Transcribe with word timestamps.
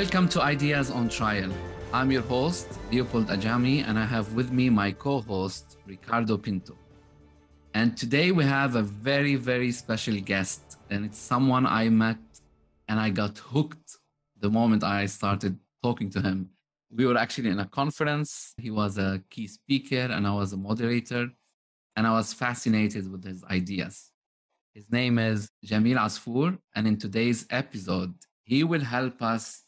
Welcome 0.00 0.28
to 0.34 0.42
Ideas 0.42 0.90
on 0.90 1.08
Trial. 1.08 1.50
I'm 1.90 2.12
your 2.12 2.20
host, 2.20 2.68
Leopold 2.92 3.28
Ajami, 3.28 3.82
and 3.88 3.98
I 3.98 4.04
have 4.04 4.34
with 4.34 4.52
me 4.52 4.68
my 4.68 4.92
co 4.92 5.22
host, 5.22 5.78
Ricardo 5.86 6.36
Pinto. 6.36 6.76
And 7.72 7.96
today 7.96 8.30
we 8.30 8.44
have 8.44 8.74
a 8.74 8.82
very, 8.82 9.36
very 9.36 9.72
special 9.72 10.20
guest, 10.20 10.76
and 10.90 11.06
it's 11.06 11.16
someone 11.16 11.64
I 11.64 11.88
met 11.88 12.18
and 12.88 13.00
I 13.00 13.08
got 13.08 13.38
hooked 13.38 13.96
the 14.38 14.50
moment 14.50 14.84
I 14.84 15.06
started 15.06 15.58
talking 15.82 16.10
to 16.10 16.20
him. 16.20 16.50
We 16.94 17.06
were 17.06 17.16
actually 17.16 17.48
in 17.48 17.60
a 17.60 17.66
conference. 17.66 18.52
He 18.58 18.70
was 18.70 18.98
a 18.98 19.22
key 19.30 19.46
speaker, 19.46 20.12
and 20.14 20.26
I 20.26 20.34
was 20.34 20.52
a 20.52 20.58
moderator, 20.58 21.30
and 21.96 22.06
I 22.06 22.12
was 22.12 22.34
fascinated 22.34 23.10
with 23.10 23.24
his 23.24 23.42
ideas. 23.44 24.10
His 24.74 24.92
name 24.92 25.18
is 25.18 25.48
Jamil 25.64 25.96
Asfour, 25.96 26.58
and 26.74 26.86
in 26.86 26.98
today's 26.98 27.46
episode, 27.48 28.12
he 28.44 28.62
will 28.62 28.82
help 28.82 29.22
us 29.22 29.62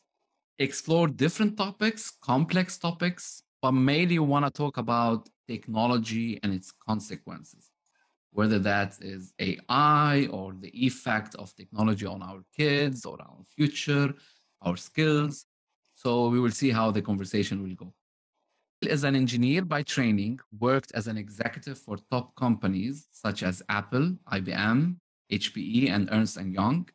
explore 0.58 1.06
different 1.06 1.56
topics, 1.56 2.10
complex 2.10 2.78
topics, 2.78 3.42
but 3.62 3.72
mainly 3.72 4.18
want 4.18 4.44
to 4.44 4.50
talk 4.50 4.76
about 4.76 5.28
technology 5.46 6.38
and 6.42 6.52
its 6.52 6.72
consequences, 6.72 7.70
whether 8.32 8.58
that 8.58 8.96
is 9.00 9.32
AI 9.38 10.28
or 10.30 10.54
the 10.60 10.70
effect 10.86 11.34
of 11.36 11.54
technology 11.54 12.06
on 12.06 12.22
our 12.22 12.42
kids 12.56 13.06
or 13.06 13.16
our 13.20 13.42
future, 13.56 14.12
our 14.62 14.76
skills. 14.76 15.46
So 15.94 16.28
we 16.28 16.40
will 16.40 16.50
see 16.50 16.70
how 16.70 16.90
the 16.90 17.02
conversation 17.02 17.62
will 17.62 17.74
go. 17.74 17.92
As 18.88 19.02
an 19.02 19.16
engineer 19.16 19.62
by 19.64 19.82
training, 19.82 20.38
worked 20.56 20.92
as 20.94 21.08
an 21.08 21.16
executive 21.16 21.78
for 21.78 21.96
top 22.10 22.36
companies 22.36 23.08
such 23.10 23.42
as 23.42 23.62
Apple, 23.68 24.16
IBM, 24.32 24.96
HPE, 25.32 25.90
and 25.90 26.08
Ernst 26.12 26.40
& 26.40 26.44
Young, 26.44 26.88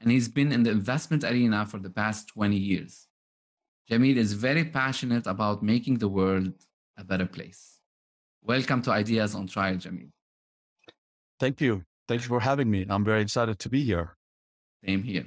and 0.00 0.10
he's 0.10 0.28
been 0.28 0.52
in 0.52 0.62
the 0.62 0.70
investment 0.70 1.24
arena 1.24 1.64
for 1.64 1.78
the 1.78 1.90
past 1.90 2.28
20 2.28 2.56
years. 2.56 3.06
Jamil 3.90 4.18
is 4.18 4.34
very 4.34 4.64
passionate 4.64 5.26
about 5.26 5.64
making 5.64 5.98
the 5.98 6.06
world 6.06 6.52
a 6.96 7.02
better 7.02 7.26
place. 7.26 7.80
Welcome 8.40 8.82
to 8.82 8.92
Ideas 8.92 9.34
on 9.34 9.48
Trial, 9.48 9.74
Jamil. 9.74 10.10
Thank 11.40 11.60
you. 11.60 11.82
Thank 12.06 12.22
you 12.22 12.28
for 12.28 12.38
having 12.38 12.70
me. 12.70 12.86
I'm 12.88 13.04
very 13.04 13.20
excited 13.20 13.58
to 13.58 13.68
be 13.68 13.82
here. 13.82 14.16
Same 14.86 15.02
here. 15.02 15.26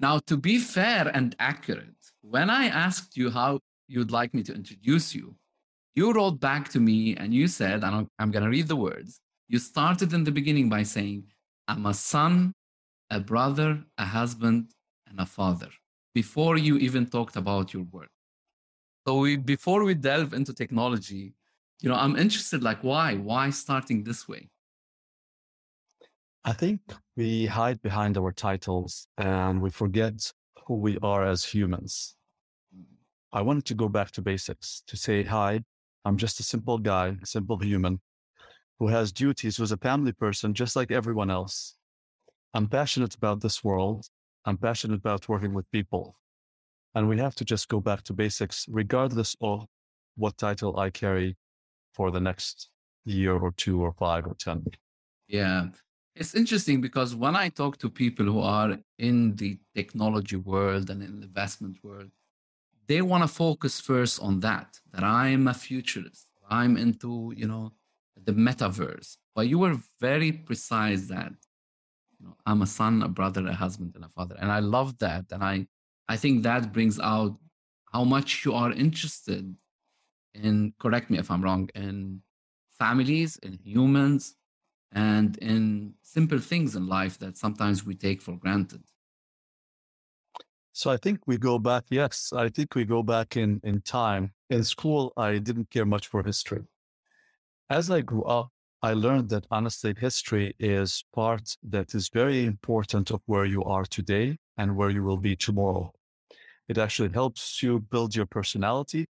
Now, 0.00 0.18
to 0.26 0.36
be 0.36 0.58
fair 0.58 1.06
and 1.14 1.36
accurate, 1.38 2.00
when 2.22 2.50
I 2.50 2.66
asked 2.66 3.16
you 3.16 3.30
how 3.30 3.60
you'd 3.86 4.10
like 4.10 4.34
me 4.34 4.42
to 4.42 4.54
introduce 4.54 5.14
you, 5.14 5.36
you 5.94 6.12
wrote 6.12 6.40
back 6.40 6.68
to 6.70 6.80
me 6.80 7.14
and 7.16 7.32
you 7.32 7.46
said, 7.46 7.84
and 7.84 8.08
I'm 8.18 8.32
going 8.32 8.42
to 8.42 8.50
read 8.50 8.66
the 8.66 8.74
words. 8.74 9.20
You 9.46 9.60
started 9.60 10.12
in 10.12 10.24
the 10.24 10.32
beginning 10.32 10.68
by 10.68 10.82
saying, 10.82 11.26
I'm 11.68 11.86
a 11.86 11.94
son, 11.94 12.54
a 13.08 13.20
brother, 13.20 13.84
a 13.98 14.04
husband, 14.06 14.72
and 15.06 15.20
a 15.20 15.26
father 15.26 15.70
before 16.14 16.56
you 16.56 16.76
even 16.76 17.06
talked 17.06 17.36
about 17.36 17.72
your 17.72 17.84
work. 17.84 18.10
So 19.06 19.18
we, 19.18 19.36
before 19.36 19.84
we 19.84 19.94
delve 19.94 20.34
into 20.34 20.52
technology, 20.52 21.34
you 21.80 21.88
know, 21.88 21.96
I'm 21.96 22.16
interested 22.16 22.62
like 22.62 22.82
why? 22.82 23.14
Why 23.14 23.50
starting 23.50 24.04
this 24.04 24.28
way? 24.28 24.50
I 26.44 26.52
think 26.52 26.80
we 27.16 27.46
hide 27.46 27.82
behind 27.82 28.16
our 28.16 28.32
titles 28.32 29.06
and 29.18 29.60
we 29.60 29.70
forget 29.70 30.32
who 30.66 30.76
we 30.76 30.98
are 31.02 31.26
as 31.26 31.44
humans. 31.44 32.16
I 33.32 33.42
wanted 33.42 33.66
to 33.66 33.74
go 33.74 33.88
back 33.88 34.10
to 34.12 34.22
basics 34.22 34.82
to 34.86 34.96
say, 34.96 35.22
hi, 35.22 35.60
I'm 36.04 36.16
just 36.16 36.40
a 36.40 36.42
simple 36.42 36.78
guy, 36.78 37.16
a 37.22 37.26
simple 37.26 37.58
human 37.58 38.00
who 38.78 38.88
has 38.88 39.12
duties, 39.12 39.58
who's 39.58 39.72
a 39.72 39.76
family 39.76 40.12
person, 40.12 40.54
just 40.54 40.74
like 40.74 40.90
everyone 40.90 41.30
else. 41.30 41.76
I'm 42.54 42.66
passionate 42.66 43.14
about 43.14 43.40
this 43.40 43.62
world 43.62 44.06
I'm 44.44 44.56
passionate 44.56 44.96
about 44.96 45.28
working 45.28 45.54
with 45.54 45.70
people. 45.70 46.16
And 46.94 47.08
we 47.08 47.18
have 47.18 47.34
to 47.36 47.44
just 47.44 47.68
go 47.68 47.80
back 47.80 48.02
to 48.04 48.12
basics, 48.12 48.66
regardless 48.68 49.36
of 49.40 49.66
what 50.16 50.36
title 50.38 50.78
I 50.78 50.90
carry 50.90 51.36
for 51.92 52.10
the 52.10 52.20
next 52.20 52.68
year 53.04 53.36
or 53.36 53.52
two 53.52 53.80
or 53.80 53.92
five 53.92 54.26
or 54.26 54.34
10. 54.34 54.64
Yeah. 55.28 55.68
It's 56.16 56.34
interesting 56.34 56.80
because 56.80 57.14
when 57.14 57.36
I 57.36 57.48
talk 57.48 57.78
to 57.78 57.88
people 57.88 58.26
who 58.26 58.40
are 58.40 58.76
in 58.98 59.36
the 59.36 59.58
technology 59.74 60.36
world 60.36 60.90
and 60.90 61.02
in 61.02 61.20
the 61.20 61.26
investment 61.26 61.78
world, 61.84 62.10
they 62.88 63.00
want 63.02 63.22
to 63.22 63.28
focus 63.28 63.80
first 63.80 64.20
on 64.20 64.40
that, 64.40 64.80
that 64.92 65.04
I'm 65.04 65.46
a 65.46 65.54
futurist. 65.54 66.26
I'm 66.48 66.76
into, 66.76 67.32
you 67.36 67.46
know, 67.46 67.72
the 68.16 68.32
metaverse. 68.32 69.16
But 69.34 69.46
you 69.46 69.60
were 69.60 69.76
very 70.00 70.32
precise 70.32 71.06
that 71.06 71.32
you 72.20 72.26
know, 72.26 72.36
I'm 72.46 72.62
a 72.62 72.66
son, 72.66 73.02
a 73.02 73.08
brother, 73.08 73.46
a 73.46 73.54
husband, 73.54 73.92
and 73.94 74.04
a 74.04 74.08
father. 74.08 74.36
And 74.38 74.52
I 74.52 74.58
love 74.60 74.98
that. 74.98 75.26
And 75.30 75.42
I, 75.42 75.66
I 76.08 76.16
think 76.16 76.42
that 76.42 76.72
brings 76.72 77.00
out 77.00 77.38
how 77.92 78.04
much 78.04 78.44
you 78.44 78.52
are 78.54 78.72
interested 78.72 79.56
in, 80.34 80.74
correct 80.78 81.10
me 81.10 81.18
if 81.18 81.30
I'm 81.30 81.42
wrong, 81.42 81.70
in 81.74 82.22
families, 82.70 83.36
in 83.38 83.54
humans, 83.54 84.36
and 84.92 85.36
in 85.38 85.94
simple 86.02 86.38
things 86.38 86.76
in 86.76 86.86
life 86.86 87.18
that 87.18 87.36
sometimes 87.36 87.84
we 87.84 87.94
take 87.94 88.20
for 88.20 88.36
granted. 88.36 88.82
So 90.72 90.90
I 90.90 90.96
think 90.96 91.26
we 91.26 91.36
go 91.36 91.58
back, 91.58 91.84
yes, 91.90 92.32
I 92.32 92.48
think 92.48 92.74
we 92.74 92.84
go 92.84 93.02
back 93.02 93.36
in, 93.36 93.60
in 93.64 93.80
time. 93.82 94.32
In 94.50 94.64
school, 94.64 95.12
I 95.16 95.38
didn't 95.38 95.70
care 95.70 95.86
much 95.86 96.08
for 96.08 96.22
history. 96.22 96.62
As 97.68 97.90
I 97.90 98.00
grew 98.00 98.24
up, 98.24 98.50
I 98.82 98.94
learned 98.94 99.28
that 99.28 99.46
honestly, 99.50 99.94
history 99.98 100.54
is 100.58 101.04
part 101.12 101.56
that 101.62 101.94
is 101.94 102.08
very 102.08 102.46
important 102.46 103.10
of 103.10 103.20
where 103.26 103.44
you 103.44 103.62
are 103.64 103.84
today 103.84 104.38
and 104.56 104.74
where 104.76 104.88
you 104.88 105.02
will 105.02 105.18
be 105.18 105.36
tomorrow. 105.36 105.92
It 106.68 106.78
actually 106.78 107.10
helps 107.10 107.62
you 107.62 107.80
build 107.80 108.16
your 108.16 108.26
personality. 108.26 109.06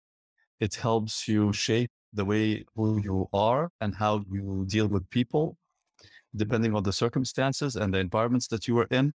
It 0.59 0.75
helps 0.75 1.27
you 1.27 1.53
shape 1.53 1.91
the 2.13 2.25
way 2.25 2.65
who 2.75 2.99
you 3.01 3.29
are 3.33 3.69
and 3.79 3.95
how 3.95 4.25
you 4.31 4.65
deal 4.67 4.87
with 4.87 5.09
people, 5.11 5.57
depending 6.35 6.75
on 6.75 6.83
the 6.83 6.93
circumstances 6.93 7.75
and 7.75 7.93
the 7.93 7.99
environments 7.99 8.47
that 8.47 8.67
you 8.67 8.77
are 8.79 8.87
in, 8.91 9.13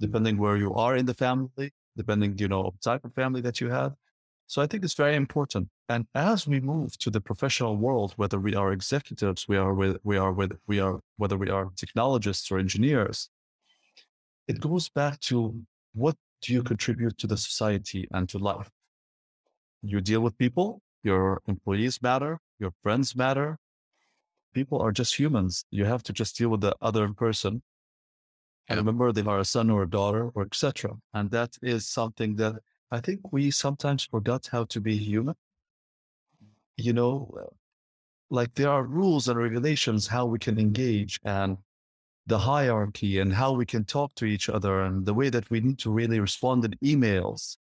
depending 0.00 0.38
where 0.38 0.56
you 0.56 0.74
are 0.74 0.96
in 0.96 1.06
the 1.06 1.14
family, 1.14 1.72
depending, 1.96 2.36
you 2.38 2.48
know, 2.48 2.74
type 2.82 3.04
of 3.04 3.14
family 3.14 3.40
that 3.42 3.60
you 3.60 3.70
have. 3.70 3.94
So 4.46 4.62
I 4.62 4.66
think 4.66 4.84
it's 4.84 4.94
very 4.94 5.16
important. 5.16 5.68
And 5.88 6.06
as 6.14 6.46
we 6.46 6.60
move 6.60 6.98
to 6.98 7.10
the 7.10 7.20
professional 7.20 7.76
world, 7.76 8.12
whether 8.16 8.38
we 8.38 8.54
are 8.54 8.72
executives, 8.72 9.48
we 9.48 9.56
are 9.56 9.74
with, 9.74 9.96
we 10.04 10.16
are 10.16 10.32
with, 10.32 10.52
we 10.66 10.80
are, 10.80 11.00
whether 11.16 11.36
we 11.36 11.50
are 11.50 11.70
technologists 11.76 12.50
or 12.50 12.58
engineers, 12.58 13.30
it 14.46 14.60
goes 14.60 14.88
back 14.88 15.20
to 15.20 15.62
what 15.94 16.16
do 16.42 16.52
you 16.52 16.62
contribute 16.62 17.16
to 17.18 17.26
the 17.26 17.36
society 17.36 18.06
and 18.12 18.28
to 18.28 18.38
life? 18.38 18.70
You 19.82 20.00
deal 20.00 20.20
with 20.20 20.36
people, 20.36 20.82
your 21.02 21.40
employees 21.46 22.00
matter, 22.02 22.38
your 22.58 22.72
friends 22.82 23.16
matter. 23.16 23.58
People 24.52 24.80
are 24.80 24.92
just 24.92 25.18
humans. 25.18 25.64
You 25.70 25.84
have 25.84 26.02
to 26.04 26.12
just 26.12 26.36
deal 26.36 26.50
with 26.50 26.60
the 26.60 26.74
other 26.80 27.08
person. 27.08 27.62
And 28.68 28.78
remember, 28.78 29.12
they 29.12 29.22
are 29.22 29.40
a 29.40 29.44
son 29.44 29.68
or 29.68 29.82
a 29.82 29.90
daughter 29.90 30.30
or 30.34 30.42
etc. 30.42 30.92
And 31.12 31.30
that 31.30 31.56
is 31.62 31.86
something 31.86 32.36
that 32.36 32.54
I 32.94 33.00
think 33.00 33.32
we 33.32 33.50
sometimes 33.50 34.04
forgot 34.04 34.48
how 34.52 34.64
to 34.64 34.80
be 34.80 34.96
human 34.96 35.34
you 36.76 36.92
know, 36.92 37.32
uh, 37.40 37.54
like 38.30 38.54
there 38.54 38.70
are 38.70 38.84
rules 38.84 39.28
and 39.28 39.38
regulations 39.38 40.06
how 40.06 40.26
we 40.26 40.38
can 40.38 40.58
engage 40.58 41.20
and 41.24 41.58
the 42.26 42.38
hierarchy 42.38 43.18
and 43.18 43.32
how 43.34 43.52
we 43.52 43.66
can 43.66 43.84
talk 43.84 44.14
to 44.16 44.24
each 44.24 44.48
other 44.48 44.82
and 44.82 45.04
the 45.04 45.14
way 45.14 45.28
that 45.28 45.50
we 45.50 45.60
need 45.60 45.78
to 45.78 45.90
really 45.90 46.20
respond 46.20 46.64
in 46.64 46.72
emails 46.82 47.56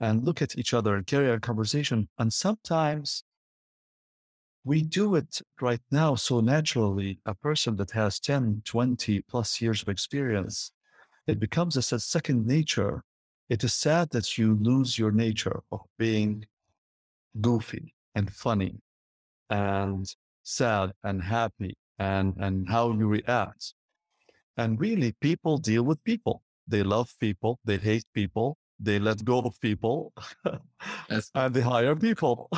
and 0.00 0.24
look 0.24 0.42
at 0.42 0.56
each 0.56 0.74
other 0.74 0.94
and 0.94 1.06
carry 1.06 1.30
a 1.30 1.40
conversation. 1.40 2.08
And 2.18 2.32
sometimes 2.32 3.24
we 4.62 4.82
do 4.82 5.16
it 5.16 5.40
right 5.60 5.80
now 5.90 6.14
so 6.14 6.40
naturally. 6.40 7.18
A 7.24 7.34
person 7.34 7.76
that 7.76 7.92
has 7.92 8.20
10, 8.20 8.62
20 8.64 9.22
plus 9.22 9.60
years 9.60 9.82
of 9.82 9.88
experience, 9.88 10.70
it 11.26 11.40
becomes 11.40 11.76
a 11.76 11.82
second 11.82 12.46
nature. 12.46 13.02
It 13.48 13.64
is 13.64 13.72
sad 13.72 14.10
that 14.10 14.36
you 14.36 14.58
lose 14.60 14.98
your 14.98 15.10
nature 15.10 15.60
of 15.72 15.80
being 15.98 16.44
goofy 17.40 17.94
and 18.14 18.30
funny 18.30 18.80
and 19.48 20.06
sad 20.42 20.92
and 21.02 21.22
happy 21.22 21.76
and, 21.98 22.34
and 22.38 22.68
how 22.68 22.92
you 22.92 23.06
react. 23.06 23.74
And 24.56 24.78
really, 24.78 25.12
people 25.20 25.58
deal 25.58 25.82
with 25.82 26.02
people. 26.04 26.42
They 26.66 26.82
love 26.82 27.14
people, 27.18 27.58
they 27.64 27.78
hate 27.78 28.04
people, 28.12 28.58
they 28.78 28.98
let 28.98 29.24
go 29.24 29.40
of 29.40 29.58
people, 29.60 30.12
and 31.34 31.54
they 31.54 31.62
hire 31.62 31.96
people. 31.96 32.50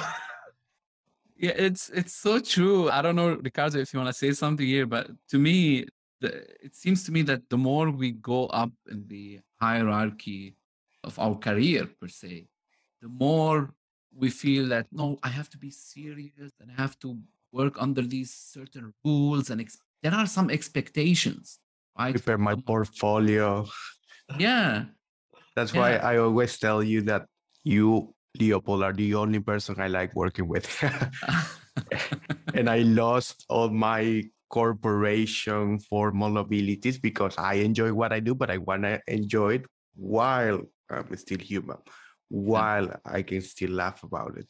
yeah, 1.36 1.52
it's 1.54 1.90
it's 1.90 2.14
so 2.14 2.40
true. 2.40 2.90
I 2.90 3.02
don't 3.02 3.14
know, 3.14 3.34
Ricardo, 3.34 3.78
if 3.78 3.92
you 3.92 4.00
want 4.00 4.08
to 4.08 4.18
say 4.18 4.32
something 4.32 4.66
here, 4.66 4.86
but 4.86 5.10
to 5.28 5.38
me, 5.38 5.86
the, 6.20 6.38
it 6.64 6.74
seems 6.74 7.04
to 7.04 7.12
me 7.12 7.22
that 7.22 7.48
the 7.48 7.56
more 7.56 7.90
we 7.90 8.10
go 8.10 8.46
up 8.46 8.72
in 8.90 9.06
the 9.06 9.40
hierarchy 9.60 10.56
of 11.04 11.18
our 11.18 11.36
career 11.36 11.86
per 12.00 12.08
se, 12.08 12.46
the 13.00 13.08
more 13.08 13.72
we 14.14 14.30
feel 14.30 14.68
that 14.68 14.86
no, 14.92 15.18
I 15.22 15.28
have 15.28 15.48
to 15.50 15.58
be 15.58 15.70
serious 15.70 16.52
and 16.60 16.70
I 16.70 16.80
have 16.80 16.98
to 17.00 17.18
work 17.52 17.76
under 17.78 18.02
these 18.02 18.32
certain 18.32 18.92
rules 19.04 19.50
and 19.50 19.60
ex- 19.60 19.78
there 20.02 20.14
are 20.14 20.26
some 20.26 20.50
expectations, 20.50 21.58
right? 21.98 22.12
Prepare 22.12 22.38
my 22.38 22.54
portfolio. 22.54 23.66
Yeah. 24.38 24.84
That's 25.56 25.74
yeah. 25.74 25.80
why 25.80 25.96
I 25.96 26.18
always 26.18 26.56
tell 26.56 26.84
you 26.84 27.02
that 27.10 27.26
you, 27.64 28.14
Leopold, 28.38 28.84
are 28.84 28.92
the 28.92 29.16
only 29.16 29.40
person 29.40 29.80
I 29.80 29.88
like 29.88 30.14
working 30.14 30.46
with. 30.46 30.70
and 32.54 32.70
I 32.70 32.78
lost 32.86 33.44
all 33.48 33.68
my 33.68 34.22
corporation 34.48 35.80
for 35.80 36.12
mobilities 36.12 37.00
because 37.02 37.34
I 37.38 37.54
enjoy 37.54 37.92
what 37.92 38.12
I 38.12 38.20
do, 38.20 38.36
but 38.36 38.50
I 38.50 38.58
want 38.58 38.82
to 38.82 39.00
enjoy 39.08 39.54
it 39.54 39.66
while 39.96 40.62
I'm 40.90 41.16
still 41.16 41.38
human, 41.38 41.78
while 42.28 42.86
yeah. 42.86 42.96
I 43.04 43.22
can 43.22 43.40
still 43.40 43.70
laugh 43.70 44.02
about 44.02 44.36
it. 44.36 44.48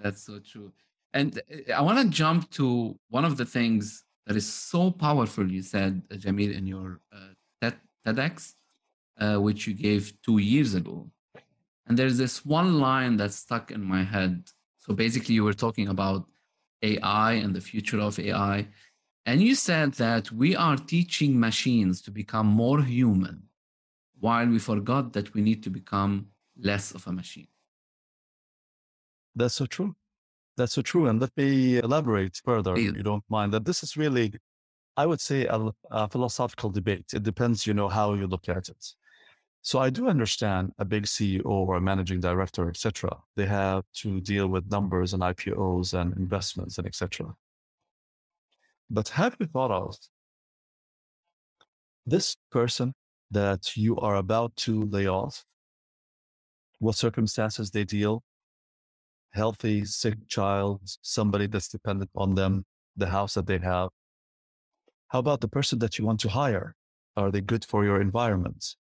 That's 0.00 0.24
so 0.24 0.38
true. 0.38 0.72
And 1.12 1.38
uh, 1.38 1.72
I 1.72 1.82
want 1.82 1.98
to 1.98 2.08
jump 2.08 2.50
to 2.52 2.98
one 3.08 3.24
of 3.24 3.36
the 3.36 3.44
things 3.44 4.04
that 4.26 4.36
is 4.36 4.50
so 4.50 4.90
powerful, 4.90 5.50
you 5.50 5.62
said, 5.62 6.02
uh, 6.10 6.16
Jamil, 6.16 6.56
in 6.56 6.66
your 6.66 7.00
uh, 7.12 7.72
TEDx, 8.06 8.54
uh, 9.18 9.36
which 9.36 9.66
you 9.66 9.74
gave 9.74 10.12
two 10.22 10.38
years 10.38 10.74
ago. 10.74 11.10
And 11.86 11.98
there's 11.98 12.18
this 12.18 12.44
one 12.44 12.78
line 12.78 13.16
that 13.16 13.32
stuck 13.32 13.70
in 13.70 13.82
my 13.82 14.02
head. 14.02 14.44
So 14.78 14.94
basically, 14.94 15.34
you 15.34 15.44
were 15.44 15.54
talking 15.54 15.88
about 15.88 16.26
AI 16.82 17.32
and 17.32 17.54
the 17.54 17.60
future 17.60 18.00
of 18.00 18.18
AI. 18.18 18.68
And 19.24 19.42
you 19.42 19.54
said 19.54 19.94
that 19.94 20.30
we 20.30 20.54
are 20.54 20.76
teaching 20.76 21.38
machines 21.38 22.00
to 22.02 22.10
become 22.10 22.46
more 22.46 22.82
human 22.82 23.47
while 24.20 24.46
we 24.46 24.58
forgot 24.58 25.12
that 25.12 25.34
we 25.34 25.40
need 25.40 25.62
to 25.62 25.70
become 25.70 26.26
less 26.60 26.92
of 26.92 27.06
a 27.06 27.12
machine. 27.12 27.48
That's 29.34 29.54
so 29.54 29.66
true. 29.66 29.94
That's 30.56 30.72
so 30.72 30.82
true. 30.82 31.06
And 31.06 31.20
let 31.20 31.30
me 31.36 31.78
elaborate 31.78 32.40
further, 32.44 32.74
if 32.74 32.96
you 32.96 33.04
don't 33.04 33.24
mind, 33.28 33.52
that 33.52 33.64
this 33.64 33.84
is 33.84 33.96
really, 33.96 34.32
I 34.96 35.06
would 35.06 35.20
say, 35.20 35.46
a, 35.46 35.70
a, 35.90 36.08
philosophical 36.08 36.70
debate. 36.70 37.12
It 37.14 37.22
depends, 37.22 37.64
you 37.64 37.74
know, 37.74 37.88
how 37.88 38.14
you 38.14 38.26
look 38.26 38.48
at 38.48 38.68
it. 38.68 38.84
So 39.62 39.78
I 39.78 39.90
do 39.90 40.08
understand 40.08 40.72
a 40.78 40.84
big 40.84 41.04
CEO 41.04 41.44
or 41.44 41.76
a 41.76 41.80
managing 41.80 42.20
director, 42.20 42.68
etc. 42.68 43.18
They 43.36 43.46
have 43.46 43.84
to 44.02 44.20
deal 44.20 44.48
with 44.48 44.70
numbers 44.70 45.14
and 45.14 45.22
IPOs 45.22 45.94
and 45.94 46.16
investments 46.16 46.78
and 46.78 46.86
etc. 46.86 47.34
But 48.90 49.08
have 49.10 49.36
you 49.38 49.46
thought 49.46 49.70
of 49.70 49.96
this 52.06 52.36
person 52.50 52.94
that 53.30 53.76
you 53.76 53.96
are 53.96 54.16
about 54.16 54.56
to 54.56 54.84
lay 54.84 55.06
off? 55.06 55.44
What 56.78 56.94
circumstances 56.94 57.70
they 57.70 57.84
deal 57.84 58.22
healthy, 59.32 59.84
sick 59.84 60.26
child, 60.28 60.80
somebody 61.02 61.46
that's 61.46 61.68
dependent 61.68 62.10
on 62.14 62.34
them, 62.34 62.64
the 62.96 63.08
house 63.08 63.34
that 63.34 63.46
they 63.46 63.58
have. 63.58 63.90
How 65.08 65.20
about 65.20 65.40
the 65.40 65.48
person 65.48 65.78
that 65.78 65.98
you 65.98 66.04
want 66.04 66.20
to 66.20 66.28
hire? 66.28 66.74
Are 67.16 67.30
they 67.30 67.40
good 67.40 67.64
for 67.64 67.84
your 67.84 68.00
environment? 68.00 68.76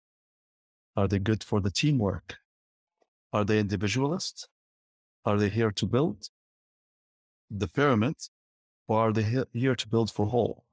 Are 0.96 1.08
they 1.08 1.20
good 1.20 1.44
for 1.44 1.60
the 1.62 1.72
teamwork? 1.72 2.38
Are 3.34 3.44
they 3.44 3.60
individualists? 3.60 4.48
Are 5.26 5.38
they 5.38 5.50
here 5.50 5.72
to 5.72 5.86
build 5.86 6.30
the 7.50 7.68
pyramid 7.68 8.16
or 8.88 9.00
are 9.00 9.14
they 9.14 9.26
here 9.54 9.76
to 9.76 9.88
build 9.88 10.12
for 10.12 10.28
whole? 10.28 10.64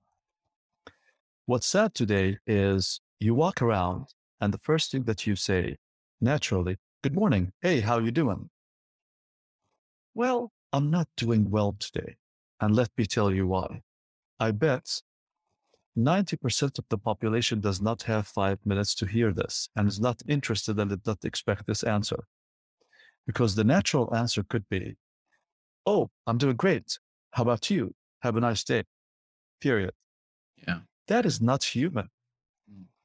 What's 1.47 1.67
sad 1.67 1.95
today 1.95 2.39
is 2.47 3.01
you 3.23 3.35
walk 3.35 3.63
around 3.63 4.07
and 4.41 4.53
the 4.53 4.59
first 4.59 4.91
thing 4.91 5.05
that 5.05 5.27
you 5.27 5.37
say 5.37 5.77
naturally, 6.21 6.77
good 7.03 7.15
morning. 7.15 7.53
Hey, 7.61 7.81
how 7.81 7.99
you 7.99 8.11
doing? 8.11 8.51
Well, 10.15 10.53
I'm 10.73 10.91
not 10.91 11.09
doing 11.17 11.51
well 11.51 11.77
today. 11.79 12.17
And 12.61 12.75
let 12.75 12.91
me 12.97 13.07
tell 13.07 13.31
you 13.33 13.47
why. 13.47 13.83
I 14.39 14.51
bet 14.51 15.03
90% 15.97 16.79
of 16.79 16.85
the 16.89 16.99
population 16.99 17.61
does 17.61 17.81
not 17.81 18.03
have 18.05 18.27
five 18.27 18.59
minutes 18.65 18.95
to 18.97 19.07
hear 19.07 19.33
this 19.33 19.69
and 19.77 19.89
is 19.89 20.01
not 20.01 20.23
interested 20.27 20.79
and 20.79 20.91
did 20.91 21.07
not 21.07 21.25
expect 21.25 21.67
this 21.67 21.83
answer. 21.83 22.25
Because 23.27 23.55
the 23.55 23.65
natural 23.65 24.15
answer 24.15 24.43
could 24.43 24.69
be, 24.69 24.97
Oh, 25.87 26.11
I'm 26.27 26.39
doing 26.39 26.57
great. 26.57 26.99
How 27.33 27.43
about 27.43 27.71
you? 27.71 27.95
Have 28.21 28.37
a 28.37 28.41
nice 28.41 28.63
day. 28.63 28.85
Period. 29.61 29.93
Yeah. 30.67 30.81
That 31.09 31.27
is 31.27 31.41
not 31.41 31.65
human. 31.65 32.09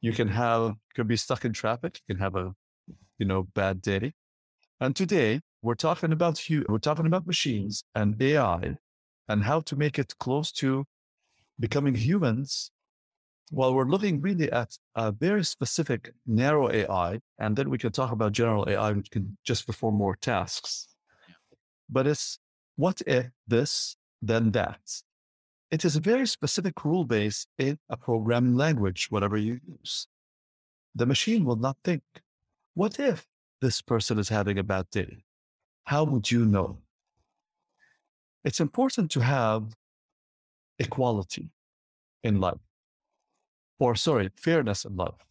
You 0.01 0.13
can 0.13 0.27
have, 0.29 0.61
you 0.71 0.93
can 0.95 1.07
be 1.07 1.17
stuck 1.17 1.45
in 1.45 1.53
traffic. 1.53 1.99
You 2.07 2.15
can 2.15 2.21
have 2.21 2.35
a, 2.35 2.53
you 3.17 3.25
know, 3.25 3.43
bad 3.43 3.81
day. 3.81 4.13
And 4.79 4.95
today 4.95 5.41
we're 5.61 5.75
talking 5.75 6.11
about 6.11 6.49
you, 6.49 6.65
we're 6.69 6.77
talking 6.77 7.07
about 7.07 7.25
machines 7.25 7.83
and 7.95 8.21
AI 8.21 8.77
and 9.27 9.43
how 9.43 9.59
to 9.61 9.75
make 9.75 9.97
it 9.97 10.13
close 10.19 10.51
to 10.53 10.85
becoming 11.59 11.95
humans 11.95 12.71
while 13.49 13.73
we're 13.73 13.85
looking 13.85 14.21
really 14.21 14.51
at 14.51 14.77
a 14.95 15.11
very 15.11 15.43
specific 15.43 16.11
narrow 16.25 16.69
AI, 16.71 17.19
and 17.39 17.55
then 17.55 17.69
we 17.69 17.77
can 17.77 17.91
talk 17.91 18.11
about 18.11 18.33
general 18.33 18.67
AI, 18.67 18.91
which 18.91 19.09
can 19.09 19.37
just 19.45 19.65
perform 19.65 19.95
more 19.95 20.15
tasks. 20.15 20.89
But 21.89 22.07
it's 22.07 22.39
what 22.75 23.01
if 23.07 23.27
this, 23.47 23.95
then 24.21 24.51
that? 24.51 24.79
It 25.69 25.83
is 25.83 25.95
a 25.95 25.99
very 25.99 26.27
specific 26.27 26.85
rule 26.85 27.03
base 27.03 27.47
in 27.57 27.77
a 27.89 27.97
programming 27.97 28.55
language, 28.55 29.07
whatever 29.09 29.37
you 29.37 29.59
use. 29.67 30.07
The 30.95 31.05
machine 31.05 31.45
will 31.45 31.57
not 31.57 31.77
think, 31.83 32.03
what 32.73 32.99
if 32.99 33.27
this 33.61 33.81
person 33.81 34.17
is 34.19 34.29
having 34.29 34.57
a 34.57 34.63
bad 34.63 34.89
day? 34.91 35.23
how 35.87 36.03
would 36.03 36.29
you 36.29 36.45
know? 36.45 36.79
It's 38.43 38.59
important 38.59 39.09
to 39.11 39.21
have 39.21 39.73
equality 40.79 41.49
in 42.23 42.41
life, 42.41 42.65
or 43.79 43.95
sorry, 43.95 44.29
fairness 44.35 44.83
in 44.83 44.97
life. 44.97 45.23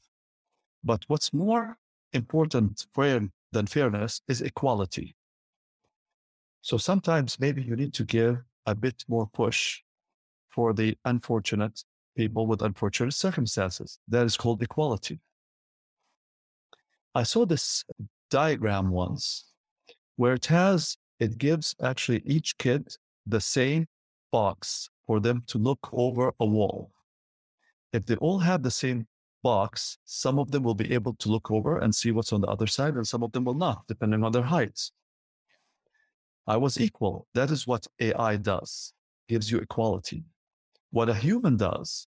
But 0.83 1.05
what's 1.09 1.35
more 1.35 1.77
important 2.15 2.87
than 3.53 3.67
fairness 3.67 4.23
is 4.29 4.41
equality. 4.41 5.15
So 6.63 6.79
sometimes 6.79 7.39
maybe 7.39 7.63
you 7.63 7.77
need 7.77 7.93
to 7.95 8.05
give 8.05 8.39
a 8.65 8.75
bit 8.75 9.05
more 9.09 9.27
push 9.27 9.83
for 10.57 10.73
the 10.73 10.97
unfortunate 11.05 11.85
people 12.17 12.47
with 12.47 12.63
unfortunate 12.63 13.13
circumstances. 13.13 13.99
That 14.09 14.25
is 14.25 14.37
called 14.37 14.63
equality. 14.63 15.21
I 17.15 17.23
saw 17.23 17.45
this 17.47 17.85
diagram 18.31 18.91
once 18.91 19.53
where 20.17 20.33
it 20.33 20.47
has, 20.47 20.97
it 21.21 21.39
gives 21.39 21.77
actually 21.83 22.23
each 22.25 22.57
kid 22.59 22.89
the 23.27 23.41
same 23.41 23.87
box 24.33 24.89
for 25.07 25.21
them 25.21 25.45
to 25.47 25.59
look 25.59 25.89
over 25.93 26.33
a 26.41 26.47
wall. 26.47 26.91
If 27.93 28.07
they 28.07 28.17
all 28.17 28.39
have 28.39 28.63
the 28.63 28.71
same 28.71 29.07
box, 29.43 29.99
some 30.05 30.39
of 30.39 30.51
them 30.51 30.63
will 30.63 30.75
be 30.75 30.93
able 30.93 31.15
to 31.15 31.29
look 31.29 31.51
over 31.51 31.79
and 31.79 31.95
see 31.95 32.11
what's 32.11 32.33
on 32.33 32.41
the 32.41 32.49
other 32.49 32.67
side, 32.67 32.95
and 32.95 33.07
some 33.07 33.23
of 33.23 33.33
them 33.33 33.45
will 33.45 33.55
not, 33.55 33.85
depending 33.87 34.25
on 34.25 34.33
their 34.33 34.43
heights. 34.43 34.93
I 36.47 36.57
was 36.57 36.81
equal. 36.81 37.27
That 37.35 37.51
is 37.51 37.67
what 37.67 37.87
AI 38.01 38.37
does, 38.37 38.93
gives 39.29 39.51
you 39.51 39.59
equality. 39.59 40.25
What 40.97 41.11
a 41.11 41.15
human 41.15 41.59
does, 41.59 42.07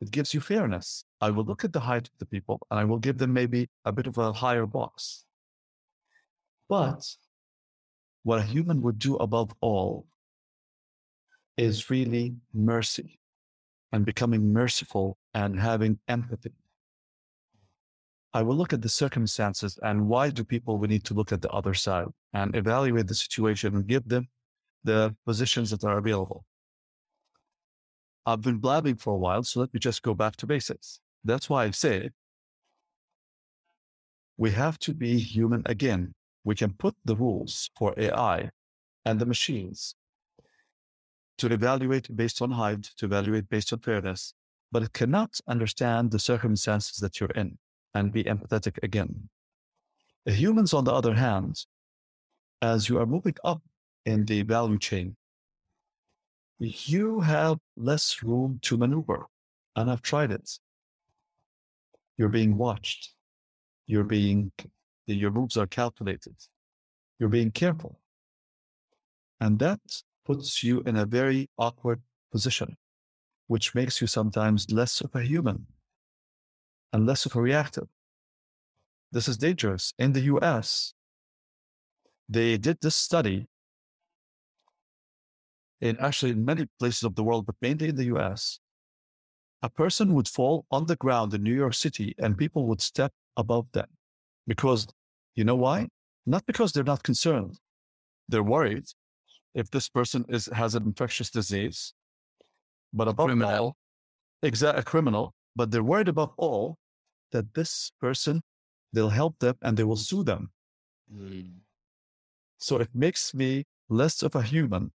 it 0.00 0.10
gives 0.10 0.32
you 0.32 0.40
fairness. 0.40 1.04
I 1.20 1.28
will 1.28 1.44
look 1.44 1.62
at 1.62 1.74
the 1.74 1.80
height 1.80 2.08
of 2.08 2.18
the 2.18 2.24
people 2.24 2.58
and 2.70 2.80
I 2.80 2.84
will 2.86 2.98
give 2.98 3.18
them 3.18 3.34
maybe 3.34 3.68
a 3.84 3.92
bit 3.92 4.06
of 4.06 4.16
a 4.16 4.32
higher 4.32 4.64
box. 4.64 5.26
But 6.66 7.04
what 8.22 8.38
a 8.38 8.42
human 8.42 8.80
would 8.80 8.98
do 8.98 9.16
above 9.16 9.52
all 9.60 10.06
is 11.58 11.90
really 11.90 12.36
mercy 12.54 13.20
and 13.92 14.06
becoming 14.06 14.54
merciful 14.54 15.18
and 15.34 15.60
having 15.60 15.98
empathy. 16.08 16.54
I 18.32 18.40
will 18.40 18.56
look 18.56 18.72
at 18.72 18.80
the 18.80 18.88
circumstances 18.88 19.78
and 19.82 20.08
why 20.08 20.30
do 20.30 20.44
people 20.44 20.78
we 20.78 20.88
need 20.88 21.04
to 21.04 21.14
look 21.14 21.30
at 21.30 21.42
the 21.42 21.50
other 21.50 21.74
side 21.74 22.08
and 22.32 22.56
evaluate 22.56 23.06
the 23.06 23.14
situation 23.14 23.76
and 23.76 23.86
give 23.86 24.08
them 24.08 24.28
the 24.82 25.14
positions 25.26 25.68
that 25.72 25.84
are 25.84 25.98
available. 25.98 26.46
I've 28.26 28.40
been 28.40 28.58
blabbing 28.58 28.96
for 28.96 29.14
a 29.14 29.18
while, 29.18 29.42
so 29.42 29.60
let 29.60 29.72
me 29.74 29.80
just 29.80 30.02
go 30.02 30.14
back 30.14 30.36
to 30.36 30.46
basics. 30.46 31.00
That's 31.24 31.48
why 31.48 31.64
I 31.64 31.70
say 31.70 32.10
we 34.36 34.50
have 34.50 34.78
to 34.80 34.94
be 34.94 35.18
human 35.18 35.62
again 35.66 36.14
we 36.44 36.54
can 36.54 36.74
put 36.74 36.94
the 37.04 37.16
rules 37.16 37.70
for 37.76 37.94
AI 37.96 38.50
and 39.04 39.18
the 39.18 39.26
machines 39.26 39.96
to 41.38 41.52
evaluate 41.52 42.14
based 42.14 42.40
on 42.42 42.52
height, 42.52 42.90
to 42.98 43.06
evaluate 43.06 43.48
based 43.48 43.72
on 43.72 43.80
fairness, 43.80 44.34
but 44.70 44.82
it 44.82 44.92
cannot 44.92 45.40
understand 45.48 46.10
the 46.10 46.18
circumstances 46.18 46.98
that 46.98 47.18
you're 47.18 47.30
in 47.30 47.58
and 47.94 48.12
be 48.12 48.24
empathetic 48.24 48.78
again. 48.82 49.30
Humans, 50.26 50.72
on 50.74 50.84
the 50.84 50.92
other 50.92 51.14
hand, 51.14 51.64
as 52.62 52.88
you 52.88 52.98
are 52.98 53.06
moving 53.06 53.36
up 53.42 53.62
in 54.04 54.24
the 54.26 54.42
value 54.42 54.78
chain, 54.78 55.16
you 56.58 57.20
have 57.20 57.58
less 57.76 58.22
room 58.22 58.58
to 58.62 58.76
maneuver. 58.76 59.26
And 59.76 59.90
I've 59.90 60.02
tried 60.02 60.30
it. 60.30 60.58
You're 62.16 62.28
being 62.28 62.56
watched. 62.56 63.14
You're 63.86 64.04
being 64.04 64.52
your 65.06 65.30
moves 65.30 65.56
are 65.56 65.66
calculated. 65.66 66.36
You're 67.18 67.28
being 67.28 67.50
careful. 67.50 68.00
And 69.40 69.58
that 69.58 69.80
puts 70.24 70.62
you 70.62 70.80
in 70.86 70.96
a 70.96 71.04
very 71.04 71.50
awkward 71.58 72.00
position, 72.32 72.76
which 73.46 73.74
makes 73.74 74.00
you 74.00 74.06
sometimes 74.06 74.70
less 74.70 75.00
of 75.00 75.14
a 75.14 75.22
human 75.22 75.66
and 76.92 77.06
less 77.06 77.26
of 77.26 77.36
a 77.36 77.42
reactive. 77.42 77.88
this 79.12 79.28
is 79.28 79.36
dangerous. 79.36 79.92
In 79.98 80.12
the 80.12 80.22
US, 80.22 80.94
they 82.28 82.56
did 82.56 82.78
this 82.80 82.96
study 82.96 83.46
in 85.80 85.96
actually 85.98 86.32
in 86.32 86.44
many 86.44 86.66
places 86.78 87.02
of 87.02 87.14
the 87.14 87.24
world, 87.24 87.46
but 87.46 87.56
mainly 87.60 87.88
in 87.88 87.96
the 87.96 88.04
US. 88.16 88.60
A 89.62 89.70
person 89.70 90.14
would 90.14 90.28
fall 90.28 90.66
on 90.70 90.86
the 90.86 90.96
ground 90.96 91.32
in 91.32 91.42
New 91.42 91.54
York 91.54 91.74
City 91.74 92.14
and 92.18 92.36
people 92.36 92.66
would 92.66 92.82
step 92.82 93.12
above 93.36 93.66
them 93.72 93.88
because 94.46 94.86
you 95.34 95.44
know 95.44 95.56
why? 95.56 95.88
Not 96.26 96.46
because 96.46 96.72
they're 96.72 96.84
not 96.84 97.02
concerned. 97.02 97.58
They're 98.28 98.42
worried 98.42 98.84
if 99.54 99.70
this 99.70 99.88
person 99.88 100.24
is 100.28 100.48
has 100.52 100.74
an 100.74 100.84
infectious 100.84 101.30
disease, 101.30 101.94
but 102.92 103.08
above 103.08 103.28
Criminal. 103.28 103.50
all, 103.50 103.76
exact 104.42 104.78
a 104.78 104.82
criminal, 104.82 105.34
but 105.56 105.70
they're 105.70 105.82
worried 105.82 106.08
above 106.08 106.32
all 106.36 106.76
that 107.32 107.54
this 107.54 107.92
person 108.00 108.42
they'll 108.92 109.10
help 109.10 109.38
them 109.40 109.56
and 109.62 109.76
they 109.76 109.84
will 109.84 109.96
sue 109.96 110.22
them. 110.22 110.50
Mm. 111.12 111.56
So 112.58 112.78
it 112.78 112.88
makes 112.94 113.34
me 113.34 113.64
less 113.88 114.22
of 114.22 114.34
a 114.34 114.42
human 114.42 114.92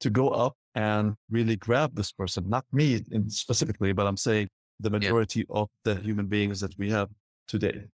to 0.00 0.10
go 0.10 0.28
up 0.28 0.54
and 0.74 1.14
really 1.30 1.56
grab 1.56 1.94
this 1.94 2.12
person, 2.12 2.48
not 2.48 2.64
me 2.72 3.04
in 3.10 3.28
specifically, 3.30 3.92
but 3.92 4.06
I'm 4.06 4.16
saying 4.16 4.48
the 4.78 4.90
majority 4.90 5.46
of 5.50 5.68
the 5.84 5.94
human 5.96 6.26
beings 6.26 6.60
that 6.60 6.76
we 6.78 6.90
have 6.90 7.08
today. 7.46 7.84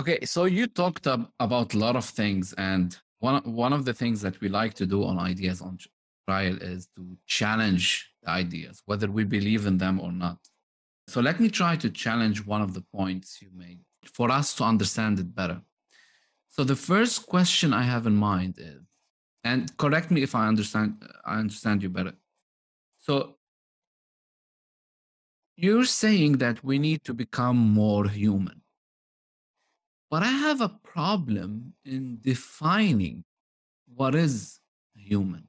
Okay, 0.00 0.24
so 0.24 0.44
you 0.44 0.66
talked 0.66 1.06
ab- 1.06 1.28
about 1.40 1.74
a 1.74 1.78
lot 1.78 1.96
of 1.96 2.04
things, 2.04 2.52
and 2.54 2.96
one 3.18 3.42
one 3.44 3.72
of 3.72 3.84
the 3.84 3.94
things 3.94 4.20
that 4.20 4.40
we 4.40 4.48
like 4.48 4.74
to 4.74 4.86
do 4.86 5.04
on 5.04 5.18
ideas 5.18 5.60
on 5.60 5.78
trial 6.28 6.56
is 6.60 6.88
to 6.96 7.16
challenge 7.26 8.10
the 8.22 8.30
ideas, 8.30 8.82
whether 8.86 9.10
we 9.10 9.24
believe 9.24 9.66
in 9.66 9.78
them 9.78 10.00
or 10.00 10.12
not. 10.12 10.38
So 11.08 11.20
let 11.20 11.40
me 11.40 11.48
try 11.48 11.76
to 11.76 11.88
challenge 11.88 12.44
one 12.44 12.62
of 12.62 12.74
the 12.74 12.84
points 12.92 13.40
you 13.40 13.48
made 13.54 13.80
for 14.04 14.30
us 14.30 14.54
to 14.56 14.64
understand 14.64 15.18
it 15.18 15.34
better. 15.34 15.62
So 16.48 16.64
the 16.64 16.76
first 16.76 17.26
question 17.26 17.72
I 17.72 17.82
have 17.82 18.06
in 18.06 18.16
mind 18.16 18.56
is, 18.58 18.82
and 19.46 19.76
correct 19.76 20.10
me 20.10 20.22
if 20.22 20.34
I 20.34 20.48
understand 20.52 20.90
I 21.24 21.34
understand 21.44 21.82
you 21.82 21.90
better. 21.98 22.14
So 22.98 23.36
you're 25.56 25.90
saying 26.04 26.32
that 26.44 26.62
we 26.62 26.78
need 26.78 27.00
to 27.04 27.14
become 27.14 27.56
more 27.56 28.08
human. 28.08 28.62
But 30.10 30.22
I 30.22 30.32
have 30.46 30.60
a 30.60 30.76
problem 30.94 31.74
in 31.84 32.18
defining 32.20 33.24
what 33.94 34.14
is 34.14 34.60
human. 34.94 35.48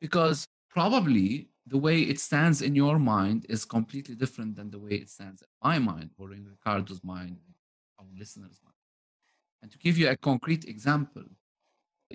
Because 0.00 0.46
probably 0.70 1.48
the 1.66 1.78
way 1.78 2.02
it 2.02 2.18
stands 2.18 2.60
in 2.62 2.74
your 2.74 2.98
mind 2.98 3.46
is 3.48 3.64
completely 3.64 4.14
different 4.14 4.56
than 4.56 4.70
the 4.70 4.78
way 4.78 4.94
it 5.02 5.10
stands 5.10 5.42
in 5.42 5.48
my 5.62 5.78
mind 5.78 6.10
or 6.18 6.32
in 6.32 6.44
Ricardo's 6.44 7.04
mind, 7.04 7.36
our 7.98 8.06
listeners' 8.18 8.60
mind. 8.64 8.74
And 9.62 9.70
to 9.70 9.78
give 9.78 9.96
you 9.96 10.08
a 10.08 10.16
concrete 10.16 10.64
example, 10.64 11.24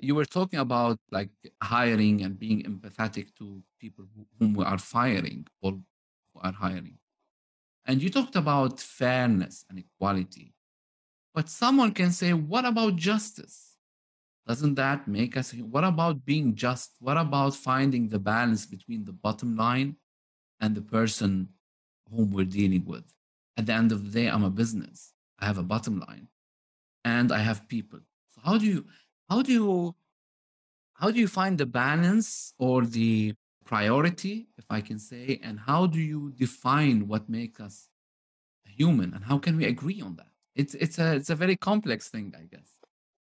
you 0.02 0.14
were 0.14 0.24
talking 0.24 0.58
about 0.58 0.98
like 1.10 1.30
hiring 1.62 2.22
and 2.22 2.38
being 2.38 2.62
empathetic 2.62 3.34
to 3.38 3.62
people 3.80 4.04
whom 4.38 4.54
we 4.54 4.64
are 4.64 4.78
firing 4.78 5.46
or 5.60 5.72
who 5.72 6.40
are 6.40 6.52
hiring. 6.52 6.98
And 7.86 8.02
you 8.02 8.10
talked 8.10 8.36
about 8.36 8.80
fairness 8.80 9.64
and 9.68 9.78
equality. 9.78 10.54
But 11.34 11.48
someone 11.48 11.92
can 11.92 12.10
say, 12.10 12.32
what 12.32 12.64
about 12.64 12.96
justice? 12.96 13.76
Doesn't 14.46 14.76
that 14.76 15.06
make 15.06 15.36
us? 15.36 15.52
What 15.52 15.84
about 15.84 16.24
being 16.24 16.54
just? 16.54 16.92
What 17.00 17.18
about 17.18 17.54
finding 17.54 18.08
the 18.08 18.18
balance 18.18 18.66
between 18.66 19.04
the 19.04 19.12
bottom 19.12 19.56
line 19.56 19.96
and 20.60 20.74
the 20.74 20.82
person 20.82 21.50
whom 22.10 22.30
we're 22.30 22.46
dealing 22.46 22.84
with? 22.86 23.04
At 23.56 23.66
the 23.66 23.74
end 23.74 23.92
of 23.92 24.04
the 24.04 24.10
day, 24.10 24.28
I'm 24.28 24.44
a 24.44 24.50
business. 24.50 25.12
I 25.38 25.46
have 25.46 25.58
a 25.58 25.62
bottom 25.62 26.00
line, 26.00 26.28
and 27.04 27.30
I 27.30 27.38
have 27.38 27.68
people. 27.68 28.00
So 28.30 28.40
how 28.44 28.58
do 28.58 28.66
you, 28.66 28.86
how 29.28 29.42
do 29.42 29.52
you, 29.52 29.94
how 30.94 31.10
do 31.10 31.18
you 31.18 31.28
find 31.28 31.58
the 31.58 31.66
balance 31.66 32.54
or 32.58 32.84
the 32.84 33.34
priority, 33.64 34.48
if 34.56 34.64
I 34.70 34.80
can 34.80 34.98
say, 34.98 35.40
and 35.42 35.60
how 35.60 35.86
do 35.86 36.00
you 36.00 36.32
define 36.36 37.06
what 37.06 37.28
makes 37.28 37.60
us 37.60 37.88
human, 38.64 39.12
and 39.14 39.24
how 39.24 39.38
can 39.38 39.56
we 39.56 39.66
agree 39.66 40.00
on 40.00 40.16
that? 40.16 40.30
It's 40.54 40.74
it's 40.74 40.98
a 40.98 41.14
it's 41.14 41.30
a 41.30 41.34
very 41.34 41.56
complex 41.56 42.08
thing, 42.08 42.34
I 42.36 42.44
guess. 42.44 42.70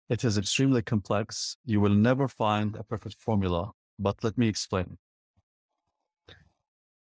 It 0.09 0.23
is 0.23 0.37
extremely 0.37 0.81
complex. 0.81 1.57
You 1.65 1.79
will 1.79 1.93
never 1.93 2.27
find 2.27 2.75
a 2.75 2.83
perfect 2.83 3.21
formula, 3.21 3.71
but 3.97 4.23
let 4.23 4.37
me 4.37 4.47
explain. 4.47 4.97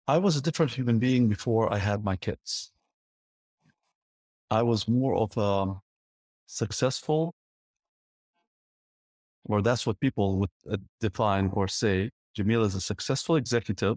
I 0.06 0.18
was 0.18 0.36
a 0.36 0.42
different 0.42 0.72
human 0.72 0.98
being 0.98 1.28
before 1.28 1.72
I 1.72 1.78
had 1.78 2.04
my 2.04 2.16
kids. 2.16 2.72
I 4.50 4.62
was 4.62 4.86
more 4.86 5.16
of 5.16 5.36
a 5.36 5.80
successful, 6.46 7.34
or 9.48 9.62
that's 9.62 9.86
what 9.86 9.98
people 10.00 10.38
would 10.38 10.50
uh, 10.70 10.76
define 11.00 11.50
or 11.52 11.68
say. 11.68 12.10
Jamil 12.36 12.64
is 12.64 12.74
a 12.74 12.80
successful 12.80 13.36
executive. 13.36 13.96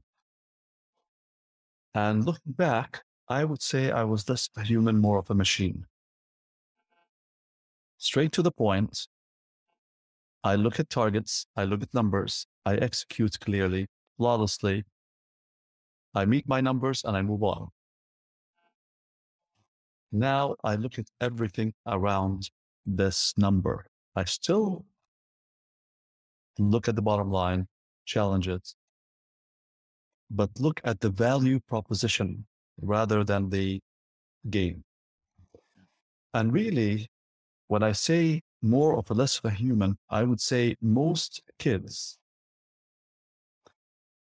And 1.93 2.25
looking 2.25 2.53
back, 2.53 3.01
I 3.27 3.43
would 3.43 3.61
say 3.61 3.91
I 3.91 4.03
was 4.03 4.27
less 4.29 4.49
a 4.55 4.63
human, 4.63 4.99
more 4.99 5.19
of 5.19 5.29
a 5.29 5.35
machine 5.35 5.85
straight 7.99 8.31
to 8.31 8.41
the 8.41 8.51
point. 8.51 9.07
I 10.43 10.55
look 10.55 10.79
at 10.79 10.89
targets, 10.89 11.45
I 11.55 11.65
look 11.65 11.83
at 11.83 11.93
numbers, 11.93 12.47
I 12.65 12.75
execute 12.75 13.39
clearly, 13.39 13.87
flawlessly. 14.17 14.85
I 16.15 16.25
meet 16.25 16.47
my 16.47 16.61
numbers 16.61 17.03
and 17.03 17.15
I 17.15 17.21
move 17.21 17.43
on. 17.43 17.67
Now 20.11 20.55
I 20.63 20.75
look 20.75 20.97
at 20.97 21.05
everything 21.21 21.73
around 21.85 22.49
this 22.85 23.33
number. 23.37 23.85
I 24.15 24.23
still 24.23 24.85
look 26.59 26.87
at 26.87 26.95
the 26.95 27.01
bottom 27.01 27.31
line, 27.31 27.67
challenge 28.05 28.47
it, 28.47 28.73
but 30.29 30.49
look 30.59 30.79
at 30.83 30.99
the 30.99 31.09
value 31.09 31.59
proposition 31.67 32.45
rather 32.81 33.23
than 33.23 33.49
the 33.49 33.79
gain. 34.49 34.83
And 36.33 36.53
really, 36.53 37.09
when 37.67 37.83
I 37.83 37.93
say 37.93 38.41
more 38.61 38.97
of 38.97 39.09
a 39.09 39.13
less 39.13 39.39
of 39.39 39.45
a 39.45 39.53
human, 39.53 39.97
I 40.09 40.23
would 40.23 40.41
say 40.41 40.75
most 40.81 41.41
kids 41.57 42.17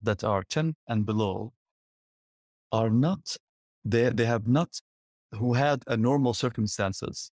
that 0.02 0.22
are 0.22 0.44
10 0.44 0.76
and 0.88 1.04
below 1.04 1.52
are 2.70 2.90
not, 2.90 3.36
they, 3.84 4.10
they 4.10 4.26
have 4.26 4.46
not, 4.46 4.80
who 5.32 5.54
had 5.54 5.82
a 5.86 5.96
normal 5.96 6.34
circumstances, 6.34 7.30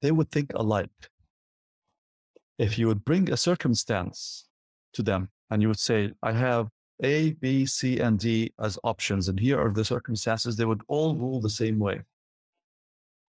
they 0.00 0.10
would 0.10 0.30
think 0.30 0.52
alike. 0.54 0.90
If 2.58 2.78
you 2.78 2.86
would 2.88 3.04
bring 3.04 3.30
a 3.30 3.36
circumstance 3.36 4.46
to 4.92 5.02
them 5.02 5.30
and 5.50 5.62
you 5.62 5.68
would 5.68 5.78
say, 5.78 6.12
I 6.22 6.32
have 6.32 6.68
A, 7.02 7.32
B, 7.32 7.66
C, 7.66 7.98
and 7.98 8.18
D 8.18 8.52
as 8.60 8.78
options, 8.84 9.28
and 9.28 9.38
here 9.40 9.60
are 9.60 9.72
the 9.72 9.84
circumstances, 9.84 10.56
they 10.56 10.64
would 10.64 10.82
all 10.88 11.14
rule 11.14 11.40
the 11.40 11.50
same 11.50 11.78
way. 11.78 12.02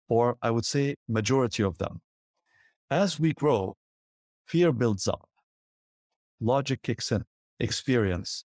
Or 0.08 0.36
I 0.42 0.50
would 0.50 0.64
say 0.64 0.96
majority 1.08 1.62
of 1.62 1.78
them 1.78 2.00
as 2.90 3.18
we 3.18 3.32
grow, 3.32 3.76
fear 4.46 4.72
builds 4.72 5.08
up, 5.08 5.28
logic 6.40 6.82
kicks 6.82 7.10
in, 7.10 7.24
experience, 7.58 8.44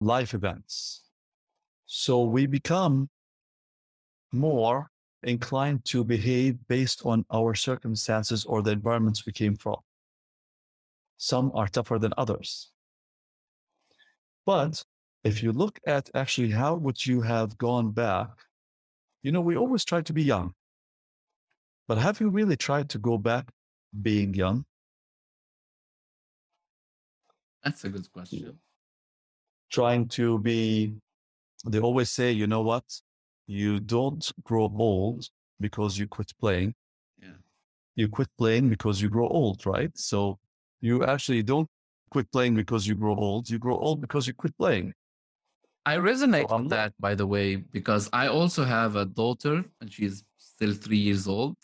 life 0.00 0.34
events. 0.34 1.02
So 1.86 2.22
we 2.22 2.46
become 2.46 3.08
more 4.32 4.90
inclined 5.22 5.84
to 5.86 6.04
behave 6.04 6.56
based 6.68 7.02
on 7.04 7.24
our 7.32 7.54
circumstances 7.54 8.44
or 8.44 8.62
the 8.62 8.70
environments 8.70 9.26
we 9.26 9.32
came 9.32 9.56
from. 9.56 9.76
Some 11.16 11.50
are 11.54 11.68
tougher 11.68 11.98
than 11.98 12.12
others. 12.16 12.70
But 14.44 14.84
if 15.24 15.42
you 15.42 15.52
look 15.52 15.80
at 15.86 16.10
actually 16.14 16.50
how 16.50 16.74
would 16.74 17.04
you 17.04 17.22
have 17.22 17.58
gone 17.58 17.90
back, 17.90 18.28
you 19.22 19.32
know, 19.32 19.40
we 19.40 19.56
always 19.56 19.84
try 19.84 20.02
to 20.02 20.12
be 20.12 20.22
young. 20.22 20.54
But 21.88 21.98
have 21.98 22.20
you 22.20 22.28
really 22.28 22.56
tried 22.56 22.88
to 22.90 22.98
go 22.98 23.18
back 23.18 23.50
being 24.02 24.34
young? 24.34 24.64
That's 27.64 27.84
a 27.84 27.88
good 27.88 28.10
question. 28.12 28.58
Trying 29.72 30.08
to 30.08 30.38
be, 30.38 30.94
they 31.64 31.80
always 31.80 32.10
say, 32.10 32.30
you 32.30 32.46
know 32.46 32.62
what? 32.62 32.84
You 33.46 33.80
don't 33.80 34.30
grow 34.44 34.72
old 34.76 35.28
because 35.60 35.98
you 35.98 36.06
quit 36.06 36.32
playing. 36.40 36.74
Yeah. 37.20 37.38
You 37.94 38.08
quit 38.08 38.28
playing 38.38 38.68
because 38.68 39.00
you 39.00 39.08
grow 39.08 39.28
old, 39.28 39.64
right? 39.66 39.96
So 39.96 40.38
you 40.80 41.04
actually 41.04 41.42
don't 41.42 41.68
quit 42.10 42.30
playing 42.32 42.54
because 42.54 42.86
you 42.86 42.94
grow 42.94 43.14
old. 43.14 43.48
You 43.48 43.58
grow 43.58 43.76
old 43.78 44.00
because 44.00 44.26
you 44.26 44.34
quit 44.34 44.56
playing. 44.58 44.94
I 45.84 45.96
resonate 45.98 46.46
I'm 46.50 46.64
with 46.64 46.70
that, 46.70 46.92
by 46.98 47.14
the 47.14 47.26
way, 47.26 47.56
because 47.56 48.10
I 48.12 48.26
also 48.26 48.64
have 48.64 48.96
a 48.96 49.04
daughter 49.04 49.64
and 49.80 49.92
she's 49.92 50.24
still 50.36 50.74
three 50.74 50.98
years 50.98 51.28
old. 51.28 51.56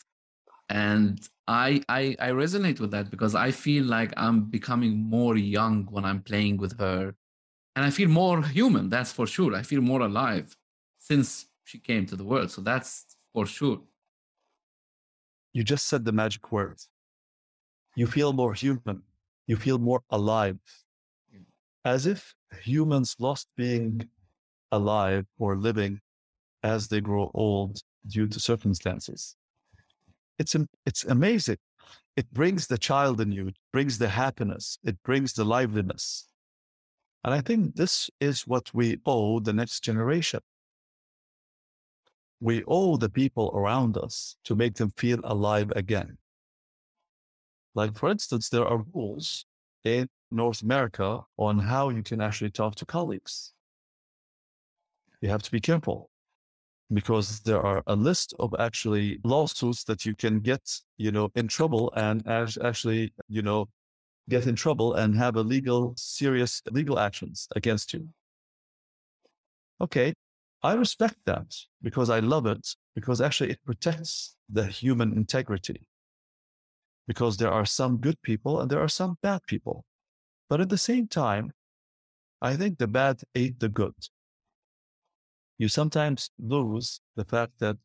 And 0.69 1.19
I, 1.45 1.83
I 1.89 2.15
I 2.19 2.29
resonate 2.29 2.79
with 2.79 2.91
that 2.91 3.09
because 3.11 3.35
I 3.35 3.51
feel 3.51 3.83
like 3.83 4.13
I'm 4.15 4.45
becoming 4.45 4.97
more 4.97 5.35
young 5.35 5.87
when 5.91 6.05
I'm 6.05 6.21
playing 6.21 6.55
with 6.57 6.79
her. 6.79 7.15
And 7.75 7.83
I 7.85 7.89
feel 7.89 8.07
more 8.07 8.41
human, 8.43 8.89
that's 8.89 9.11
for 9.11 9.27
sure. 9.27 9.53
I 9.55 9.63
feel 9.63 9.81
more 9.81 10.01
alive 10.01 10.55
since 10.99 11.47
she 11.63 11.79
came 11.79 12.05
to 12.07 12.15
the 12.15 12.23
world. 12.23 12.51
So 12.51 12.61
that's 12.61 13.15
For 13.33 13.47
sure. 13.47 13.81
You 15.53 15.63
just 15.63 15.87
said 15.87 16.05
the 16.05 16.11
magic 16.11 16.51
word. 16.51 16.79
You 17.95 18.07
feel 18.07 18.33
more 18.33 18.53
human. 18.53 19.03
You 19.47 19.55
feel 19.55 19.79
more 19.79 20.01
alive. 20.09 20.59
As 21.83 22.05
if 22.05 22.33
humans 22.61 23.15
lost 23.19 23.47
being 23.57 24.09
alive 24.71 25.25
or 25.37 25.57
living 25.57 25.99
as 26.63 26.87
they 26.87 27.01
grow 27.01 27.29
old 27.33 27.81
due 28.07 28.27
to 28.27 28.39
circumstances. 28.39 29.35
It's, 30.39 30.55
it's 30.85 31.03
amazing. 31.03 31.57
It 32.15 32.31
brings 32.31 32.67
the 32.67 32.77
child 32.77 33.19
in 33.19 33.31
you, 33.31 33.47
it 33.47 33.57
brings 33.71 33.97
the 33.97 34.09
happiness, 34.09 34.77
it 34.83 35.01
brings 35.03 35.33
the 35.33 35.43
liveliness. 35.43 36.27
And 37.23 37.33
I 37.33 37.41
think 37.41 37.75
this 37.75 38.09
is 38.19 38.45
what 38.47 38.73
we 38.73 38.99
owe 39.05 39.39
the 39.39 39.53
next 39.53 39.83
generation. 39.83 40.41
We 42.43 42.61
owe 42.67 42.97
the 42.97 43.07
people 43.07 43.53
around 43.55 43.95
us 43.95 44.35
to 44.43 44.53
make 44.53 44.75
them 44.75 44.89
feel 44.97 45.21
alive 45.23 45.71
again. 45.77 46.17
Like, 47.73 47.97
for 47.97 48.09
instance, 48.11 48.49
there 48.49 48.65
are 48.65 48.83
rules 48.93 49.45
in 49.85 50.09
North 50.29 50.61
America 50.61 51.21
on 51.37 51.59
how 51.59 51.87
you 51.87 52.03
can 52.03 52.19
actually 52.19 52.51
talk 52.51 52.75
to 52.75 52.85
colleagues. 52.85 53.53
You 55.21 55.29
have 55.29 55.41
to 55.43 55.51
be 55.51 55.61
careful 55.61 56.09
because 56.91 57.39
there 57.39 57.61
are 57.61 57.81
a 57.87 57.95
list 57.95 58.33
of 58.39 58.53
actually 58.59 59.19
lawsuits 59.23 59.85
that 59.85 60.05
you 60.05 60.13
can 60.13 60.41
get, 60.41 60.81
you 60.97 61.13
know, 61.13 61.31
in 61.35 61.47
trouble 61.47 61.93
and 61.95 62.27
actually, 62.27 63.13
you 63.29 63.41
know, 63.41 63.69
get 64.27 64.47
in 64.47 64.57
trouble 64.57 64.95
and 64.95 65.15
have 65.15 65.37
a 65.37 65.41
legal, 65.43 65.93
serious 65.95 66.61
legal 66.69 66.99
actions 66.99 67.47
against 67.55 67.93
you. 67.93 68.09
Okay. 69.79 70.13
I 70.63 70.73
respect 70.73 71.17
that 71.25 71.53
because 71.81 72.09
I 72.09 72.19
love 72.19 72.45
it 72.45 72.67
because 72.95 73.19
actually 73.19 73.51
it 73.51 73.59
protects 73.65 74.37
the 74.49 74.65
human 74.65 75.11
integrity 75.11 75.87
because 77.05 77.35
there 77.35 77.51
are 77.51 77.65
some 77.65 77.97
good 77.97 78.21
people 78.21 78.61
and 78.61 78.71
there 78.71 78.79
are 78.79 78.87
some 78.87 79.17
bad 79.21 79.41
people. 79.45 79.83
But 80.49 80.61
at 80.61 80.69
the 80.69 80.77
same 80.77 81.07
time, 81.07 81.51
I 82.41 82.55
think 82.55 82.77
the 82.77 82.87
bad 82.87 83.21
ate 83.35 83.59
the 83.59 83.67
good. 83.67 83.95
You 85.57 85.67
sometimes 85.67 86.29
lose 86.39 87.01
the 87.15 87.25
fact 87.25 87.59
that 87.59 87.77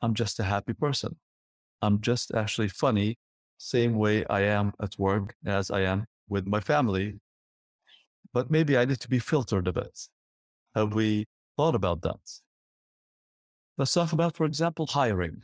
I'm 0.00 0.14
just 0.14 0.40
a 0.40 0.44
happy 0.44 0.72
person. 0.72 1.16
I'm 1.82 2.00
just 2.00 2.34
actually 2.34 2.68
funny, 2.68 3.18
same 3.58 3.94
way 3.94 4.24
I 4.26 4.40
am 4.40 4.72
at 4.80 4.98
work 4.98 5.34
as 5.44 5.70
I 5.70 5.80
am 5.82 6.06
with 6.28 6.46
my 6.46 6.60
family. 6.60 7.20
But 8.32 8.50
maybe 8.50 8.76
I 8.76 8.86
need 8.86 9.00
to 9.00 9.08
be 9.08 9.18
filtered 9.18 9.68
a 9.68 9.72
bit. 9.72 9.98
Have 10.74 10.94
we 10.94 11.26
thought 11.56 11.74
about 11.74 12.02
that? 12.02 12.20
Let's 13.78 13.92
talk 13.92 14.12
about, 14.12 14.36
for 14.36 14.46
example, 14.46 14.86
hiring 14.86 15.42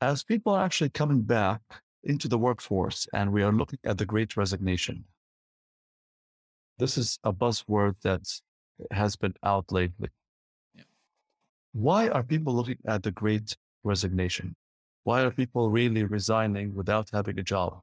as 0.00 0.22
people 0.22 0.54
are 0.54 0.64
actually 0.64 0.90
coming 0.90 1.22
back 1.22 1.60
into 2.04 2.28
the 2.28 2.38
workforce 2.38 3.08
and 3.12 3.32
we 3.32 3.42
are 3.42 3.52
looking 3.52 3.78
at 3.84 3.98
the 3.98 4.06
great 4.06 4.36
resignation, 4.36 5.04
this 6.78 6.96
is 6.96 7.18
a 7.24 7.32
buzzword 7.32 7.96
that 8.02 8.22
has 8.92 9.16
been 9.16 9.34
out 9.42 9.72
lately. 9.72 10.08
Yeah. 10.74 10.84
Why 11.72 12.08
are 12.08 12.22
people 12.22 12.54
looking 12.54 12.78
at 12.86 13.02
the 13.02 13.10
great 13.10 13.56
resignation? 13.82 14.54
Why 15.02 15.22
are 15.22 15.30
people 15.30 15.70
really 15.70 16.04
resigning 16.04 16.74
without 16.74 17.10
having 17.12 17.38
a 17.38 17.42
job? 17.42 17.80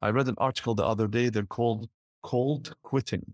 I 0.00 0.10
read 0.10 0.28
an 0.28 0.36
article 0.38 0.74
the 0.74 0.84
other 0.84 1.06
day, 1.06 1.28
they're 1.28 1.44
called 1.44 1.88
cold 2.22 2.74
quitting. 2.82 3.24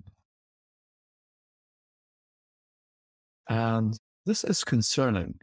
And 3.51 3.99
this 4.25 4.45
is 4.45 4.63
concerning 4.63 5.41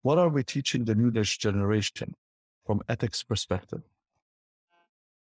what 0.00 0.16
are 0.16 0.30
we 0.30 0.42
teaching 0.42 0.86
the 0.86 0.94
new 0.94 1.10
generation 1.10 2.14
from 2.64 2.80
ethics 2.88 3.22
perspective? 3.22 3.82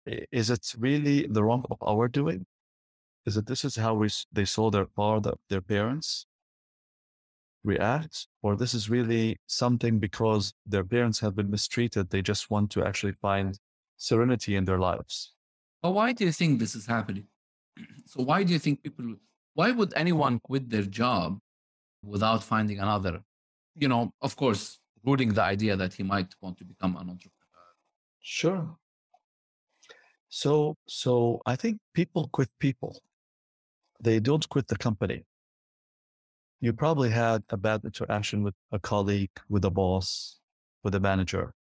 Is 0.06 0.50
it 0.50 0.74
really 0.78 1.26
the 1.26 1.42
wrong 1.42 1.64
of 1.70 1.78
our 1.82 2.06
doing? 2.06 2.44
Is 3.24 3.38
it 3.38 3.46
this 3.46 3.64
is 3.64 3.76
how 3.76 3.94
we, 3.94 4.10
they 4.30 4.44
saw 4.44 4.70
their 4.70 4.84
father, 4.84 5.34
their 5.48 5.62
parents 5.62 6.26
react? 7.64 8.26
Or 8.42 8.56
this 8.56 8.74
is 8.74 8.90
really 8.90 9.38
something 9.46 9.98
because 9.98 10.52
their 10.66 10.84
parents 10.84 11.20
have 11.20 11.34
been 11.34 11.50
mistreated, 11.50 12.10
they 12.10 12.20
just 12.20 12.50
want 12.50 12.70
to 12.72 12.84
actually 12.84 13.12
find 13.12 13.58
serenity 13.96 14.54
in 14.54 14.66
their 14.66 14.78
lives? 14.78 15.32
But 15.82 15.92
why 15.92 16.12
do 16.12 16.26
you 16.26 16.32
think 16.32 16.60
this 16.60 16.74
is 16.74 16.86
happening? 16.86 17.24
So 18.04 18.22
why 18.22 18.42
do 18.42 18.52
you 18.52 18.58
think 18.58 18.82
people, 18.82 19.14
why 19.54 19.70
would 19.70 19.92
anyone 19.94 20.40
quit 20.40 20.68
their 20.68 20.82
job 20.82 21.38
without 22.02 22.42
finding 22.42 22.78
another 22.78 23.22
you 23.78 23.88
know, 23.88 24.12
of 24.20 24.36
course, 24.36 24.80
rooting 25.04 25.32
the 25.32 25.42
idea 25.42 25.76
that 25.76 25.94
he 25.94 26.02
might 26.02 26.34
want 26.40 26.58
to 26.58 26.64
become 26.64 26.96
an 26.96 27.08
entrepreneur. 27.08 27.68
Sure. 28.20 28.76
So, 30.28 30.76
so 30.86 31.40
I 31.46 31.56
think 31.56 31.78
people 31.94 32.28
quit 32.32 32.48
people. 32.58 33.00
They 34.00 34.20
don't 34.20 34.46
quit 34.48 34.68
the 34.68 34.76
company. 34.76 35.24
You 36.60 36.72
probably 36.72 37.10
had 37.10 37.44
a 37.50 37.56
bad 37.56 37.84
interaction 37.84 38.42
with 38.42 38.54
a 38.72 38.78
colleague, 38.78 39.30
with 39.48 39.64
a 39.64 39.70
boss, 39.70 40.40
with 40.82 40.94
a 40.94 41.00
manager. 41.00 41.54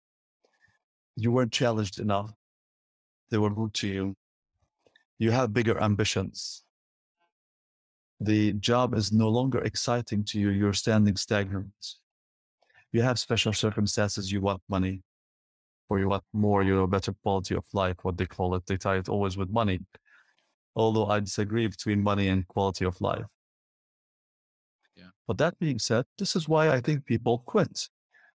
You 1.15 1.31
weren't 1.31 1.51
challenged 1.51 1.99
enough. 1.99 2.31
They 3.29 3.37
were 3.37 3.49
rude 3.49 3.73
to 3.75 3.87
you. 3.87 4.15
You 5.19 5.31
have 5.31 5.53
bigger 5.53 5.81
ambitions. 5.81 6.63
The 8.19 8.53
job 8.53 8.95
is 8.95 9.11
no 9.11 9.29
longer 9.29 9.59
exciting 9.59 10.23
to 10.25 10.39
you. 10.39 10.49
You're 10.49 10.73
standing 10.73 11.15
stagnant 11.15 11.97
you 12.91 13.01
have 13.01 13.19
special 13.19 13.53
circumstances, 13.53 14.31
you 14.31 14.41
want 14.41 14.61
money 14.69 15.03
or 15.89 15.99
you 15.99 16.09
want 16.09 16.23
more, 16.33 16.63
you 16.63 16.75
know, 16.75 16.87
better 16.87 17.13
quality 17.23 17.55
of 17.55 17.65
life, 17.73 17.97
what 18.01 18.17
they 18.17 18.25
call 18.25 18.55
it. 18.55 18.65
They 18.65 18.77
tie 18.77 18.97
it 18.97 19.09
always 19.09 19.37
with 19.37 19.49
money. 19.49 19.79
Although 20.75 21.07
I 21.07 21.19
disagree 21.19 21.67
between 21.67 22.03
money 22.03 22.27
and 22.27 22.47
quality 22.47 22.85
of 22.85 22.99
life. 23.01 23.25
Yeah. 24.95 25.11
But 25.27 25.37
that 25.37 25.59
being 25.59 25.79
said, 25.79 26.05
this 26.17 26.35
is 26.35 26.47
why 26.47 26.69
I 26.69 26.81
think 26.81 27.05
people 27.05 27.43
quit. 27.45 27.87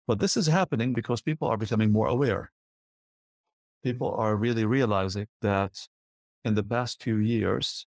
But 0.06 0.18
this 0.18 0.36
is 0.36 0.46
happening 0.46 0.92
because 0.92 1.20
people 1.20 1.48
are 1.48 1.56
becoming 1.56 1.92
more 1.92 2.08
aware. 2.08 2.50
People 3.84 4.14
are 4.14 4.36
really 4.36 4.64
realizing 4.64 5.26
that 5.40 5.88
in 6.44 6.54
the 6.54 6.62
past 6.62 7.02
few 7.02 7.16
years, 7.16 7.86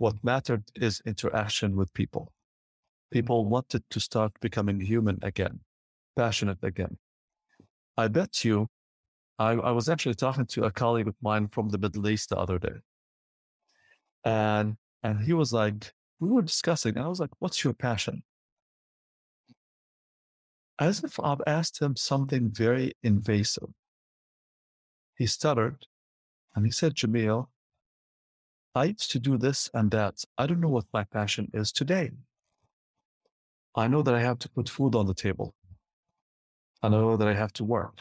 what 0.00 0.24
mattered 0.24 0.64
is 0.74 1.02
interaction 1.06 1.76
with 1.76 1.92
people. 1.94 2.32
Mm. 2.32 3.12
People 3.12 3.44
wanted 3.44 3.82
to 3.90 4.00
start 4.00 4.32
becoming 4.40 4.80
human 4.80 5.18
again 5.22 5.60
passionate 6.16 6.58
again. 6.62 6.98
I 7.96 8.08
bet 8.08 8.44
you, 8.44 8.68
I, 9.38 9.52
I 9.52 9.70
was 9.70 9.88
actually 9.88 10.14
talking 10.14 10.46
to 10.46 10.64
a 10.64 10.70
colleague 10.70 11.08
of 11.08 11.14
mine 11.22 11.48
from 11.48 11.70
the 11.70 11.78
Middle 11.78 12.08
East 12.08 12.28
the 12.28 12.36
other 12.36 12.58
day. 12.58 12.78
And, 14.24 14.76
and 15.02 15.22
he 15.22 15.32
was 15.32 15.52
like, 15.52 15.92
we 16.18 16.28
were 16.28 16.42
discussing, 16.42 16.96
and 16.96 17.04
I 17.04 17.08
was 17.08 17.20
like, 17.20 17.30
what's 17.38 17.64
your 17.64 17.72
passion? 17.72 18.22
As 20.78 21.02
if 21.02 21.18
I've 21.18 21.40
asked 21.46 21.80
him 21.80 21.96
something 21.96 22.50
very 22.50 22.92
invasive. 23.02 23.70
He 25.16 25.26
stuttered 25.26 25.86
and 26.54 26.64
he 26.66 26.70
said, 26.70 26.94
Jamil, 26.94 27.48
I 28.74 28.84
used 28.84 29.10
to 29.12 29.18
do 29.18 29.36
this 29.36 29.68
and 29.74 29.90
that. 29.90 30.24
I 30.38 30.46
don't 30.46 30.60
know 30.60 30.68
what 30.68 30.86
my 30.92 31.04
passion 31.04 31.50
is 31.52 31.72
today. 31.72 32.12
I 33.74 33.88
know 33.88 34.02
that 34.02 34.14
I 34.14 34.20
have 34.20 34.38
to 34.40 34.48
put 34.48 34.68
food 34.68 34.94
on 34.94 35.06
the 35.06 35.14
table. 35.14 35.54
I 36.82 36.88
know 36.88 37.16
that 37.16 37.28
I 37.28 37.34
have 37.34 37.52
to 37.54 37.64
work. 37.64 37.98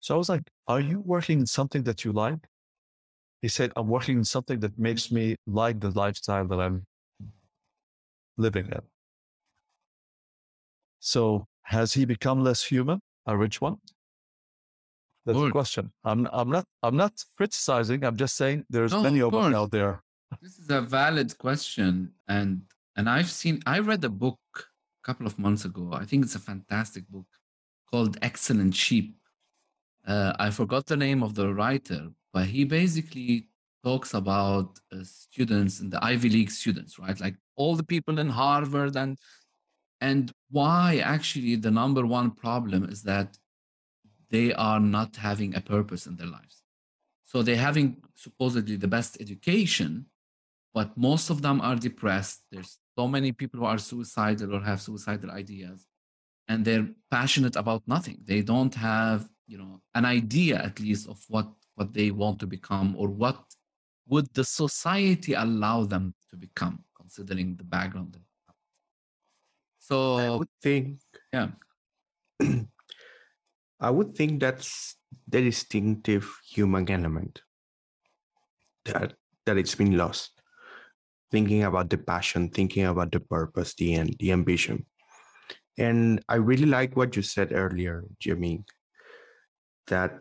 So 0.00 0.14
I 0.14 0.18
was 0.18 0.28
like, 0.28 0.42
Are 0.66 0.80
you 0.80 1.00
working 1.00 1.40
in 1.40 1.46
something 1.46 1.82
that 1.84 2.04
you 2.04 2.12
like? 2.12 2.38
He 3.42 3.48
said, 3.48 3.72
I'm 3.76 3.88
working 3.88 4.18
in 4.18 4.24
something 4.24 4.60
that 4.60 4.78
makes 4.78 5.12
me 5.12 5.36
like 5.46 5.80
the 5.80 5.90
lifestyle 5.90 6.46
that 6.48 6.58
I'm 6.58 6.84
living 8.36 8.66
in. 8.66 8.80
So 11.00 11.46
has 11.64 11.92
he 11.92 12.04
become 12.04 12.42
less 12.42 12.64
human, 12.64 13.00
a 13.26 13.36
rich 13.36 13.60
one? 13.60 13.76
That's 15.26 15.38
the 15.38 15.50
question. 15.50 15.90
I'm 16.04 16.28
I'm 16.32 16.50
not 16.50 16.64
I'm 16.82 16.96
not 16.96 17.12
criticizing. 17.36 18.04
I'm 18.04 18.16
just 18.16 18.36
saying 18.36 18.64
there's 18.70 18.92
no, 18.92 19.02
many 19.02 19.20
of, 19.20 19.34
of 19.34 19.46
us 19.46 19.54
out 19.54 19.70
there. 19.72 20.02
This 20.40 20.58
is 20.58 20.70
a 20.70 20.80
valid 20.80 21.36
question, 21.36 22.12
and 22.28 22.62
and 22.96 23.08
I've 23.08 23.30
seen 23.30 23.60
I 23.66 23.80
read 23.80 24.04
a 24.04 24.08
book 24.08 24.38
a 24.56 25.02
couple 25.06 25.26
of 25.26 25.38
months 25.38 25.64
ago. 25.64 25.90
I 25.92 26.04
think 26.04 26.24
it's 26.24 26.36
a 26.36 26.44
fantastic 26.52 27.08
book 27.08 27.26
called 27.90 28.16
Excellent 28.22 28.74
Sheep. 28.74 29.16
Uh, 30.06 30.32
I 30.38 30.50
forgot 30.50 30.86
the 30.86 30.96
name 30.96 31.22
of 31.24 31.34
the 31.34 31.52
writer, 31.52 32.10
but 32.32 32.46
he 32.46 32.64
basically 32.64 33.48
talks 33.82 34.14
about 34.14 34.78
uh, 34.92 34.98
students 35.02 35.80
and 35.80 35.92
the 35.92 36.04
Ivy 36.04 36.28
League 36.28 36.50
students, 36.50 36.98
right? 36.98 37.18
Like 37.20 37.36
all 37.56 37.74
the 37.74 37.90
people 37.94 38.18
in 38.20 38.28
Harvard 38.28 38.96
and 38.96 39.18
and 40.00 40.30
why 40.50 40.98
actually 40.98 41.56
the 41.56 41.70
number 41.70 42.06
one 42.06 42.30
problem 42.30 42.84
is 42.84 43.02
that 43.02 43.36
they 44.30 44.52
are 44.52 44.80
not 44.80 45.16
having 45.16 45.54
a 45.54 45.60
purpose 45.60 46.06
in 46.06 46.16
their 46.16 46.26
lives. 46.26 46.62
So 47.24 47.42
they're 47.42 47.56
having 47.56 48.02
supposedly 48.14 48.76
the 48.76 48.88
best 48.88 49.20
education, 49.20 50.06
but 50.72 50.96
most 50.96 51.30
of 51.30 51.42
them 51.42 51.60
are 51.60 51.76
depressed. 51.76 52.42
There's 52.50 52.78
so 52.98 53.08
many 53.08 53.32
people 53.32 53.60
who 53.60 53.66
are 53.66 53.78
suicidal 53.78 54.54
or 54.54 54.60
have 54.60 54.80
suicidal 54.80 55.30
ideas 55.30 55.86
and 56.48 56.64
they're 56.64 56.88
passionate 57.10 57.56
about 57.56 57.82
nothing. 57.86 58.18
They 58.24 58.42
don't 58.42 58.74
have, 58.74 59.28
you 59.46 59.58
know, 59.58 59.80
an 59.94 60.04
idea 60.04 60.58
at 60.58 60.80
least 60.80 61.08
of 61.08 61.22
what 61.28 61.48
what 61.74 61.92
they 61.92 62.10
want 62.10 62.38
to 62.40 62.46
become 62.46 62.94
or 62.96 63.08
what 63.08 63.44
would 64.08 64.32
the 64.34 64.44
society 64.44 65.34
allow 65.34 65.84
them 65.84 66.14
to 66.30 66.36
become, 66.36 66.84
considering 66.96 67.56
the 67.56 67.64
background. 67.64 68.16
So 69.78 70.16
I 70.16 70.30
would 70.36 70.48
think, 70.62 71.00
yeah, 71.32 71.48
I 73.80 73.90
would 73.90 74.14
think 74.14 74.40
that's 74.40 74.96
the 75.28 75.42
distinctive 75.42 76.38
human 76.48 76.90
element 76.90 77.42
that 78.86 79.14
that 79.44 79.56
it's 79.56 79.74
been 79.74 79.96
lost. 79.96 80.32
Thinking 81.30 81.64
about 81.64 81.90
the 81.90 81.98
passion, 81.98 82.48
thinking 82.48 82.86
about 82.86 83.12
the 83.12 83.20
purpose, 83.20 83.74
the 83.74 83.94
end, 83.94 84.16
the 84.20 84.32
ambition. 84.32 84.86
And 85.76 86.22
I 86.28 86.36
really 86.36 86.66
like 86.66 86.96
what 86.96 87.16
you 87.16 87.22
said 87.22 87.52
earlier, 87.52 88.04
Jimmy, 88.20 88.64
that 89.88 90.14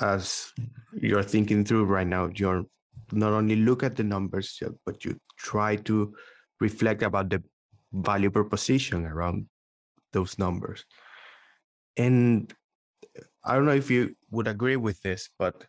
as 0.00 0.52
you're 0.94 1.24
thinking 1.24 1.64
through 1.64 1.84
right 1.84 2.06
now, 2.06 2.30
you're 2.34 2.64
not 3.12 3.32
only 3.32 3.56
look 3.56 3.82
at 3.82 3.96
the 3.96 4.04
numbers, 4.04 4.62
but 4.86 5.04
you 5.04 5.20
try 5.36 5.76
to 5.76 6.14
reflect 6.60 7.02
about 7.02 7.30
the 7.30 7.42
value 7.92 8.30
proposition 8.30 9.04
around 9.04 9.46
those 10.12 10.38
numbers. 10.38 10.84
And 11.96 12.52
eh, 13.16 13.22
I 13.44 13.54
don't 13.54 13.66
know 13.66 13.72
if 13.72 13.90
you 13.90 14.16
would 14.30 14.48
agree 14.48 14.76
with 14.76 15.00
this, 15.02 15.28
but 15.38 15.64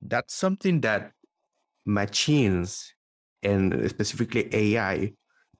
that's 0.00 0.34
something 0.34 0.80
that 0.82 1.12
machines 1.84 2.92
and 3.42 3.88
specifically 3.90 4.48
AI 4.52 5.12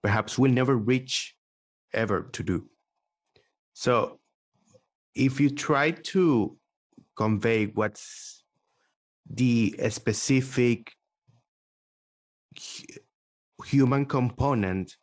perhaps 0.03 0.39
will 0.39 0.51
never 0.51 0.77
reach 0.77 1.35
ever 1.93 2.23
to 2.33 2.43
do. 2.43 2.69
So 3.73 4.21
if 5.15 5.41
you 5.41 5.51
try 5.51 5.91
to 5.91 6.57
convey 7.17 7.67
what's 7.67 8.45
the 9.29 9.77
specific 9.91 10.93
human 13.65 14.07
component 14.07 14.97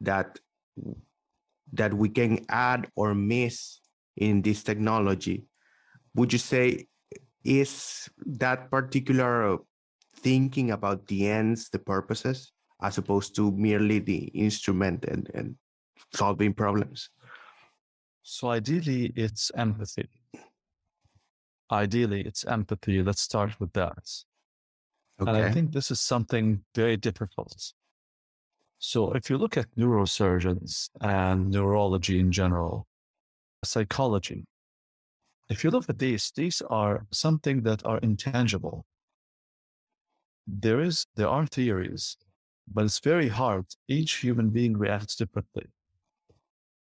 that 0.00 0.38
that 1.72 1.92
we 1.94 2.08
can 2.08 2.44
add 2.48 2.88
or 2.96 3.14
miss 3.14 3.80
in 4.16 4.42
this 4.42 4.62
technology 4.62 5.46
would 6.14 6.32
you 6.32 6.38
say 6.38 6.86
is 7.44 8.08
that 8.26 8.70
particular 8.70 9.58
thinking 10.16 10.70
about 10.70 11.06
the 11.06 11.28
ends 11.28 11.70
the 11.70 11.78
purposes 11.78 12.52
as 12.82 12.98
opposed 12.98 13.34
to 13.34 13.50
merely 13.52 13.98
the 13.98 14.24
instrument 14.34 15.04
and, 15.06 15.30
and 15.34 15.56
solving 16.14 16.52
problems 16.52 17.08
so 18.22 18.50
ideally 18.50 19.12
it's 19.16 19.50
empathy 19.56 20.08
ideally 21.72 22.20
it's 22.20 22.44
empathy. 22.44 23.02
Let's 23.02 23.22
start 23.22 23.58
with 23.58 23.72
that. 23.72 24.04
Okay. 25.20 25.30
And 25.30 25.44
I 25.44 25.50
think 25.50 25.72
this 25.72 25.90
is 25.90 26.00
something 26.00 26.64
very 26.74 26.96
difficult. 26.96 27.72
So 28.84 29.12
if 29.12 29.30
you 29.30 29.38
look 29.38 29.56
at 29.56 29.76
neurosurgeons 29.78 30.90
and 31.00 31.52
neurology 31.52 32.18
in 32.18 32.32
general, 32.32 32.88
psychology, 33.64 34.44
if 35.48 35.62
you 35.62 35.70
look 35.70 35.88
at 35.88 36.00
these, 36.00 36.32
these 36.34 36.60
are 36.68 37.06
something 37.12 37.62
that 37.62 37.86
are 37.86 37.98
intangible. 37.98 38.84
There 40.48 40.80
is 40.80 41.06
there 41.14 41.28
are 41.28 41.46
theories, 41.46 42.16
but 42.66 42.84
it's 42.84 42.98
very 42.98 43.28
hard. 43.28 43.66
Each 43.86 44.14
human 44.14 44.50
being 44.50 44.76
reacts 44.76 45.14
differently. 45.14 45.66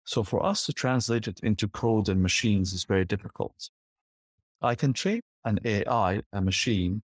So 0.04 0.22
for 0.22 0.46
us 0.46 0.64
to 0.66 0.72
translate 0.72 1.26
it 1.26 1.40
into 1.42 1.66
code 1.66 2.08
and 2.08 2.22
machines 2.22 2.72
is 2.72 2.84
very 2.84 3.04
difficult. 3.04 3.70
I 4.60 4.76
can 4.76 4.92
train 4.92 5.22
an 5.44 5.58
AI, 5.64 6.22
a 6.32 6.40
machine, 6.40 7.02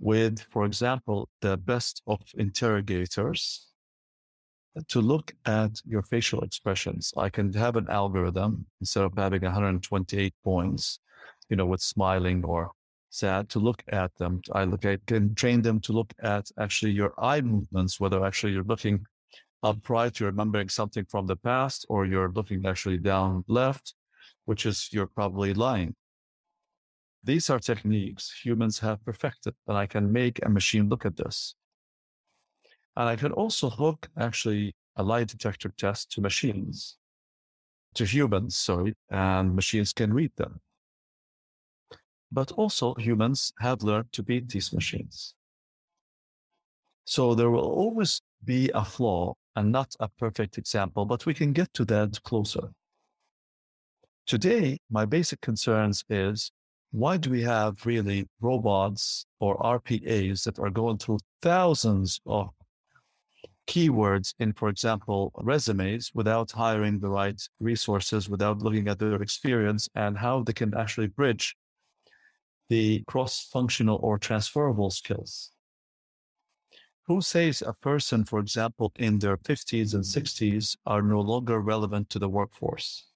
with, 0.00 0.40
for 0.50 0.64
example, 0.64 1.28
the 1.40 1.56
best 1.56 2.02
of 2.06 2.20
interrogators 2.36 3.68
to 4.88 5.00
look 5.00 5.34
at 5.46 5.80
your 5.86 6.02
facial 6.02 6.40
expressions. 6.40 7.12
I 7.16 7.28
can 7.28 7.52
have 7.52 7.76
an 7.76 7.88
algorithm 7.88 8.66
instead 8.80 9.04
of 9.04 9.12
having 9.16 9.42
128 9.42 10.34
points, 10.42 11.00
you 11.48 11.56
know, 11.56 11.66
with 11.66 11.82
smiling 11.82 12.44
or 12.44 12.70
sad 13.10 13.48
to 13.50 13.58
look 13.58 13.82
at 13.88 14.16
them. 14.16 14.40
I 14.52 14.64
look 14.64 14.84
at 14.84 15.04
can 15.06 15.34
train 15.34 15.62
them 15.62 15.80
to 15.80 15.92
look 15.92 16.12
at 16.22 16.46
actually 16.58 16.92
your 16.92 17.12
eye 17.18 17.40
movements, 17.40 18.00
whether 18.00 18.24
actually 18.24 18.52
you're 18.52 18.64
looking 18.64 19.04
upright, 19.62 20.18
you're 20.18 20.30
remembering 20.30 20.68
something 20.68 21.04
from 21.10 21.26
the 21.26 21.36
past, 21.36 21.84
or 21.88 22.06
you're 22.06 22.32
looking 22.32 22.64
actually 22.66 22.98
down 22.98 23.44
left, 23.48 23.94
which 24.44 24.64
is 24.64 24.88
you're 24.92 25.08
probably 25.08 25.52
lying. 25.52 25.94
These 27.22 27.50
are 27.50 27.58
techniques 27.58 28.40
humans 28.44 28.78
have 28.78 29.04
perfected, 29.04 29.54
and 29.66 29.76
I 29.76 29.86
can 29.86 30.10
make 30.10 30.44
a 30.44 30.48
machine 30.48 30.88
look 30.88 31.04
at 31.04 31.16
this. 31.16 31.54
And 32.96 33.08
I 33.08 33.16
can 33.16 33.32
also 33.32 33.70
hook 33.70 34.08
actually 34.18 34.74
a 34.96 35.02
lie 35.02 35.24
detector 35.24 35.72
test 35.76 36.10
to 36.12 36.20
machines, 36.20 36.96
to 37.94 38.04
humans, 38.04 38.56
sorry, 38.56 38.94
and 39.10 39.54
machines 39.54 39.92
can 39.92 40.12
read 40.12 40.32
them. 40.36 40.60
But 42.32 42.52
also 42.52 42.94
humans 42.94 43.52
have 43.60 43.82
learned 43.82 44.12
to 44.12 44.22
beat 44.22 44.48
these 44.48 44.72
machines. 44.72 45.34
So 47.04 47.34
there 47.34 47.50
will 47.50 47.60
always 47.60 48.22
be 48.44 48.70
a 48.72 48.84
flaw 48.84 49.34
and 49.56 49.72
not 49.72 49.94
a 50.00 50.08
perfect 50.08 50.56
example, 50.58 51.04
but 51.04 51.26
we 51.26 51.34
can 51.34 51.52
get 51.52 51.74
to 51.74 51.84
that 51.86 52.22
closer. 52.22 52.70
Today, 54.26 54.78
my 54.88 55.04
basic 55.04 55.40
concerns 55.40 56.04
is 56.08 56.52
why 56.92 57.16
do 57.16 57.30
we 57.30 57.42
have 57.42 57.86
really 57.86 58.28
robots 58.40 59.26
or 59.38 59.56
RPAs 59.58 60.44
that 60.44 60.58
are 60.58 60.70
going 60.70 60.98
through 60.98 61.18
thousands 61.40 62.20
of 62.26 62.50
keywords 63.68 64.34
in, 64.40 64.52
for 64.52 64.68
example, 64.68 65.30
resumes 65.36 66.10
without 66.14 66.50
hiring 66.50 66.98
the 66.98 67.08
right 67.08 67.40
resources, 67.60 68.28
without 68.28 68.58
looking 68.58 68.88
at 68.88 68.98
their 68.98 69.22
experience 69.22 69.88
and 69.94 70.18
how 70.18 70.42
they 70.42 70.52
can 70.52 70.76
actually 70.76 71.06
bridge 71.06 71.56
the 72.68 73.04
cross 73.06 73.48
functional 73.52 74.00
or 74.02 74.18
transferable 74.18 74.90
skills? 74.90 75.52
Who 77.06 77.20
says 77.20 77.62
a 77.62 77.72
person, 77.72 78.24
for 78.24 78.40
example, 78.40 78.92
in 78.96 79.18
their 79.18 79.36
50s 79.36 79.94
and 79.94 80.04
60s 80.04 80.76
are 80.86 81.02
no 81.02 81.20
longer 81.20 81.60
relevant 81.60 82.10
to 82.10 82.18
the 82.18 82.28
workforce? 82.28 83.09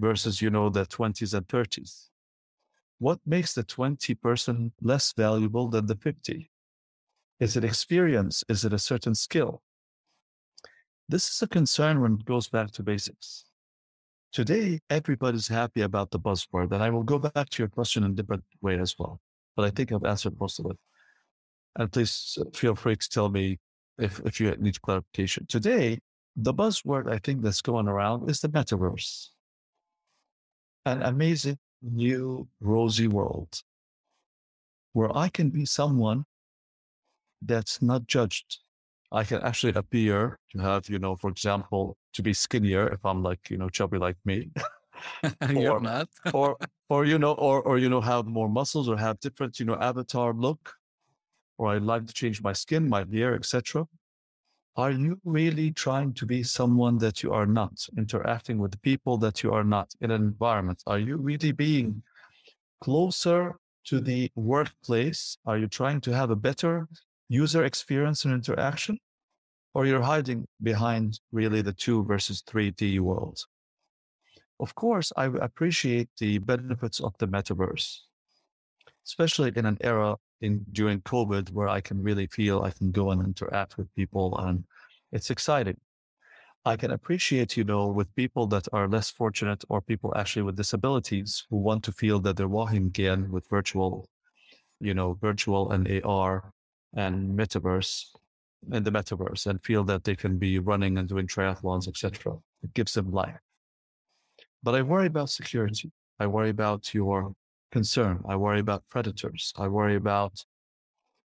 Versus, 0.00 0.42
you 0.42 0.50
know, 0.50 0.68
the 0.68 0.86
20s 0.86 1.34
and 1.34 1.46
30s. 1.46 2.08
What 2.98 3.20
makes 3.24 3.54
the 3.54 3.62
20 3.62 4.14
person 4.14 4.72
less 4.80 5.12
valuable 5.12 5.68
than 5.68 5.86
the 5.86 5.96
50? 5.96 6.50
Is 7.38 7.56
it 7.56 7.64
experience? 7.64 8.44
Is 8.48 8.64
it 8.64 8.72
a 8.72 8.78
certain 8.78 9.14
skill? 9.14 9.62
This 11.08 11.28
is 11.28 11.42
a 11.42 11.48
concern 11.48 12.00
when 12.00 12.14
it 12.14 12.24
goes 12.24 12.48
back 12.48 12.70
to 12.72 12.82
basics. 12.82 13.44
Today, 14.32 14.80
everybody's 14.88 15.48
happy 15.48 15.80
about 15.80 16.10
the 16.10 16.20
buzzword, 16.20 16.70
and 16.72 16.82
I 16.82 16.90
will 16.90 17.02
go 17.02 17.18
back 17.18 17.48
to 17.50 17.62
your 17.62 17.68
question 17.68 18.04
in 18.04 18.12
a 18.12 18.14
different 18.14 18.44
way 18.60 18.78
as 18.78 18.94
well. 18.98 19.20
But 19.56 19.64
I 19.64 19.70
think 19.70 19.90
I've 19.90 20.04
answered 20.04 20.38
most 20.38 20.60
of 20.60 20.66
it. 20.66 20.78
And 21.76 21.90
please 21.90 22.38
uh, 22.40 22.44
feel 22.52 22.74
free 22.76 22.96
to 22.96 23.08
tell 23.08 23.28
me 23.28 23.58
if, 23.98 24.20
if 24.24 24.40
you 24.40 24.54
need 24.58 24.80
clarification. 24.82 25.46
Today, 25.46 25.98
the 26.36 26.54
buzzword 26.54 27.10
I 27.10 27.18
think 27.18 27.42
that's 27.42 27.60
going 27.60 27.88
around 27.88 28.30
is 28.30 28.40
the 28.40 28.48
metaverse 28.48 29.30
an 30.86 31.02
amazing 31.02 31.58
new 31.82 32.48
rosy 32.60 33.08
world 33.08 33.62
where 34.92 35.16
I 35.16 35.28
can 35.28 35.50
be 35.50 35.64
someone 35.64 36.24
that's 37.42 37.80
not 37.80 38.06
judged. 38.06 38.58
I 39.12 39.24
can 39.24 39.42
actually 39.42 39.72
appear 39.74 40.38
to 40.52 40.58
have, 40.58 40.88
you 40.88 40.98
know, 40.98 41.16
for 41.16 41.30
example, 41.30 41.96
to 42.14 42.22
be 42.22 42.32
skinnier 42.32 42.88
if 42.88 43.04
I'm 43.04 43.22
like, 43.22 43.50
you 43.50 43.56
know, 43.56 43.68
chubby 43.68 43.98
like 43.98 44.16
me. 44.24 44.50
Or, 45.56 45.80
not. 45.80 46.08
or, 46.32 46.56
or, 46.90 47.04
you 47.04 47.18
know, 47.18 47.32
or, 47.32 47.62
or, 47.62 47.78
you 47.78 47.88
know, 47.88 48.00
have 48.00 48.26
more 48.26 48.48
muscles 48.48 48.88
or 48.88 48.98
have 48.98 49.18
different, 49.20 49.58
you 49.58 49.64
know, 49.64 49.76
avatar 49.76 50.34
look, 50.34 50.74
or 51.58 51.68
I'd 51.68 51.82
like 51.82 52.06
to 52.06 52.12
change 52.12 52.42
my 52.42 52.52
skin, 52.52 52.88
my 52.88 53.04
hair, 53.10 53.34
etc. 53.34 53.86
Are 54.76 54.92
you 54.92 55.20
really 55.24 55.72
trying 55.72 56.14
to 56.14 56.26
be 56.26 56.42
someone 56.42 56.98
that 56.98 57.22
you 57.22 57.32
are 57.32 57.46
not, 57.46 57.86
interacting 57.98 58.58
with 58.58 58.80
people 58.82 59.18
that 59.18 59.42
you 59.42 59.52
are 59.52 59.64
not 59.64 59.92
in 60.00 60.10
an 60.10 60.22
environment? 60.22 60.82
Are 60.86 60.98
you 60.98 61.16
really 61.16 61.52
being 61.52 62.02
closer 62.80 63.56
to 63.86 64.00
the 64.00 64.30
workplace? 64.36 65.36
Are 65.44 65.58
you 65.58 65.66
trying 65.66 66.00
to 66.02 66.14
have 66.14 66.30
a 66.30 66.36
better 66.36 66.88
user 67.28 67.64
experience 67.64 68.24
and 68.24 68.32
interaction? 68.32 68.98
Or 69.74 69.86
you're 69.86 70.02
hiding 70.02 70.46
behind 70.62 71.20
really 71.32 71.62
the 71.62 71.72
two 71.72 72.04
versus 72.04 72.42
3D 72.42 73.00
world? 73.00 73.40
Of 74.60 74.74
course, 74.74 75.12
I 75.16 75.24
appreciate 75.24 76.10
the 76.18 76.38
benefits 76.38 77.00
of 77.00 77.14
the 77.18 77.26
metaverse, 77.26 77.98
especially 79.06 79.52
in 79.56 79.66
an 79.66 79.78
era 79.80 80.16
in 80.40 80.64
during 80.72 81.00
COVID 81.02 81.50
where 81.52 81.68
I 81.68 81.80
can 81.80 82.02
really 82.02 82.26
feel 82.26 82.62
I 82.62 82.70
can 82.70 82.90
go 82.90 83.10
and 83.10 83.22
interact 83.22 83.76
with 83.76 83.94
people 83.94 84.38
and 84.38 84.64
it's 85.12 85.30
exciting. 85.30 85.78
I 86.64 86.76
can 86.76 86.90
appreciate, 86.90 87.56
you 87.56 87.64
know, 87.64 87.86
with 87.88 88.14
people 88.14 88.46
that 88.48 88.68
are 88.72 88.86
less 88.86 89.10
fortunate 89.10 89.64
or 89.68 89.80
people 89.80 90.12
actually 90.16 90.42
with 90.42 90.56
disabilities 90.56 91.46
who 91.48 91.56
want 91.56 91.82
to 91.84 91.92
feel 91.92 92.20
that 92.20 92.36
they're 92.36 92.48
walking 92.48 92.86
again 92.86 93.30
with 93.30 93.48
virtual, 93.48 94.08
you 94.78 94.92
know, 94.92 95.14
virtual 95.14 95.72
and 95.72 95.88
AR 96.04 96.52
and 96.94 97.38
metaverse 97.38 98.04
in 98.72 98.82
the 98.82 98.92
metaverse 98.92 99.46
and 99.46 99.64
feel 99.64 99.84
that 99.84 100.04
they 100.04 100.14
can 100.14 100.36
be 100.36 100.58
running 100.58 100.98
and 100.98 101.08
doing 101.08 101.26
triathlons, 101.26 101.88
etc. 101.88 102.36
It 102.62 102.74
gives 102.74 102.92
them 102.92 103.10
life. 103.10 103.38
But 104.62 104.74
I 104.74 104.82
worry 104.82 105.06
about 105.06 105.30
security. 105.30 105.90
I 106.18 106.26
worry 106.26 106.50
about 106.50 106.92
your 106.92 107.32
concern. 107.70 108.22
I 108.28 108.36
worry 108.36 108.60
about 108.60 108.86
predators. 108.88 109.52
I 109.56 109.68
worry 109.68 109.96
about 109.96 110.44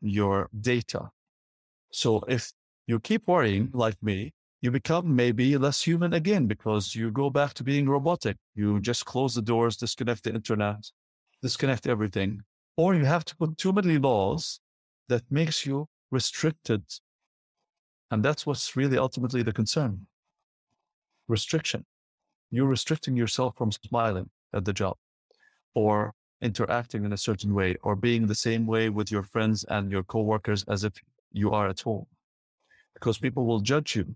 your 0.01 0.49
data. 0.59 1.11
So 1.91 2.21
if 2.27 2.51
you 2.87 2.99
keep 2.99 3.27
worrying 3.27 3.69
like 3.73 4.01
me, 4.01 4.33
you 4.61 4.71
become 4.71 5.15
maybe 5.15 5.57
less 5.57 5.81
human 5.81 6.13
again 6.13 6.45
because 6.45 6.95
you 6.95 7.11
go 7.11 7.29
back 7.29 7.53
to 7.55 7.63
being 7.63 7.89
robotic. 7.89 8.37
You 8.55 8.79
just 8.79 9.05
close 9.05 9.33
the 9.33 9.41
doors, 9.41 9.75
disconnect 9.77 10.23
the 10.23 10.33
internet, 10.33 10.91
disconnect 11.41 11.87
everything. 11.87 12.41
Or 12.77 12.93
you 12.95 13.05
have 13.05 13.25
to 13.25 13.35
put 13.35 13.57
too 13.57 13.73
many 13.73 13.97
laws 13.97 14.59
that 15.09 15.23
makes 15.29 15.65
you 15.65 15.87
restricted. 16.11 16.83
And 18.11 18.23
that's 18.23 18.45
what's 18.45 18.75
really 18.75 18.97
ultimately 18.97 19.41
the 19.41 19.53
concern. 19.53 20.07
Restriction. 21.27 21.85
You're 22.51 22.67
restricting 22.67 23.15
yourself 23.15 23.55
from 23.57 23.71
smiling 23.71 24.29
at 24.53 24.65
the 24.65 24.73
job 24.73 24.97
or 25.73 26.13
interacting 26.41 27.05
in 27.05 27.13
a 27.13 27.17
certain 27.17 27.53
way 27.53 27.75
or 27.83 27.95
being 27.95 28.27
the 28.27 28.35
same 28.35 28.65
way 28.65 28.89
with 28.89 29.11
your 29.11 29.23
friends 29.23 29.63
and 29.65 29.91
your 29.91 30.03
coworkers 30.03 30.63
as 30.67 30.83
if 30.83 30.93
you 31.31 31.51
are 31.51 31.69
at 31.69 31.81
home. 31.81 32.05
Because 32.93 33.17
people 33.17 33.45
will 33.45 33.59
judge 33.59 33.95
you 33.95 34.15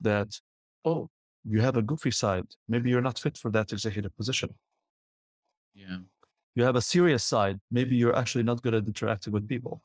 that, 0.00 0.40
oh, 0.84 1.10
you 1.44 1.60
have 1.60 1.76
a 1.76 1.82
goofy 1.82 2.10
side. 2.10 2.46
Maybe 2.68 2.90
you're 2.90 3.02
not 3.02 3.18
fit 3.18 3.36
for 3.36 3.50
that 3.50 3.72
executive 3.72 4.16
position. 4.16 4.54
Yeah. 5.74 5.98
You 6.54 6.64
have 6.64 6.76
a 6.76 6.82
serious 6.82 7.24
side. 7.24 7.60
Maybe 7.70 7.96
you're 7.96 8.16
actually 8.16 8.44
not 8.44 8.62
good 8.62 8.74
at 8.74 8.86
interacting 8.86 9.32
with 9.32 9.48
people. 9.48 9.82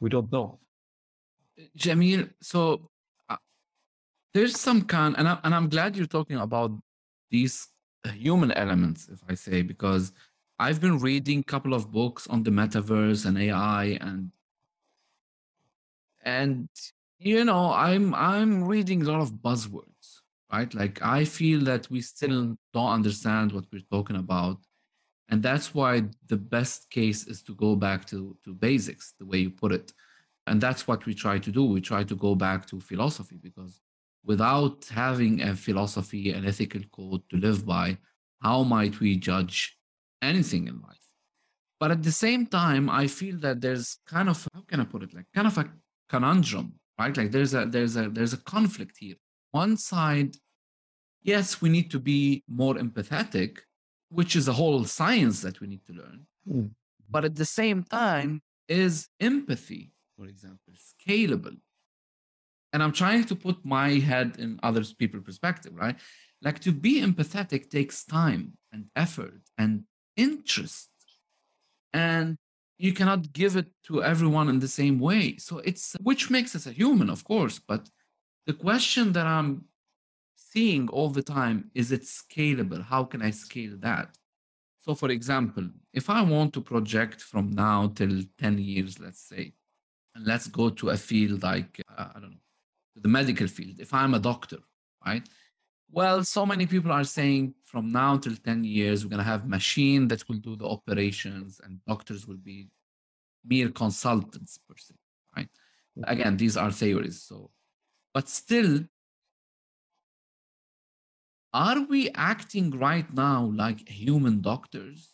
We 0.00 0.08
don't 0.08 0.30
know. 0.32 0.60
Jamil, 1.76 2.30
so 2.40 2.88
uh, 3.28 3.36
there's 4.32 4.58
some 4.58 4.82
kind, 4.82 5.14
and, 5.18 5.28
I, 5.28 5.38
and 5.44 5.54
I'm 5.54 5.68
glad 5.68 5.96
you're 5.96 6.06
talking 6.06 6.36
about 6.36 6.72
these 7.30 7.68
human 8.10 8.52
elements, 8.52 9.08
if 9.08 9.20
I 9.28 9.34
say, 9.34 9.62
because 9.62 10.12
I've 10.58 10.80
been 10.80 10.98
reading 10.98 11.40
a 11.40 11.44
couple 11.44 11.74
of 11.74 11.90
books 11.90 12.26
on 12.26 12.42
the 12.42 12.50
metaverse 12.50 13.26
and 13.26 13.38
AI 13.38 13.98
and 14.00 14.30
and 16.24 16.68
you 17.18 17.44
know 17.44 17.72
i'm 17.72 18.14
i'm 18.14 18.62
reading 18.62 19.02
a 19.02 19.10
lot 19.10 19.20
of 19.20 19.32
buzzwords 19.32 20.22
right? 20.52 20.72
Like 20.74 21.02
i 21.02 21.24
feel 21.24 21.60
that 21.64 21.90
we 21.90 22.00
still 22.00 22.56
don't 22.72 22.92
understand 22.92 23.52
what 23.52 23.64
we're 23.72 23.90
talking 23.90 24.16
about. 24.16 24.58
And 25.28 25.42
that's 25.42 25.74
why 25.74 26.02
the 26.26 26.36
best 26.36 26.90
case 26.90 27.26
is 27.26 27.42
to 27.44 27.54
go 27.54 27.74
back 27.74 28.04
to 28.06 28.36
to 28.44 28.52
basics 28.52 29.14
the 29.18 29.24
way 29.24 29.38
you 29.38 29.50
put 29.50 29.72
it. 29.72 29.92
And 30.46 30.60
that's 30.60 30.86
what 30.86 31.06
we 31.06 31.14
try 31.14 31.38
to 31.38 31.50
do. 31.50 31.64
We 31.64 31.80
try 31.80 32.04
to 32.04 32.14
go 32.14 32.34
back 32.34 32.66
to 32.66 32.80
philosophy 32.80 33.38
because 33.40 33.80
without 34.24 34.84
having 34.86 35.42
a 35.42 35.54
philosophy, 35.54 36.30
an 36.30 36.46
ethical 36.46 36.82
code 36.92 37.22
to 37.30 37.36
live 37.36 37.66
by, 37.66 37.98
how 38.40 38.62
might 38.62 39.00
we 39.00 39.16
judge 39.16 39.76
anything 40.20 40.68
in 40.68 40.80
life? 40.80 40.98
But 41.80 41.90
at 41.90 42.02
the 42.02 42.12
same 42.12 42.46
time, 42.46 42.88
I 42.88 43.06
feel 43.08 43.38
that 43.38 43.60
there's 43.60 43.98
kind 44.06 44.28
of 44.28 44.46
how 44.54 44.62
can 44.62 44.80
I 44.80 44.84
put 44.84 45.02
it 45.02 45.14
like 45.14 45.26
kind 45.34 45.48
of 45.48 45.58
a 45.58 45.68
conundrum, 46.08 46.74
right? 46.98 47.16
Like 47.16 47.32
there's 47.32 47.54
a 47.54 47.66
there's 47.66 47.96
a 47.96 48.08
there's 48.08 48.32
a 48.32 48.36
conflict 48.36 48.98
here. 48.98 49.16
One 49.50 49.76
side, 49.76 50.36
yes, 51.22 51.60
we 51.60 51.68
need 51.68 51.90
to 51.90 51.98
be 51.98 52.44
more 52.48 52.76
empathetic, 52.76 53.58
which 54.10 54.36
is 54.36 54.46
a 54.46 54.52
whole 54.52 54.84
science 54.84 55.42
that 55.42 55.60
we 55.60 55.66
need 55.66 55.84
to 55.86 55.92
learn. 55.92 56.26
Mm. 56.48 56.70
But 57.10 57.24
at 57.24 57.34
the 57.34 57.44
same 57.44 57.82
time, 57.82 58.42
is 58.68 59.08
empathy, 59.20 59.92
for 60.16 60.26
example, 60.26 60.74
scalable? 60.74 61.56
And 62.72 62.82
i'm 62.82 62.92
trying 62.92 63.24
to 63.24 63.34
put 63.34 63.64
my 63.64 63.90
head 64.10 64.36
in 64.38 64.58
other 64.62 64.82
people's 64.98 65.24
perspective 65.24 65.72
right? 65.74 65.96
Like 66.42 66.58
to 66.60 66.72
be 66.72 67.00
empathetic 67.00 67.70
takes 67.70 68.04
time 68.04 68.54
and 68.72 68.86
effort 68.96 69.42
and 69.56 69.84
interest. 70.16 70.90
And 71.92 72.36
you 72.78 72.92
cannot 72.92 73.32
give 73.32 73.54
it 73.56 73.68
to 73.84 74.02
everyone 74.02 74.48
in 74.48 74.58
the 74.58 74.66
same 74.66 74.98
way. 74.98 75.36
So 75.36 75.58
it's 75.58 75.94
which 76.00 76.30
makes 76.30 76.56
us 76.56 76.66
a 76.66 76.72
human 76.72 77.08
of 77.10 77.22
course 77.22 77.60
but 77.60 77.88
the 78.46 78.54
question 78.54 79.12
that 79.12 79.26
i'm 79.26 79.66
seeing 80.34 80.88
all 80.88 81.10
the 81.10 81.22
time 81.22 81.70
is 81.74 81.92
it 81.92 82.02
scalable? 82.02 82.82
How 82.82 83.04
can 83.04 83.22
i 83.22 83.30
scale 83.30 83.76
that? 83.80 84.08
So 84.80 84.94
for 84.96 85.10
example 85.10 85.68
if 85.92 86.10
i 86.10 86.20
want 86.22 86.52
to 86.54 86.60
project 86.60 87.20
from 87.20 87.50
now 87.52 87.92
till 87.94 88.22
10 88.38 88.58
years 88.58 88.98
let's 88.98 89.20
say 89.20 89.52
and 90.14 90.26
let's 90.26 90.48
go 90.48 90.70
to 90.70 90.90
a 90.90 90.96
field 90.96 91.42
like 91.42 91.80
uh, 91.96 92.08
i 92.14 92.18
don't 92.20 92.32
know 92.32 92.51
the 92.96 93.08
medical 93.08 93.46
field, 93.46 93.76
if 93.78 93.94
I'm 93.94 94.14
a 94.14 94.18
doctor, 94.18 94.58
right? 95.06 95.26
Well, 95.90 96.24
so 96.24 96.46
many 96.46 96.66
people 96.66 96.90
are 96.90 97.04
saying 97.04 97.54
from 97.64 97.92
now 97.92 98.16
till 98.16 98.36
10 98.36 98.64
years, 98.64 99.04
we're 99.04 99.10
going 99.10 99.18
to 99.18 99.24
have 99.24 99.46
machine 99.46 100.08
that 100.08 100.26
will 100.28 100.38
do 100.38 100.56
the 100.56 100.66
operations 100.66 101.60
and 101.62 101.80
doctors 101.86 102.26
will 102.26 102.38
be 102.38 102.68
mere 103.44 103.68
consultants 103.68 104.58
per 104.66 104.74
se, 104.76 104.94
right? 105.36 105.48
Again, 106.04 106.36
these 106.36 106.56
are 106.56 106.70
theories. 106.70 107.22
So, 107.22 107.50
but 108.14 108.28
still, 108.28 108.84
are 111.52 111.80
we 111.80 112.10
acting 112.14 112.70
right 112.70 113.12
now 113.12 113.52
like 113.54 113.86
human 113.88 114.40
doctors? 114.40 115.10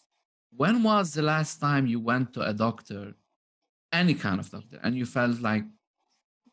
When 0.57 0.83
was 0.83 1.13
the 1.13 1.23
last 1.23 1.59
time 1.59 1.87
you 1.87 1.99
went 1.99 2.33
to 2.35 2.43
a 2.43 2.53
doctor, 2.53 3.15
any 3.93 4.15
kind 4.15 4.39
of 4.39 4.51
doctor, 4.51 4.79
and 4.83 4.97
you 4.97 5.07
felt 5.07 5.41
like, 5.41 5.65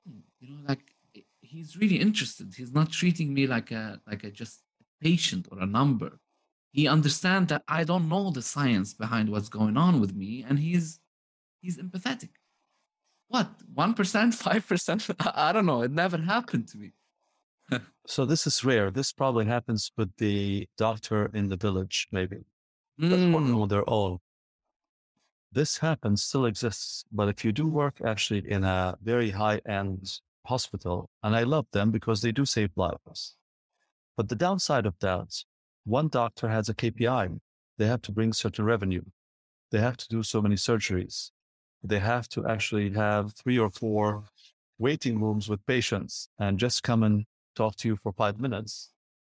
hmm, 0.08 0.20
you 0.40 0.50
know, 0.50 0.62
like 0.68 0.95
he's 1.56 1.78
really 1.78 2.00
interested. 2.00 2.54
He's 2.56 2.74
not 2.74 2.92
treating 2.92 3.34
me 3.34 3.48
like 3.48 3.72
a 3.72 4.00
like 4.06 4.24
a 4.24 4.32
just 4.32 4.62
patient 5.02 5.48
or 5.52 5.60
a 5.60 5.66
number. 5.66 6.20
He 6.72 6.88
understands 6.88 7.50
that 7.50 7.64
I 7.68 7.84
don't 7.86 8.10
know 8.10 8.32
the 8.32 8.42
science 8.42 8.94
behind 8.94 9.30
what's 9.30 9.50
going 9.50 9.78
on 9.78 10.02
with 10.02 10.14
me, 10.14 10.46
and 10.48 10.60
he's 10.60 11.00
he's 11.62 11.78
empathetic. 11.78 12.34
What 13.30 13.50
one 13.74 13.94
percent, 13.94 14.34
five 14.48 14.68
percent? 14.68 15.08
I 15.20 15.52
don't 15.54 15.66
know. 15.66 15.82
It 15.82 15.92
never 15.92 16.18
happened 16.18 16.68
to 16.70 16.78
me. 16.78 16.92
so 18.08 18.26
this 18.26 18.46
is 18.46 18.64
rare. 18.64 18.92
This 18.92 19.12
probably 19.12 19.46
happens 19.46 19.92
with 19.98 20.12
the 20.18 20.68
doctor 20.78 21.32
in 21.34 21.50
the 21.50 21.58
village, 21.58 22.08
maybe. 22.12 22.46
Mm. 23.02 23.62
on 23.62 23.68
their 23.68 23.90
own. 23.90 24.20
This 25.52 25.80
happens, 25.80 26.24
still 26.24 26.46
exists. 26.46 27.04
But 27.12 27.28
if 27.28 27.44
you 27.44 27.52
do 27.52 27.68
work 27.68 27.96
actually 28.06 28.50
in 28.50 28.64
a 28.64 28.98
very 29.02 29.32
high 29.32 29.60
end 29.68 30.20
hospital, 30.46 31.10
and 31.24 31.36
I 31.36 31.44
love 31.44 31.68
them 31.72 31.92
because 31.92 32.22
they 32.22 32.32
do 32.32 32.46
save 32.46 32.72
lives. 32.76 33.36
But 34.18 34.30
the 34.30 34.36
downside 34.36 34.86
of 34.86 34.98
that, 35.00 35.44
one 35.84 36.08
doctor 36.08 36.50
has 36.50 36.70
a 36.70 36.74
KPI. 36.74 37.40
They 37.78 37.88
have 37.88 38.02
to 38.04 38.12
bring 38.12 38.34
certain 38.34 38.66
revenue. 38.66 39.04
They 39.72 39.80
have 39.80 39.98
to 39.98 40.08
do 40.08 40.24
so 40.24 40.42
many 40.42 40.56
surgeries. 40.56 41.32
They 41.84 42.00
have 42.00 42.28
to 42.30 42.48
actually 42.48 42.92
have 42.92 43.34
three 43.34 43.60
or 43.60 43.70
four 43.70 44.24
waiting 44.78 45.22
rooms 45.22 45.50
with 45.50 45.66
patients 45.66 46.30
and 46.40 46.60
just 46.60 46.84
come 46.84 47.04
and 47.04 47.26
talk 47.56 47.76
to 47.78 47.88
you 47.88 47.96
for 47.96 48.12
five 48.12 48.40
minutes 48.40 48.90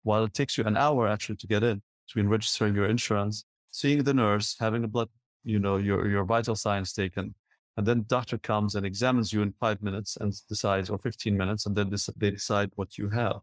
while 0.02 0.24
it 0.24 0.34
takes 0.34 0.56
you 0.56 0.64
an 0.64 0.76
hour 0.76 1.06
actually 1.06 1.36
to 1.36 1.46
get 1.46 1.62
in 1.62 1.82
between 2.06 2.28
registering 2.28 2.74
your 2.74 2.86
insurance, 2.86 3.44
seeing 3.70 4.02
the 4.04 4.14
nurse, 4.14 4.56
having 4.58 4.82
a 4.84 4.88
blood, 4.88 5.08
you 5.44 5.58
know, 5.58 5.76
your, 5.76 6.08
your 6.08 6.24
vital 6.24 6.56
signs 6.56 6.92
taken, 6.92 7.34
and 7.78 7.86
then 7.86 8.04
doctor 8.08 8.38
comes 8.38 8.74
and 8.74 8.84
examines 8.84 9.32
you 9.32 9.40
in 9.40 9.52
five 9.52 9.80
minutes 9.84 10.18
and 10.20 10.34
decides, 10.48 10.90
or 10.90 10.98
15 10.98 11.36
minutes, 11.36 11.64
and 11.64 11.76
then 11.76 11.94
they 12.16 12.30
decide 12.32 12.72
what 12.74 12.98
you 12.98 13.08
have. 13.10 13.36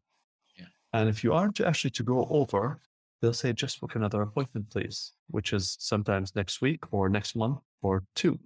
Yeah. 0.60 0.66
And 0.92 1.08
if 1.08 1.24
you 1.24 1.32
aren't 1.32 1.62
actually 1.62 1.92
to 1.92 2.04
go 2.04 2.28
over, 2.30 2.82
they'll 3.22 3.32
say, 3.32 3.54
just 3.54 3.80
book 3.80 3.96
another 3.96 4.22
appointment, 4.22 4.70
please, 4.70 5.14
which 5.30 5.54
is 5.54 5.78
sometimes 5.80 6.36
next 6.36 6.60
week 6.62 6.84
or 6.92 7.08
next 7.08 7.38
month 7.38 7.60
or 7.82 8.04
two. 8.14 8.38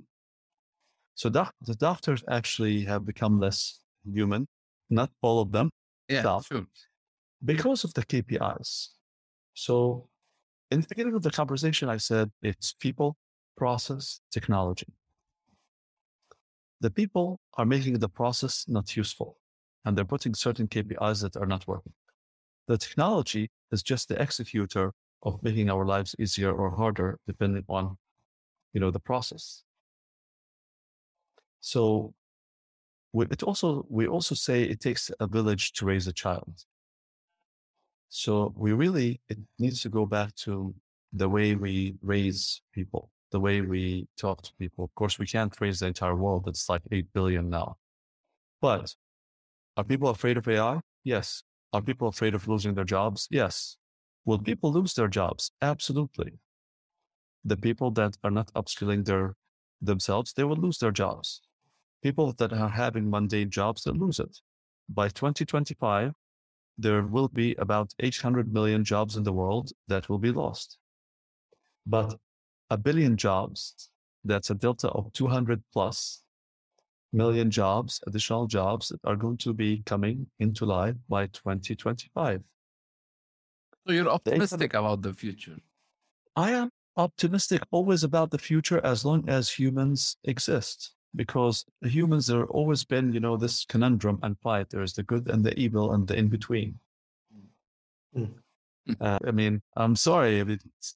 So 1.16 1.28
doc- 1.28 1.56
the 1.60 1.74
doctors 1.74 2.24
actually 2.30 2.86
have 2.86 3.04
become 3.04 3.40
less 3.40 3.80
human, 4.06 4.48
not 4.92 5.10
all 5.24 5.42
of 5.42 5.52
them. 5.52 5.72
Yeah. 6.08 6.22
Because 7.44 7.84
of 7.84 7.96
the 7.96 8.06
KPIs. 8.06 8.90
So 9.56 10.08
in 10.70 10.82
the 10.82 10.88
beginning 10.88 11.16
of 11.16 11.24
the 11.24 11.32
conversation, 11.32 11.90
I 11.90 11.98
said 11.98 12.30
it's 12.44 12.74
people, 12.74 13.18
process, 13.58 14.20
technology. 14.32 14.86
The 16.82 16.90
people 16.90 17.40
are 17.56 17.66
making 17.66 18.00
the 18.00 18.10
process 18.10 18.66
not 18.68 18.96
useful 18.96 19.38
and 19.86 19.98
they're 19.98 20.06
putting 20.06 20.34
certain 20.34 20.68
KPIs 20.68 21.22
that 21.22 21.36
are 21.36 21.46
not 21.46 21.68
working. 21.68 21.94
The 22.68 22.78
technology 22.78 23.50
is 23.72 23.84
just 23.84 24.08
the 24.08 24.22
executor 24.22 24.94
of 25.24 25.42
making 25.44 25.70
our 25.70 25.86
lives 25.86 26.16
easier 26.20 26.52
or 26.54 26.72
harder, 26.72 27.20
depending 27.28 27.66
on 27.68 27.98
you 28.74 28.80
know, 28.80 28.92
the 28.92 29.00
process. 29.00 29.64
So 31.62 32.14
we, 33.12 33.26
it 33.26 33.44
also, 33.44 33.86
we 33.90 34.08
also 34.08 34.36
say 34.36 34.64
it 34.64 34.80
takes 34.80 35.12
a 35.20 35.28
village 35.28 35.74
to 35.74 35.86
raise 35.86 36.08
a 36.08 36.14
child. 36.14 36.64
So 38.10 38.54
we 38.56 38.74
really, 38.74 39.22
it 39.30 39.38
needs 39.58 39.82
to 39.82 39.90
go 39.90 40.06
back 40.06 40.36
to 40.44 40.74
the 41.14 41.28
way 41.28 41.56
we 41.56 41.96
raise 42.02 42.62
people, 42.74 43.12
the 43.32 43.40
way 43.40 43.62
we 43.62 44.08
talk 44.18 44.42
to 44.44 44.54
people. 44.60 44.86
Of 44.86 44.96
course, 44.96 45.20
we 45.20 45.26
can't 45.26 45.56
raise 45.62 45.80
the 45.80 45.88
entire 45.88 46.16
world. 46.16 46.48
It's 46.48 46.70
like 46.70 46.82
8 46.92 47.08
billion 47.14 47.50
now. 47.50 47.78
But 48.62 48.96
are 49.78 49.84
people 49.84 50.10
afraid 50.10 50.38
of 50.38 50.48
AI? 50.48 50.80
Yes. 51.04 51.44
Are 51.72 51.82
people 51.82 52.08
afraid 52.08 52.34
of 52.34 52.48
losing 52.48 52.74
their 52.74 52.84
jobs? 52.84 53.28
Yes. 53.30 53.78
Will 54.26 54.40
people 54.40 54.72
lose 54.72 54.94
their 54.94 55.08
jobs? 55.08 55.52
Absolutely. 55.62 56.34
The 57.46 57.58
people 57.58 57.92
that 57.92 58.18
are 58.24 58.32
not 58.32 58.52
upskilling 58.54 59.06
their 59.06 59.36
themselves, 59.82 60.34
they 60.34 60.44
will 60.44 60.58
lose 60.58 60.78
their 60.80 60.92
jobs. 60.92 61.42
People 62.04 62.34
that 62.34 62.52
are 62.54 62.70
having 62.70 63.10
mundane 63.10 63.50
jobs, 63.50 63.84
they 63.84 63.92
lose 63.92 64.20
it. 64.20 64.40
By 64.90 65.10
2025, 65.10 66.14
there 66.78 67.04
will 67.04 67.28
be 67.28 67.56
about 67.56 67.94
800 68.00 68.52
million 68.52 68.84
jobs 68.84 69.16
in 69.16 69.24
the 69.24 69.34
world 69.34 69.72
that 69.88 70.10
will 70.10 70.18
be 70.18 70.32
lost. 70.32 70.78
But 71.86 72.18
a 72.70 72.78
billion 72.78 73.18
jobs, 73.18 73.90
that's 74.24 74.50
a 74.50 74.56
delta 74.56 74.90
of 74.90 75.12
200 75.14 75.64
plus 75.74 76.24
million 77.12 77.50
jobs, 77.50 78.02
additional 78.06 78.48
jobs 78.48 78.90
that 78.90 79.00
are 79.04 79.16
going 79.16 79.38
to 79.38 79.54
be 79.54 79.82
coming 79.86 80.28
into 80.40 80.66
life 80.66 80.96
by 81.08 81.28
2025. 81.28 82.42
So 83.88 83.94
you're 83.94 84.10
optimistic 84.10 84.74
about 84.74 85.02
the 85.02 85.14
future? 85.14 85.58
I 86.36 86.52
am 86.52 86.70
optimistic 86.98 87.62
always 87.72 88.04
about 88.04 88.30
the 88.30 88.38
future 88.38 88.86
as 88.86 89.06
long 89.06 89.28
as 89.28 89.50
humans 89.50 90.18
exist 90.26 90.94
because 91.16 91.66
humans 91.82 92.28
there 92.28 92.46
always 92.46 92.84
been 92.84 93.14
you 93.14 93.20
know 93.20 93.38
this 93.38 93.66
conundrum 93.66 94.20
and 94.22 94.38
fight 94.40 94.70
there's 94.70 94.94
the 94.94 95.04
good 95.04 95.28
and 95.28 95.44
the 95.44 95.58
evil 95.58 95.94
and 95.94 96.08
the 96.08 96.16
in 96.16 96.28
between 96.28 96.78
mm. 98.16 98.30
uh, 99.00 99.18
i 99.26 99.32
mean 99.32 99.62
i'm 99.76 99.96
sorry 99.96 100.40
it's, 100.40 100.96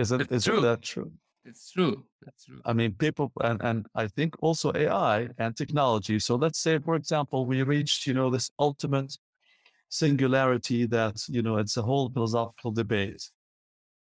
isn't, 0.00 0.20
it's 0.22 0.32
isn't 0.32 0.62
that 0.62 0.82
true 0.82 1.12
it's 1.44 1.70
true 1.70 2.04
that's 2.22 2.44
true 2.44 2.60
i 2.64 2.72
mean 2.72 2.92
people 2.92 3.32
and, 3.42 3.60
and 3.62 3.86
i 3.94 4.06
think 4.06 4.34
also 4.42 4.72
ai 4.74 5.28
and 5.38 5.56
technology 5.56 6.18
so 6.18 6.34
let's 6.36 6.58
say 6.58 6.78
for 6.78 6.94
example 6.94 7.46
we 7.46 7.62
reached 7.62 8.06
you 8.06 8.14
know 8.14 8.30
this 8.30 8.50
ultimate 8.58 9.16
singularity 9.88 10.86
that 10.86 11.16
you 11.28 11.42
know 11.42 11.56
it's 11.56 11.76
a 11.76 11.82
whole 11.82 12.10
philosophical 12.10 12.70
debate 12.70 13.30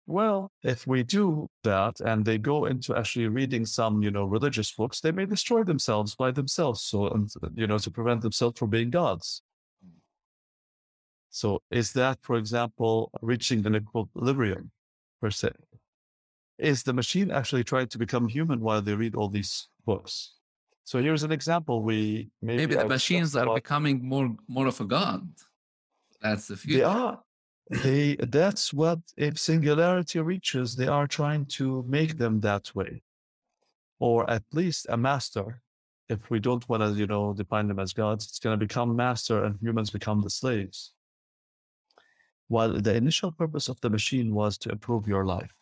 well, 0.06 0.52
if 0.62 0.86
we 0.86 1.02
do 1.02 1.48
that 1.64 1.98
and 2.00 2.24
they 2.24 2.38
go 2.38 2.66
into 2.66 2.96
actually 2.96 3.26
reading 3.26 3.66
some, 3.66 4.02
you 4.02 4.12
know, 4.12 4.24
religious 4.24 4.70
books, 4.72 5.00
they 5.00 5.10
may 5.10 5.26
destroy 5.26 5.64
themselves 5.64 6.14
by 6.14 6.30
themselves. 6.30 6.82
So, 6.82 7.08
and, 7.08 7.28
you 7.54 7.66
know, 7.66 7.78
to 7.78 7.90
prevent 7.90 8.22
themselves 8.22 8.58
from 8.58 8.70
being 8.70 8.90
gods. 8.90 9.42
So 11.30 11.60
is 11.72 11.92
that, 11.94 12.18
for 12.22 12.36
example, 12.36 13.10
reaching 13.20 13.66
an 13.66 13.74
equilibrium 13.74 14.70
per 15.20 15.30
se? 15.30 15.50
Is 16.58 16.82
the 16.82 16.92
machine 16.92 17.30
actually 17.30 17.64
trying 17.64 17.88
to 17.88 17.98
become 17.98 18.28
human 18.28 18.60
while 18.60 18.80
they 18.80 18.94
read 18.94 19.14
all 19.14 19.28
these 19.28 19.68
books? 19.84 20.32
So 20.84 21.02
here's 21.02 21.22
an 21.22 21.32
example. 21.32 21.82
We 21.82 22.30
maybe, 22.40 22.66
maybe 22.66 22.74
the 22.76 22.88
machines 22.88 23.36
are 23.36 23.54
becoming 23.54 24.06
more 24.08 24.34
more 24.48 24.66
of 24.66 24.80
a 24.80 24.84
god. 24.84 25.28
That's 26.22 26.48
the 26.48 26.56
future. 26.56 26.78
They 26.78 26.84
are 26.84 27.20
they 27.70 28.16
that's 28.16 28.72
what 28.72 29.00
if 29.16 29.38
singularity 29.38 30.20
reaches 30.20 30.76
they 30.76 30.86
are 30.86 31.06
trying 31.06 31.44
to 31.46 31.84
make 31.88 32.16
them 32.16 32.40
that 32.40 32.72
way 32.74 33.02
or 33.98 34.28
at 34.30 34.44
least 34.52 34.86
a 34.88 34.96
master 34.96 35.60
if 36.08 36.30
we 36.30 36.38
don't 36.38 36.68
want 36.68 36.82
to 36.82 36.90
you 36.90 37.06
know 37.06 37.32
define 37.32 37.66
them 37.66 37.80
as 37.80 37.92
gods 37.92 38.26
it's 38.26 38.38
going 38.38 38.56
to 38.58 38.64
become 38.64 38.94
master 38.94 39.44
and 39.44 39.58
humans 39.60 39.90
become 39.90 40.22
the 40.22 40.30
slaves 40.30 40.92
while 42.48 42.72
the 42.72 42.94
initial 42.94 43.32
purpose 43.32 43.68
of 43.68 43.80
the 43.80 43.90
machine 43.90 44.32
was 44.32 44.56
to 44.56 44.70
improve 44.70 45.08
your 45.08 45.24
life 45.24 45.54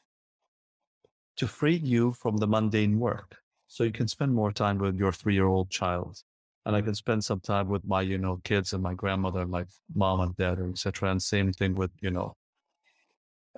to 1.36 1.46
free 1.46 1.76
you 1.76 2.12
from 2.12 2.36
the 2.36 2.46
mundane 2.46 2.98
work 2.98 3.36
so 3.66 3.84
you 3.84 3.92
can 3.92 4.08
spend 4.08 4.34
more 4.34 4.52
time 4.52 4.78
with 4.78 4.96
your 4.96 5.12
three 5.12 5.34
year 5.34 5.46
old 5.46 5.70
child 5.70 6.22
and 6.66 6.74
I 6.74 6.80
can 6.80 6.94
spend 6.94 7.24
some 7.24 7.40
time 7.40 7.68
with 7.68 7.84
my, 7.86 8.00
you 8.00 8.16
know, 8.16 8.40
kids 8.42 8.72
and 8.72 8.82
my 8.82 8.94
grandmother 8.94 9.40
and 9.40 9.50
my 9.50 9.64
mom 9.94 10.20
and 10.20 10.36
dad, 10.36 10.58
etc. 10.60 11.10
And 11.10 11.22
same 11.22 11.52
thing 11.52 11.74
with, 11.74 11.90
you 12.00 12.10
know, 12.10 12.36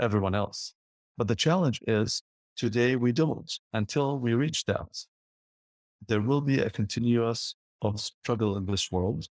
everyone 0.01 0.35
else. 0.35 0.75
But 1.17 1.29
the 1.29 1.37
challenge 1.37 1.81
is 1.87 2.23
today 2.57 2.97
we 2.97 3.13
don't 3.13 3.53
until 3.73 4.19
we 4.19 4.35
reach 4.35 4.65
that. 4.65 5.05
There 6.09 6.21
will 6.21 6.41
be 6.41 6.61
a 6.61 6.71
continuous 6.71 7.55
of 7.81 8.01
struggle 8.01 8.57
in 8.57 8.67
this 8.67 8.91
world. 8.91 9.27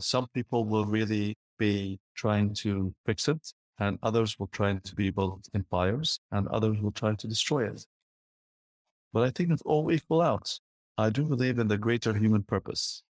Some 0.00 0.28
people 0.32 0.64
will 0.64 0.86
really 0.86 1.36
be 1.58 2.00
trying 2.14 2.54
to 2.54 2.94
fix 3.04 3.28
it 3.28 3.52
and 3.78 3.98
others 4.02 4.38
will 4.38 4.48
try 4.48 4.74
to 4.74 4.94
be 4.94 5.10
build 5.10 5.46
empires 5.54 6.20
and 6.32 6.48
others 6.48 6.80
will 6.80 6.92
try 6.92 7.14
to 7.14 7.28
destroy 7.28 7.68
it. 7.68 7.86
But 9.12 9.22
I 9.22 9.30
think 9.30 9.50
it's 9.50 9.62
all 9.62 9.90
equal 9.90 10.20
out. 10.20 10.58
I 10.96 11.10
do 11.10 11.24
believe 11.24 11.58
in 11.58 11.68
the 11.68 11.78
greater 11.78 12.12
human 12.12 12.42
purpose. 12.42 13.02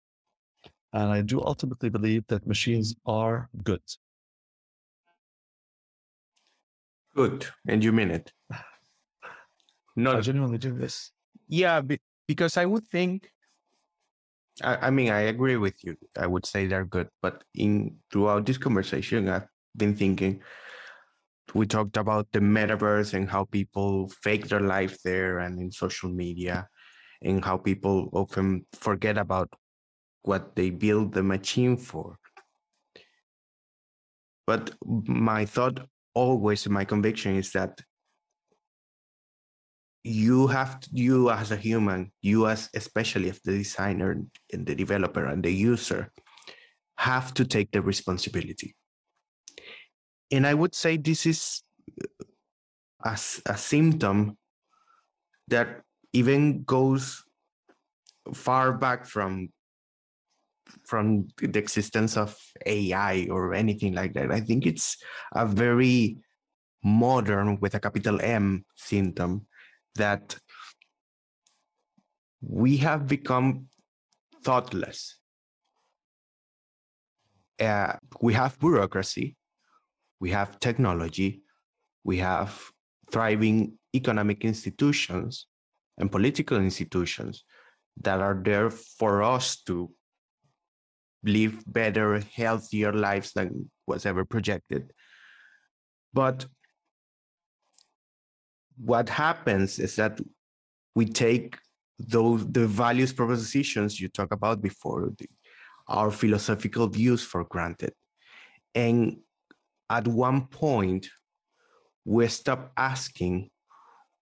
And 0.93 1.11
I 1.11 1.23
do 1.23 1.41
ultimately 1.43 1.89
believe 1.89 2.25
that 2.29 2.47
machines 2.47 2.95
are 3.07 3.49
good. 3.65 3.83
Good. 7.15 7.47
And 7.67 7.83
you 7.83 7.93
mean 7.93 8.11
it? 8.11 8.33
Not 9.97 10.17
I 10.17 10.21
genuinely 10.21 10.59
do 10.59 10.73
this. 10.73 11.11
Yeah, 11.49 11.81
because 12.27 12.57
I 12.57 12.67
would 12.67 12.87
think 12.89 13.31
I, 14.63 14.89
I, 14.89 14.91
mean 14.91 15.11
I 15.11 15.23
agree 15.23 15.57
with 15.57 15.83
you. 15.85 15.97
I 16.17 16.27
would 16.27 16.47
say 16.47 16.67
they're 16.67 16.85
good. 16.85 17.09
But 17.23 17.45
in 17.55 17.97
throughout 18.13 18.47
this 18.47 18.59
conversation 18.59 19.29
I've 19.29 19.49
been 19.79 19.95
thinking 19.95 20.43
we 21.55 21.67
talked 21.67 21.97
about 21.97 22.31
the 22.33 22.41
metaverse 22.41 23.15
and 23.15 23.29
how 23.29 23.45
people 23.45 24.09
fake 24.23 24.49
their 24.49 24.61
life 24.61 24.99
there 25.03 25.39
and 25.39 25.59
in 25.59 25.71
social 25.71 26.11
media 26.11 26.69
and 27.23 27.45
how 27.45 27.57
people 27.57 28.09
often 28.13 28.67
forget 28.73 29.17
about 29.17 29.53
what 30.23 30.55
they 30.57 30.71
build 30.71 31.13
the 31.13 31.23
machine 31.23 31.77
for. 31.77 32.19
But 34.47 34.75
my 34.83 35.45
thought 35.45 35.81
always, 36.15 36.69
my 36.69 36.85
conviction 36.85 37.37
is 37.37 37.53
that 37.53 37.81
you 40.05 40.47
have 40.47 40.81
to, 40.81 40.89
you 40.93 41.31
as 41.31 41.51
a 41.51 41.57
human, 41.57 42.13
you 42.23 42.47
as 42.47 42.69
especially 42.75 43.31
as 43.31 43.41
the 43.41 43.59
designer 43.59 44.23
and 44.53 44.67
the 44.67 44.75
developer 44.75 45.27
and 45.27 45.43
the 45.43 45.53
user, 45.53 46.11
have 46.97 47.35
to 47.35 47.45
take 47.45 47.71
the 47.73 47.83
responsibility. 47.83 48.75
And 50.31 50.47
I 50.47 50.55
would 50.55 50.75
say 50.75 50.97
this 50.97 51.27
is 51.27 51.63
a, 53.05 53.19
a 53.47 53.57
symptom 53.57 54.37
that 55.49 55.83
even 56.13 56.65
goes 56.65 57.25
far 58.35 58.73
back 58.73 59.07
from 59.07 59.49
from 60.85 61.29
the 61.39 61.59
existence 61.59 62.17
of 62.17 62.37
AI 62.67 63.27
or 63.31 63.55
anything 63.55 63.95
like 63.95 64.13
that. 64.15 64.31
I 64.31 64.41
think 64.41 64.67
it's 64.67 64.97
a 65.33 65.47
very 65.47 66.19
modern 66.85 67.59
with 67.61 67.75
a 67.75 67.81
capital 67.81 68.21
M 68.21 68.65
symptom 68.77 69.47
that 69.97 70.37
we 72.41 72.77
have 72.79 73.07
become 73.07 73.67
thoughtless. 74.45 75.17
Uh, 77.59 77.95
we 78.21 78.35
have 78.35 78.59
bureaucracy, 78.61 79.37
we 80.21 80.31
have 80.31 80.59
technology, 80.61 81.43
we 82.05 82.19
have 82.19 82.71
thriving 83.11 83.79
economic 83.95 84.45
institutions, 84.45 85.47
and 85.99 86.11
political 86.11 86.59
institutions 86.59 87.45
that 88.01 88.21
are 88.21 88.41
there 88.43 88.71
for 88.71 89.23
us 89.23 89.61
to 89.63 89.91
live 91.25 91.63
better, 91.67 92.21
healthier 92.35 92.93
lives 92.93 93.33
than 93.33 93.71
was 93.87 94.07
ever 94.07 94.25
projected. 94.25 94.93
But 96.13 96.47
what 98.77 99.09
happens 99.09 99.79
is 99.79 99.97
that 99.97 100.21
we 100.95 101.07
take 101.07 101.59
those 101.99 102.47
the 102.47 102.67
values 102.67 103.13
propositions 103.13 104.01
you 104.01 104.09
talked 104.09 104.33
about 104.33 104.63
before, 104.63 105.11
the, 105.19 105.27
our 105.89 106.13
philosophical 106.13 106.87
views 106.87 107.25
for 107.25 107.45
granted. 107.45 107.93
And 108.75 109.19
at 109.91 110.07
one 110.07 110.47
point, 110.47 111.09
we 112.05 112.27
stop 112.29 112.73
asking, 112.77 113.51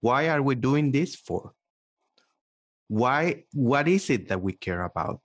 why 0.02 0.30
are 0.30 0.42
we 0.42 0.56
doing 0.56 0.92
this 0.92 1.16
for? 1.16 1.54
why 2.90 3.44
what 3.54 3.88
is 3.88 4.10
it 4.10 4.30
that 4.30 4.42
we 4.42 4.52
care 4.52 4.82
about 4.82 5.22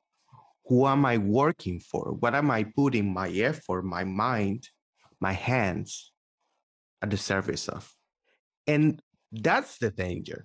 who 0.66 0.86
am 0.86 1.06
i 1.06 1.16
working 1.16 1.80
for 1.80 2.12
what 2.20 2.34
am 2.34 2.50
i 2.50 2.62
putting 2.62 3.10
my 3.10 3.30
effort 3.30 3.82
my 3.82 4.04
mind 4.04 4.68
my 5.18 5.32
hands 5.32 6.12
at 7.00 7.08
the 7.08 7.16
service 7.16 7.68
of 7.68 7.90
and 8.66 9.00
that's 9.32 9.78
the 9.78 9.90
danger 9.90 10.44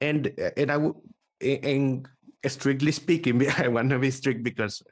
and 0.00 0.32
and 0.56 0.70
I 0.70 0.76
would 0.76 0.94
and 1.40 2.08
strictly 2.46 2.92
speaking, 2.92 3.46
I 3.58 3.68
want 3.68 3.90
to 3.90 3.98
be 3.98 4.10
strict 4.10 4.42
because 4.42 4.82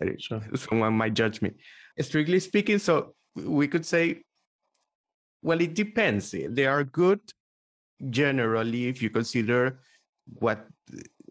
uh, 0.00 0.06
sure. 0.18 0.42
someone 0.54 0.94
might 0.94 1.14
judge 1.14 1.40
me. 1.40 1.52
Strictly 2.00 2.40
speaking, 2.40 2.78
so 2.78 3.14
we 3.34 3.66
could 3.68 3.84
say, 3.84 4.22
well, 5.42 5.60
it 5.60 5.74
depends. 5.74 6.30
They 6.32 6.66
are 6.66 6.84
good 6.84 7.20
generally 8.10 8.86
if 8.86 9.02
you 9.02 9.10
consider 9.10 9.80
what 10.38 10.66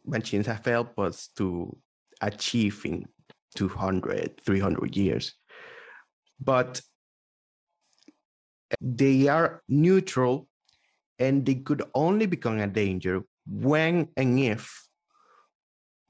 machines 0.06 0.48
have 0.48 0.66
helped 0.66 1.00
us 1.00 1.30
to 1.38 1.78
achieve 2.22 2.82
in 2.86 3.06
200, 3.56 4.42
300 4.46 4.96
years. 4.96 5.34
But 6.40 6.82
they 8.82 9.28
are 9.28 9.64
neutral 9.70 10.48
and 11.20 11.46
they 11.46 11.56
could 11.56 11.84
only 11.96 12.26
become 12.26 12.60
a 12.60 12.68
danger 12.68 13.24
when 13.46 14.10
and 14.18 14.40
if 14.40 14.88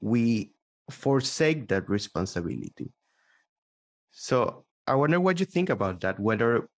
we 0.00 0.52
forsake 0.90 1.68
that 1.68 1.88
responsibility. 1.88 2.92
So 4.18 4.64
I 4.84 4.96
wonder 4.96 5.20
what 5.20 5.38
you 5.38 5.46
think 5.46 5.70
about 5.70 6.00
that, 6.00 6.18
whether 6.18 6.68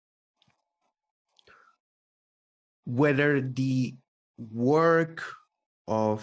whether 2.85 3.41
the 3.41 3.97
work 4.37 5.25
of 5.89 6.21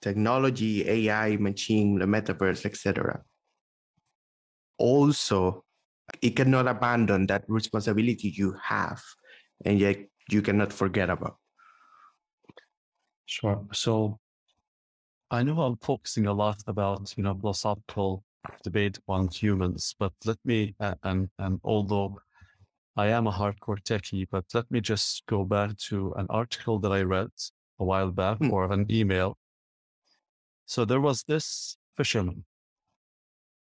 technology, 0.00 0.88
AI, 0.88 1.36
machine, 1.36 1.98
the 1.98 2.06
metaverse, 2.06 2.64
etc., 2.64 3.20
also 4.78 5.62
it 6.22 6.30
cannot 6.30 6.68
abandon 6.68 7.26
that 7.26 7.44
responsibility 7.48 8.28
you 8.28 8.56
have 8.62 9.02
and 9.62 9.78
yet 9.78 10.08
you 10.30 10.40
cannot 10.40 10.72
forget 10.72 11.10
about. 11.10 11.36
Sure. 13.26 13.66
So 13.74 14.20
I 15.30 15.42
know 15.42 15.60
I'm 15.60 15.76
focusing 15.76 16.26
a 16.26 16.32
lot 16.32 16.62
about, 16.66 17.12
you 17.18 17.24
know, 17.24 17.34
philosophical 17.34 18.24
debate 18.62 18.98
on 19.08 19.28
humans, 19.28 19.94
but 19.98 20.12
let 20.24 20.38
me, 20.44 20.74
and, 21.02 21.28
and 21.38 21.60
although 21.64 22.18
I 22.96 23.08
am 23.08 23.26
a 23.26 23.32
hardcore 23.32 23.82
techie, 23.82 24.26
but 24.30 24.44
let 24.54 24.70
me 24.70 24.80
just 24.80 25.24
go 25.26 25.44
back 25.44 25.76
to 25.88 26.14
an 26.16 26.26
article 26.30 26.78
that 26.78 26.92
I 26.92 27.02
read 27.02 27.28
a 27.78 27.84
while 27.84 28.10
back 28.10 28.38
hmm. 28.38 28.50
or 28.50 28.72
an 28.72 28.86
email. 28.90 29.36
So 30.64 30.84
there 30.84 31.00
was 31.00 31.22
this 31.24 31.76
fisherman 31.96 32.44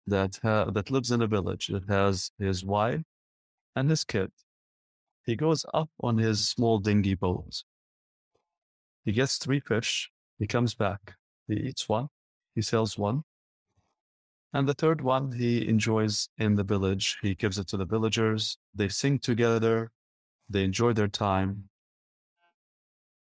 that 0.07 0.39
ha- 0.43 0.65
that 0.65 0.91
lives 0.91 1.11
in 1.11 1.21
a 1.21 1.27
village 1.27 1.67
that 1.67 1.89
has 1.89 2.31
his 2.37 2.63
wife 2.63 3.01
and 3.75 3.89
his 3.89 4.03
kid. 4.03 4.31
He 5.25 5.35
goes 5.35 5.65
up 5.73 5.89
on 5.99 6.19
his 6.19 6.47
small 6.47 6.77
dinghy 6.77 7.15
boat. 7.15 7.63
He 9.03 9.11
gets 9.11 9.37
three 9.37 9.59
fish. 9.59 10.11
He 10.37 10.45
comes 10.45 10.75
back. 10.75 11.15
He 11.47 11.55
eats 11.55 11.89
one. 11.89 12.09
He 12.53 12.61
sells 12.61 12.97
one. 12.97 13.23
And 14.55 14.69
the 14.69 14.73
third 14.73 15.01
one 15.01 15.33
he 15.33 15.67
enjoys 15.67 16.29
in 16.37 16.55
the 16.55 16.63
village. 16.63 17.17
He 17.21 17.35
gives 17.35 17.59
it 17.59 17.67
to 17.67 17.77
the 17.77 17.83
villagers. 17.83 18.57
They 18.73 18.87
sing 18.87 19.19
together. 19.19 19.91
They 20.49 20.63
enjoy 20.63 20.93
their 20.93 21.09
time. 21.09 21.67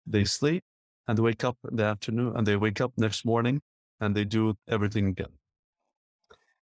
They 0.06 0.24
sleep 0.26 0.62
and 1.08 1.18
they 1.18 1.22
wake 1.22 1.42
up 1.42 1.58
in 1.68 1.74
the 1.74 1.82
afternoon 1.82 2.36
and 2.36 2.46
they 2.46 2.54
wake 2.54 2.80
up 2.80 2.92
next 2.96 3.24
morning 3.24 3.62
and 4.00 4.14
they 4.14 4.24
do 4.24 4.54
everything 4.68 5.08
again. 5.08 5.32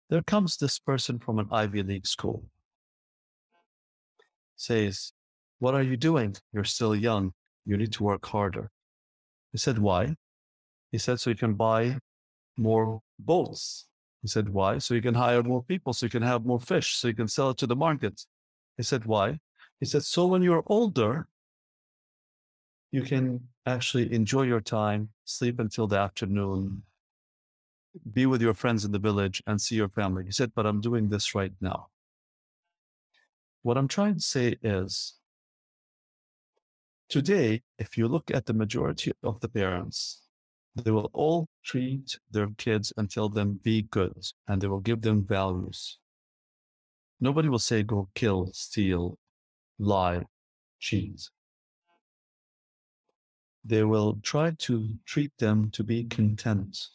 There 0.08 0.22
comes 0.22 0.56
this 0.56 0.78
person 0.78 1.18
from 1.18 1.38
an 1.38 1.48
Ivy 1.52 1.82
League 1.82 2.06
school. 2.06 2.46
Says, 4.56 5.12
What 5.58 5.74
are 5.74 5.82
you 5.82 5.98
doing? 5.98 6.36
You're 6.50 6.64
still 6.64 6.96
young. 6.96 7.32
You 7.66 7.76
need 7.76 7.92
to 7.92 8.04
work 8.04 8.24
harder. 8.24 8.70
He 9.52 9.58
said, 9.58 9.78
Why? 9.78 10.14
He 10.90 10.96
said, 10.96 11.20
So 11.20 11.28
you 11.28 11.36
can 11.36 11.56
buy 11.56 11.98
more 12.56 13.02
boats. 13.18 13.86
He 14.22 14.28
said, 14.28 14.48
Why? 14.48 14.78
So 14.78 14.94
you 14.94 15.02
can 15.02 15.14
hire 15.14 15.42
more 15.42 15.62
people, 15.62 15.92
so 15.92 16.06
you 16.06 16.10
can 16.10 16.22
have 16.22 16.46
more 16.46 16.60
fish, 16.60 16.96
so 16.96 17.08
you 17.08 17.14
can 17.14 17.28
sell 17.28 17.50
it 17.50 17.58
to 17.58 17.66
the 17.66 17.76
market. 17.76 18.24
He 18.76 18.82
said, 18.82 19.04
Why? 19.04 19.40
He 19.80 19.86
said, 19.86 20.04
So 20.04 20.26
when 20.26 20.42
you're 20.42 20.64
older, 20.66 21.28
you 22.92 23.02
can 23.02 23.48
actually 23.66 24.12
enjoy 24.12 24.42
your 24.42 24.60
time, 24.60 25.08
sleep 25.24 25.58
until 25.58 25.86
the 25.86 25.98
afternoon, 25.98 26.82
be 28.12 28.26
with 28.26 28.40
your 28.40 28.54
friends 28.54 28.84
in 28.84 28.92
the 28.92 28.98
village 28.98 29.42
and 29.46 29.60
see 29.60 29.76
your 29.76 29.88
family. 29.88 30.24
He 30.24 30.32
said, 30.32 30.52
but 30.54 30.66
I'm 30.66 30.80
doing 30.80 31.08
this 31.08 31.34
right 31.34 31.52
now. 31.60 31.88
What 33.62 33.76
I'm 33.76 33.88
trying 33.88 34.14
to 34.14 34.20
say 34.20 34.56
is 34.62 35.14
today, 37.08 37.62
if 37.78 37.96
you 37.96 38.08
look 38.08 38.30
at 38.30 38.46
the 38.46 38.54
majority 38.54 39.12
of 39.22 39.40
the 39.40 39.48
parents, 39.48 40.21
they 40.74 40.90
will 40.90 41.10
all 41.12 41.48
treat 41.64 42.06
mm-hmm. 42.06 42.38
their 42.38 42.48
kids 42.56 42.92
and 42.96 43.10
tell 43.10 43.28
them 43.28 43.60
be 43.62 43.82
good 43.82 44.26
and 44.48 44.60
they 44.60 44.68
will 44.68 44.80
give 44.80 45.02
them 45.02 45.24
values. 45.24 45.98
Nobody 47.20 47.48
will 47.48 47.58
say 47.58 47.82
go 47.82 48.08
kill, 48.14 48.50
steal, 48.52 49.18
lie, 49.78 50.24
cheat. 50.80 51.28
They 53.64 53.84
will 53.84 54.18
try 54.22 54.52
to 54.58 54.88
treat 55.06 55.30
them 55.38 55.70
to 55.70 55.84
be 55.84 56.04
content 56.04 56.88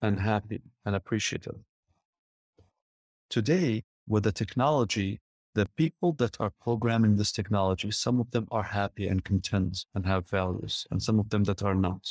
and 0.00 0.20
happy 0.20 0.62
and 0.84 0.94
appreciative. 0.94 1.56
Today, 3.30 3.82
with 4.06 4.22
the 4.22 4.30
technology, 4.30 5.20
the 5.54 5.66
people 5.76 6.12
that 6.14 6.36
are 6.40 6.52
programming 6.60 7.16
this 7.16 7.32
technology, 7.32 7.90
some 7.90 8.20
of 8.20 8.30
them 8.30 8.46
are 8.50 8.62
happy 8.62 9.08
and 9.08 9.24
content 9.24 9.86
and 9.94 10.06
have 10.06 10.28
values, 10.28 10.86
and 10.90 11.02
some 11.02 11.18
of 11.18 11.30
them 11.30 11.44
that 11.44 11.62
are 11.62 11.74
not. 11.74 12.08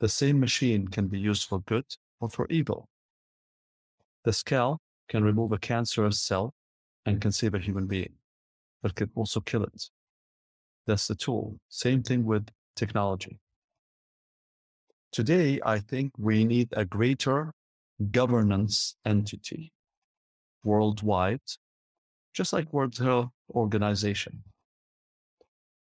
The 0.00 0.08
same 0.08 0.40
machine 0.40 0.88
can 0.88 1.08
be 1.08 1.18
used 1.18 1.46
for 1.46 1.60
good 1.60 1.84
or 2.20 2.30
for 2.30 2.46
evil. 2.48 2.88
The 4.24 4.32
scalpel 4.32 4.80
can 5.08 5.22
remove 5.22 5.52
a 5.52 5.58
cancerous 5.58 6.20
cell 6.20 6.54
and 7.04 7.20
can 7.20 7.32
save 7.32 7.54
a 7.54 7.58
human 7.58 7.86
being, 7.86 8.14
but 8.82 8.94
can 8.94 9.10
also 9.14 9.40
kill 9.40 9.64
it. 9.64 9.90
That's 10.86 11.06
the 11.06 11.14
tool. 11.14 11.58
Same 11.68 12.02
thing 12.02 12.24
with 12.24 12.48
technology. 12.76 13.38
Today, 15.12 15.60
I 15.64 15.80
think 15.80 16.12
we 16.16 16.44
need 16.44 16.68
a 16.72 16.84
greater 16.86 17.52
governance 18.10 18.96
entity 19.04 19.72
worldwide, 20.64 21.40
just 22.32 22.52
like 22.54 22.72
World 22.72 22.96
Health 22.96 23.30
Organization, 23.50 24.44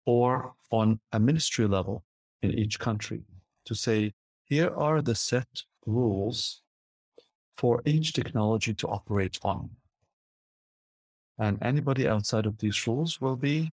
or 0.05 0.53
on 0.71 0.99
a 1.11 1.19
ministry 1.19 1.67
level 1.67 2.03
in 2.41 2.51
each 2.51 2.79
country 2.79 3.23
to 3.65 3.75
say, 3.75 4.13
here 4.45 4.73
are 4.75 5.01
the 5.01 5.15
set 5.15 5.47
rules 5.85 6.61
for 7.55 7.81
each 7.85 8.13
technology 8.13 8.73
to 8.73 8.87
operate 8.87 9.39
on. 9.43 9.69
And 11.37 11.57
anybody 11.61 12.07
outside 12.07 12.45
of 12.45 12.57
these 12.57 12.87
rules 12.87 13.19
will 13.19 13.35
be 13.35 13.71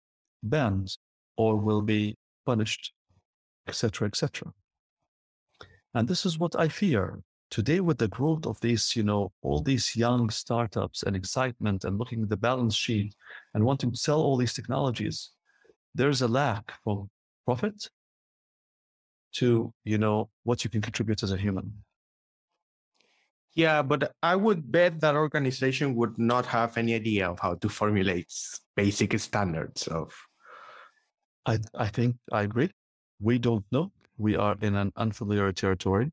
banned 0.42 0.98
or 1.38 1.56
will 1.58 1.82
be 1.82 2.16
punished, 2.46 2.94
etc., 3.68 4.08
etc. 4.08 4.54
And 5.94 6.08
this 6.08 6.26
is 6.26 6.40
what 6.40 6.56
I 6.56 6.68
fear. 6.68 7.22
Today, 7.52 7.80
with 7.80 8.00
the 8.00 8.08
growth 8.08 8.48
of 8.48 8.60
these, 8.62 8.96
you 8.96 9.04
know, 9.04 9.32
all 9.44 9.62
these 9.62 9.96
young 9.96 10.32
startups 10.32 11.04
and 11.04 11.16
excitement 11.16 11.84
and 11.84 12.00
looking 12.00 12.24
at 12.24 12.30
the 12.30 12.38
balance 12.38 12.76
sheet 12.76 13.14
and 13.54 13.64
wanting 13.64 13.92
to 13.92 13.98
sell 13.98 14.20
all 14.20 14.38
these 14.38 14.54
technologies, 14.54 15.30
there's 15.94 16.24
a 16.24 16.28
lack 16.28 16.74
of 16.88 17.08
profit 17.46 17.90
to, 19.34 19.74
you 19.84 19.98
know, 19.98 20.30
what 20.44 20.64
you 20.64 20.70
can 20.70 20.82
contribute 20.82 21.24
as 21.24 21.32
a 21.32 21.38
human. 21.38 21.84
Yeah, 23.56 23.84
but 23.84 24.14
I 24.24 24.36
would 24.36 24.72
bet 24.72 25.00
that 25.02 25.16
organization 25.16 25.96
would 25.96 26.18
not 26.18 26.48
have 26.48 26.76
any 26.78 26.96
idea 26.96 27.30
of 27.30 27.40
how 27.40 27.54
to 27.56 27.70
formulate 27.70 28.34
basic 28.76 29.18
standards 29.20 29.88
of. 29.88 30.14
I 31.46 31.60
I 31.76 31.88
think 31.90 32.16
I 32.32 32.44
agree. 32.44 32.72
We 33.20 33.38
don't 33.38 33.66
know 33.72 33.92
we 34.18 34.36
are 34.36 34.56
in 34.62 34.76
an 34.76 34.92
unfamiliar 34.96 35.52
territory. 35.52 36.12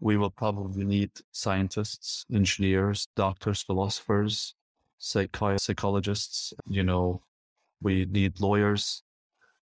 We 0.00 0.16
will 0.16 0.30
probably 0.30 0.84
need 0.84 1.10
scientists, 1.32 2.26
engineers, 2.32 3.08
doctors, 3.16 3.62
philosophers, 3.62 4.54
psychi- 5.00 5.60
psychologists. 5.60 6.52
You 6.66 6.82
know, 6.82 7.22
we 7.80 8.04
need 8.04 8.40
lawyers. 8.40 9.02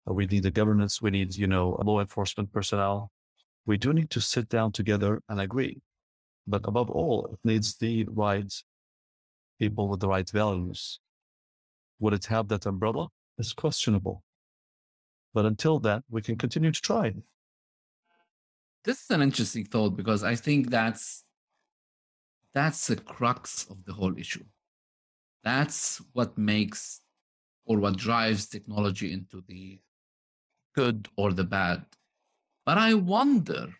Uh, 0.07 0.13
we 0.13 0.25
need 0.25 0.43
the 0.43 0.51
governance. 0.51 1.01
We 1.01 1.11
need, 1.11 1.35
you 1.35 1.47
know, 1.47 1.79
law 1.83 1.99
enforcement 1.99 2.51
personnel. 2.51 3.11
We 3.65 3.77
do 3.77 3.93
need 3.93 4.09
to 4.11 4.21
sit 4.21 4.49
down 4.49 4.71
together 4.71 5.21
and 5.29 5.39
agree. 5.39 5.81
But 6.45 6.67
above 6.67 6.89
all, 6.89 7.29
it 7.33 7.39
needs 7.43 7.77
the 7.77 8.05
right 8.09 8.51
people 9.59 9.87
with 9.87 10.01
the 10.01 10.09
right 10.09 10.29
values. 10.29 10.99
Would 11.99 12.13
it 12.13 12.25
have 12.25 12.49
that 12.49 12.65
umbrella? 12.65 13.07
It's 13.37 13.53
questionable. 13.53 14.23
But 15.33 15.45
until 15.45 15.79
then, 15.79 16.03
we 16.09 16.21
can 16.21 16.37
continue 16.37 16.71
to 16.71 16.81
try 16.81 17.13
this 18.83 19.03
is 19.03 19.09
an 19.11 19.21
interesting 19.21 19.65
thought 19.65 19.95
because 19.95 20.23
I 20.23 20.35
think 20.35 20.69
that's 20.69 21.23
that's 22.53 22.87
the 22.87 22.97
crux 22.97 23.65
of 23.69 23.83
the 23.85 23.93
whole 23.93 24.17
issue. 24.17 24.43
That's 25.43 26.01
what 26.13 26.37
makes 26.37 27.01
or 27.65 27.79
what 27.79 27.97
drives 27.97 28.47
technology 28.47 29.11
into 29.11 29.43
the 29.47 29.79
good 30.73 31.07
or 31.15 31.31
the 31.33 31.43
bad. 31.43 31.85
But 32.65 32.77
I 32.77 32.93
wonder 32.93 33.75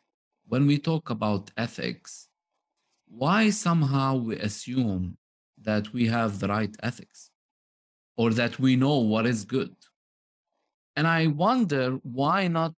when 0.47 0.67
we 0.67 0.77
talk 0.77 1.09
about 1.09 1.51
ethics, 1.57 2.27
why 3.07 3.49
somehow 3.49 4.15
we 4.17 4.37
assume 4.37 5.17
that 5.61 5.93
we 5.93 6.07
have 6.07 6.39
the 6.39 6.47
right 6.47 6.75
ethics 6.81 7.31
or 8.17 8.31
that 8.31 8.59
we 8.59 8.75
know 8.75 8.97
what 8.97 9.25
is 9.25 9.45
good. 9.45 9.75
And 10.95 11.07
I 11.07 11.27
wonder 11.27 11.99
why 12.03 12.47
not 12.47 12.73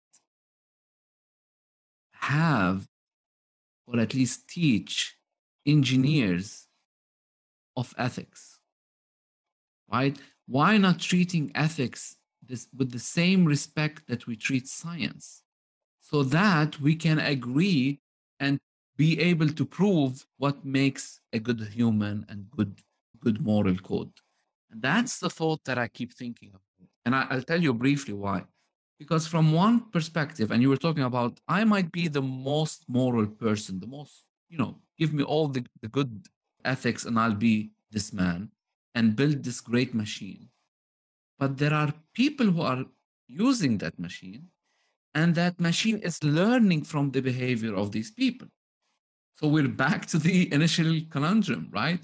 have 2.14 2.88
or 3.88 4.00
at 4.00 4.14
least 4.14 4.48
teach 4.48 5.18
engineers 5.66 6.68
of 7.76 7.94
ethics, 7.98 8.60
right? 9.92 10.18
Why 10.48 10.78
not 10.78 11.00
treating 11.00 11.52
ethics 11.56 12.18
this, 12.48 12.68
with 12.76 12.92
the 12.92 13.00
same 13.00 13.46
respect 13.46 14.08
that 14.08 14.28
we 14.28 14.36
treat 14.36 14.68
science 14.68 15.44
so 16.02 16.24
that 16.24 16.80
we 16.80 16.96
can 16.96 17.20
agree 17.20 18.00
and 18.40 18.60
be 18.98 19.20
able 19.20 19.50
to 19.50 19.66
prove 19.66 20.26
what 20.38 20.64
makes 20.64 21.20
a 21.34 21.40
good 21.40 21.60
human 21.74 22.26
and 22.30 22.50
good 22.52 22.80
good 23.22 23.42
moral 23.42 23.76
code. 23.78 24.12
And 24.70 24.82
that's 24.82 25.20
the 25.20 25.30
thought 25.30 25.62
that 25.66 25.78
i 25.78 25.88
keep 25.88 26.14
thinking 26.14 26.52
of. 26.54 26.62
And 27.06 27.16
I, 27.16 27.34
will 27.34 27.42
tell 27.42 27.62
you 27.62 27.74
briefly 27.74 28.14
why. 28.14 28.44
Because 29.00 29.28
from 29.28 29.52
one 29.52 29.90
perspective 29.92 30.52
and 30.52 30.62
you 30.62 30.70
were 30.70 30.84
talking 30.86 31.04
about 31.04 31.40
i 31.48 31.64
might 31.64 31.92
be 31.92 32.08
the 32.08 32.22
most 32.22 32.86
moral 32.88 33.28
person 33.28 33.80
the 33.80 33.92
most 33.98 34.24
you 34.50 34.58
know 34.58 34.78
give 34.98 35.12
me 35.14 35.24
all 35.24 35.48
the, 35.50 35.66
the 35.82 35.90
good 35.90 36.28
ethics 36.64 37.04
and 37.06 37.20
i'll 37.20 37.42
be 37.50 37.72
this 37.92 38.14
man 38.14 38.50
and 38.96 39.16
build 39.16 39.44
this 39.44 39.60
great 39.60 39.94
machine 39.94 40.48
but 41.40 41.58
there 41.58 41.74
are 41.74 41.94
people 42.14 42.48
who 42.48 42.62
are 42.62 42.86
using 43.28 43.78
that 43.80 43.98
machine 44.00 44.48
and 45.14 45.36
that 45.36 45.60
machine 45.60 45.98
is 46.00 46.24
learning 46.24 46.84
from 46.84 47.12
the 47.12 47.22
behavior 47.22 47.76
of 47.76 47.92
these 47.92 48.12
people 48.12 48.48
so 49.36 49.48
we're 49.50 49.68
back 49.68 50.06
to 50.08 50.18
the 50.18 50.52
initial 50.58 51.02
conundrum, 51.10 51.70
right? 51.72 52.00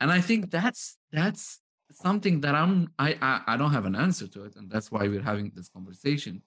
And 0.00 0.10
I 0.12 0.20
think 0.20 0.50
that's 0.50 0.96
that's 1.10 1.60
something 1.92 2.40
that 2.42 2.54
I'm 2.54 2.90
I, 2.98 3.18
I 3.20 3.54
I 3.54 3.56
don't 3.56 3.72
have 3.72 3.86
an 3.86 3.96
answer 3.96 4.28
to 4.28 4.44
it, 4.44 4.56
and 4.56 4.70
that's 4.70 4.92
why 4.92 5.08
we're 5.08 5.22
having 5.22 5.50
this 5.54 5.68
conversation. 5.68 6.42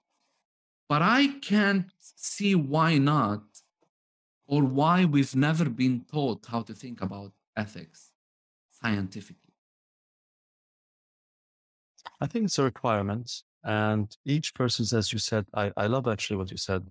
But 0.88 1.02
I 1.02 1.28
can't 1.42 1.92
see 2.00 2.54
why 2.54 2.98
not, 2.98 3.44
or 4.46 4.64
why 4.64 5.06
we've 5.06 5.36
never 5.36 5.70
been 5.70 6.06
taught 6.12 6.46
how 6.46 6.62
to 6.62 6.74
think 6.74 7.02
about 7.02 7.32
ethics 7.58 8.12
scientifically. 8.72 9.41
I 12.22 12.28
think 12.28 12.46
it's 12.46 12.60
a 12.60 12.64
requirement. 12.64 13.42
And 13.64 14.16
each 14.26 14.54
person's, 14.54 14.94
as 14.94 15.12
you 15.12 15.20
said, 15.20 15.46
I, 15.54 15.72
I 15.76 15.88
love 15.88 16.08
actually 16.08 16.38
what 16.38 16.52
you 16.52 16.58
said 16.58 16.88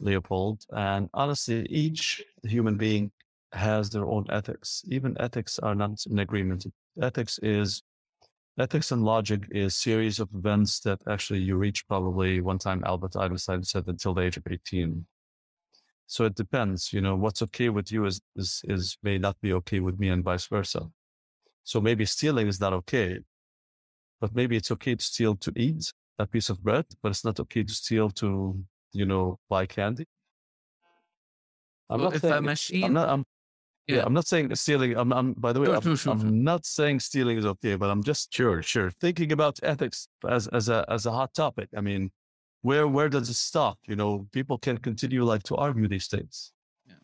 Leopold. 0.00 0.64
And 0.70 1.08
honestly, 1.14 1.66
each 1.70 2.24
human 2.42 2.76
being 2.76 3.12
has 3.52 3.90
their 3.90 4.06
own 4.06 4.26
ethics. 4.30 4.82
Even 4.88 5.16
ethics 5.20 5.58
are 5.58 5.74
not 5.74 6.04
in 6.10 6.18
agreement. 6.18 6.66
Ethics 7.00 7.38
is 7.42 7.82
ethics 8.58 8.90
and 8.90 9.02
logic 9.02 9.46
is 9.50 9.74
series 9.74 10.18
of 10.18 10.28
events 10.34 10.80
that 10.80 11.00
actually 11.06 11.40
you 11.40 11.56
reach 11.56 11.86
probably 11.86 12.40
one 12.40 12.58
time 12.58 12.82
Albert 12.84 13.16
Einstein 13.16 13.62
said 13.62 13.84
until 13.86 14.14
the 14.14 14.22
age 14.22 14.38
of 14.38 14.46
18. 14.50 15.06
So 16.06 16.24
it 16.24 16.34
depends, 16.34 16.92
you 16.92 17.00
know, 17.00 17.16
what's 17.16 17.42
okay 17.42 17.68
with 17.68 17.90
you 17.90 18.04
is, 18.06 18.20
is, 18.36 18.62
is 18.64 18.96
may 19.02 19.18
not 19.18 19.40
be 19.40 19.52
okay 19.54 19.80
with 19.80 19.98
me 19.98 20.08
and 20.08 20.22
vice 20.24 20.46
versa. 20.46 20.88
So 21.64 21.80
maybe 21.80 22.04
stealing 22.04 22.46
is 22.46 22.60
not 22.60 22.72
okay, 22.72 23.20
but 24.20 24.34
maybe 24.34 24.56
it's 24.56 24.70
okay 24.70 24.94
to 24.94 25.04
steal 25.04 25.36
to 25.36 25.52
eat 25.56 25.92
a 26.18 26.26
piece 26.26 26.48
of 26.48 26.62
bread, 26.62 26.86
but 27.02 27.10
it's 27.10 27.24
not 27.24 27.38
okay 27.40 27.62
to 27.62 27.72
steal 27.72 28.10
to 28.10 28.64
you 28.96 29.04
know, 29.04 29.38
buy 29.48 29.66
candy. 29.66 30.06
I'm 31.88 32.00
well, 32.00 32.10
not 32.10 32.20
saying, 32.20 32.44
machine. 32.44 32.84
I'm 32.84 32.92
not. 32.94 33.08
I'm, 33.08 33.24
yeah. 33.86 33.96
yeah. 33.96 34.02
I'm 34.04 34.14
not 34.14 34.26
saying 34.26 34.54
stealing. 34.56 34.96
I'm. 34.96 35.12
I'm 35.12 35.34
by 35.34 35.52
the 35.52 35.60
way, 35.60 35.66
sure, 35.66 35.76
I'm, 35.76 35.82
sure, 35.82 35.96
sure, 35.96 36.12
I'm 36.12 36.42
not 36.42 36.66
saying 36.66 37.00
stealing 37.00 37.38
is 37.38 37.46
okay, 37.46 37.76
but 37.76 37.90
I'm 37.90 38.02
just 38.02 38.34
sure, 38.34 38.62
sure, 38.62 38.90
thinking 38.90 39.30
about 39.30 39.60
ethics 39.62 40.08
as 40.28 40.48
as 40.48 40.68
a 40.68 40.84
as 40.88 41.06
a 41.06 41.12
hot 41.12 41.34
topic. 41.34 41.68
I 41.76 41.80
mean, 41.80 42.10
where 42.62 42.88
where 42.88 43.08
does 43.08 43.28
it 43.28 43.36
stop? 43.36 43.78
You 43.86 43.94
know, 43.94 44.26
people 44.32 44.58
can 44.58 44.78
continue 44.78 45.22
like 45.22 45.44
to 45.44 45.56
argue 45.56 45.86
these 45.86 46.08
things. 46.08 46.52
Yeah. 46.86 46.94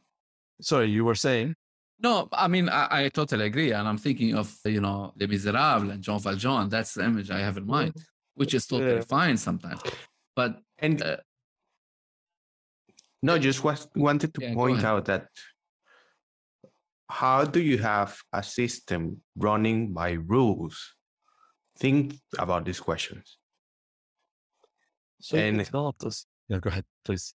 Sorry, 0.61 0.87
you 0.91 1.05
were 1.05 1.15
saying. 1.15 1.55
No, 2.03 2.29
I 2.33 2.49
mean 2.49 2.69
I, 2.69 3.05
I, 3.05 3.09
totally 3.09 3.47
agree, 3.47 3.73
and 3.73 3.87
I'm 3.87 3.99
thinking 3.99 4.35
of 4.35 4.53
you 4.65 4.81
know 4.81 5.13
Les 5.19 5.29
Miserables 5.29 5.91
and 5.91 6.03
Jean 6.03 6.19
Valjean. 6.19 6.69
That's 6.69 6.95
the 6.95 7.05
image 7.05 7.31
I 7.31 7.39
have 7.39 7.57
in 7.57 7.67
mind, 7.67 7.95
which 8.35 8.55
is 8.55 8.67
totally 8.67 8.97
yeah. 8.97 9.03
fine 9.03 9.37
sometimes. 9.37 9.81
But 10.35 10.59
and 10.79 11.01
uh, 11.01 11.19
no, 13.23 13.39
just 13.39 13.63
was, 13.63 13.87
wanted 13.95 14.35
to 14.35 14.43
yeah, 14.43 14.55
point 14.55 14.83
out 14.83 15.05
that 15.05 15.29
how 17.09 17.45
do 17.45 17.61
you 17.61 17.79
have 17.79 18.19
a 18.33 18.43
system 18.43 19.21
running 19.37 19.93
by 19.93 20.13
rules? 20.13 20.95
Think 21.79 22.17
about 22.37 22.65
these 22.65 22.81
questions. 22.81 23.39
So 25.21 25.37
and 25.37 25.59
develop 25.59 25.99
this. 25.99 26.27
Yeah, 26.49 26.59
go 26.59 26.69
ahead, 26.69 26.85
please. 27.05 27.33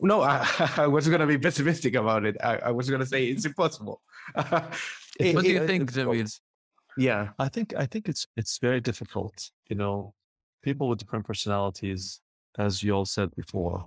No, 0.00 0.22
I, 0.22 0.46
I 0.76 0.86
was 0.86 1.08
going 1.08 1.20
to 1.20 1.26
be 1.26 1.38
pessimistic 1.38 1.94
about 1.94 2.24
it. 2.24 2.36
I, 2.42 2.56
I 2.56 2.70
was 2.70 2.88
going 2.88 3.00
to 3.00 3.06
say 3.06 3.26
it's 3.26 3.44
impossible. 3.44 4.02
it, 4.36 4.44
what 5.34 5.44
do 5.44 5.50
you 5.50 5.62
it, 5.62 5.66
think, 5.66 5.92
David? 5.92 6.30
Yeah, 6.98 7.30
I 7.38 7.48
think 7.48 7.74
I 7.76 7.86
think 7.86 8.08
it's 8.08 8.26
it's 8.36 8.58
very 8.58 8.80
difficult. 8.80 9.50
You 9.68 9.76
know, 9.76 10.14
people 10.62 10.88
with 10.88 10.98
different 10.98 11.26
personalities, 11.26 12.20
as 12.58 12.82
you 12.82 12.92
all 12.92 13.04
said 13.04 13.34
before, 13.36 13.86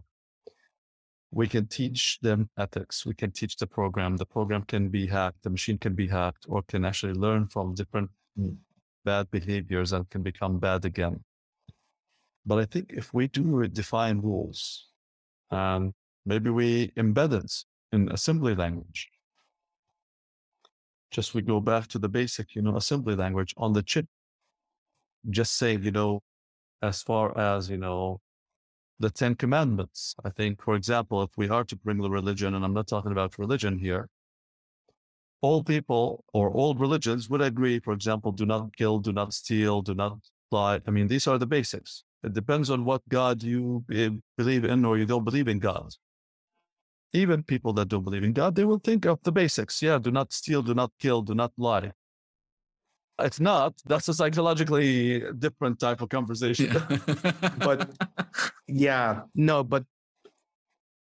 we 1.32 1.48
can 1.48 1.68
teach 1.68 2.20
them 2.22 2.50
ethics. 2.58 3.06
We 3.06 3.14
can 3.14 3.32
teach 3.32 3.56
the 3.58 3.68
program. 3.68 4.18
The 4.18 4.26
program 4.26 4.64
can 4.64 4.90
be 4.90 5.08
hacked. 5.08 5.44
The 5.44 5.50
machine 5.50 5.78
can 5.78 5.94
be 5.94 6.08
hacked 6.08 6.46
or 6.48 6.62
can 6.64 6.86
actually 6.86 7.14
learn 7.14 7.48
from 7.48 7.76
different 7.76 8.10
mm. 8.40 8.56
bad 9.06 9.30
behaviors 9.32 9.92
and 9.92 10.10
can 10.10 10.22
become 10.22 10.60
bad 10.60 10.86
again. 10.86 11.24
But 12.46 12.60
I 12.60 12.66
think 12.66 12.92
if 12.94 13.14
we 13.14 13.28
do 13.28 13.68
define 13.68 14.22
rules 14.22 14.88
and 15.52 15.94
maybe 16.26 16.50
we 16.50 16.90
embed 16.98 17.34
it 17.34 17.54
in 17.92 18.10
assembly 18.12 18.56
language, 18.56 19.10
just 21.12 21.34
we 21.34 21.42
go 21.42 21.60
back 21.60 21.88
to 21.88 22.00
the 22.00 22.10
basic, 22.10 22.56
you 22.56 22.62
know, 22.62 22.76
assembly 22.76 23.16
language 23.16 23.54
on 23.58 23.74
the 23.74 23.82
chip, 23.82 24.06
just 25.30 25.58
say, 25.58 25.76
you 25.76 25.92
know, 25.92 26.22
as 26.82 27.02
far 27.02 27.38
as, 27.38 27.70
you 27.70 27.78
know, 27.78 28.22
the 29.00 29.10
Ten 29.10 29.36
Commandments. 29.36 30.16
I 30.24 30.30
think, 30.30 30.62
for 30.62 30.76
example, 30.76 31.24
if 31.24 31.32
we 31.38 31.50
are 31.50 31.64
to 31.64 31.76
bring 31.76 32.00
the 32.00 32.10
religion, 32.10 32.54
and 32.54 32.64
I'm 32.64 32.74
not 32.74 32.88
talking 32.88 33.12
about 33.12 33.40
religion 33.40 33.80
here, 33.80 34.10
all 35.42 35.64
people 35.64 36.26
or 36.34 36.52
all 36.52 36.76
religions 36.76 37.30
would 37.30 37.42
agree, 37.42 37.80
for 37.80 37.94
example, 37.94 38.32
do 38.32 38.46
not 38.46 38.76
kill, 38.76 39.00
do 39.00 39.14
not 39.14 39.34
steal, 39.34 39.82
do 39.82 39.96
not 39.96 40.20
lie. 40.52 40.82
I 40.86 40.92
mean, 40.92 41.08
these 41.08 41.28
are 41.28 41.38
the 41.38 41.48
basics. 41.48 42.04
It 42.24 42.34
depends 42.34 42.70
on 42.70 42.84
what 42.84 43.02
God 43.08 43.42
you 43.42 43.86
believe 44.38 44.66
in 44.66 44.86
or 44.86 44.98
you 44.98 45.06
don't 45.06 45.24
believe 45.24 45.48
in 45.48 45.60
God. 45.60 45.90
Even 47.14 47.44
people 47.44 47.74
that 47.74 47.88
don't 47.88 48.04
believe 48.04 48.24
in 48.24 48.34
God, 48.34 48.56
they 48.56 48.66
will 48.66 48.80
think 48.80 49.06
of 49.06 49.20
the 49.24 49.32
basics. 49.32 49.82
Yeah, 49.82 49.98
do 49.98 50.12
not 50.12 50.32
steal, 50.32 50.62
do 50.62 50.74
not 50.74 50.92
kill, 51.00 51.22
do 51.22 51.34
not 51.34 51.52
lie. 51.58 51.92
It's 53.20 53.40
not. 53.40 53.74
That's 53.86 54.08
a 54.08 54.14
psychologically 54.14 55.24
different 55.38 55.80
type 55.80 56.02
of 56.02 56.10
conversation. 56.10 56.72
Yeah. 56.72 57.52
but 57.58 57.90
yeah, 58.68 59.22
no, 59.36 59.64
but 59.64 59.84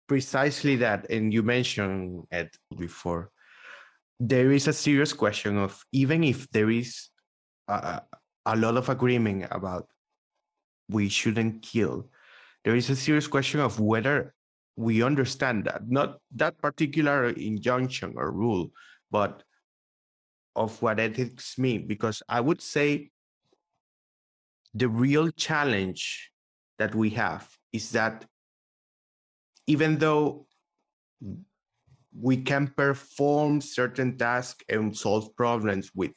precisely 0.08 0.76
that. 0.76 1.10
And 1.10 1.32
you 1.32 1.42
mentioned 1.42 2.24
it 2.30 2.56
before. 2.76 3.30
There 4.20 4.52
is 4.52 4.66
a 4.66 4.72
serious 4.72 5.12
question 5.12 5.58
of 5.58 5.84
even 5.92 6.24
if 6.24 6.48
there 6.50 6.70
is 6.70 7.08
a, 7.68 8.02
a 8.46 8.56
lot 8.56 8.76
of 8.76 8.88
agreement 8.88 9.46
about 9.50 9.86
we 10.88 11.08
shouldn't 11.08 11.62
kill, 11.62 12.08
there 12.64 12.74
is 12.74 12.90
a 12.90 12.96
serious 12.96 13.26
question 13.26 13.60
of 13.60 13.78
whether 13.78 14.34
we 14.78 15.02
understand 15.02 15.64
that, 15.64 15.90
not 15.90 16.18
that 16.36 16.56
particular 16.58 17.30
injunction 17.30 18.14
or 18.16 18.30
rule, 18.30 18.70
but 19.10 19.42
of 20.54 20.80
what 20.80 21.00
ethics 21.00 21.58
mean 21.58 21.88
because 21.88 22.22
I 22.28 22.40
would 22.40 22.62
say 22.62 23.10
the 24.74 24.88
real 24.88 25.32
challenge 25.32 26.30
that 26.78 26.94
we 26.94 27.10
have 27.10 27.48
is 27.72 27.90
that 27.90 28.24
even 29.66 29.98
though 29.98 30.46
we 32.14 32.36
can 32.36 32.68
perform 32.68 33.60
certain 33.60 34.16
tasks 34.16 34.62
and 34.68 34.96
solve 34.96 35.34
problems 35.34 35.90
with 35.92 36.12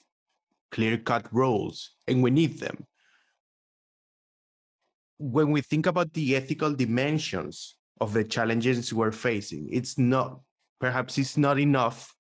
clear 0.72 0.98
cut 0.98 1.26
roles, 1.34 1.96
and 2.08 2.22
we 2.22 2.30
need 2.30 2.60
them. 2.60 2.86
When 5.18 5.50
we 5.52 5.62
think 5.62 5.88
about 5.88 6.14
the 6.14 6.36
ethical 6.36 6.74
dimensions 6.74 7.76
of 8.02 8.12
the 8.12 8.26
challenges 8.26 8.94
we're 8.94 9.14
facing, 9.14 9.70
it's 9.72 9.98
not, 9.98 10.42
perhaps 10.80 11.18
it's 11.18 11.38
not 11.38 11.60
enough 11.60 12.14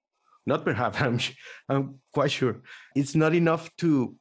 not 0.47 0.65
perhaps 0.65 0.99
i'm 1.01 1.19
i'm 1.69 1.99
quite 2.11 2.31
sure 2.31 2.61
it's 2.95 3.13
not 3.13 3.35
enough 3.35 3.69
to 3.77 4.15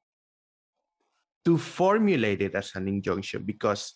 to 1.47 1.57
formulate 1.57 2.43
it 2.43 2.55
as 2.55 2.73
an 2.75 2.87
injunction 2.87 3.43
because 3.43 3.95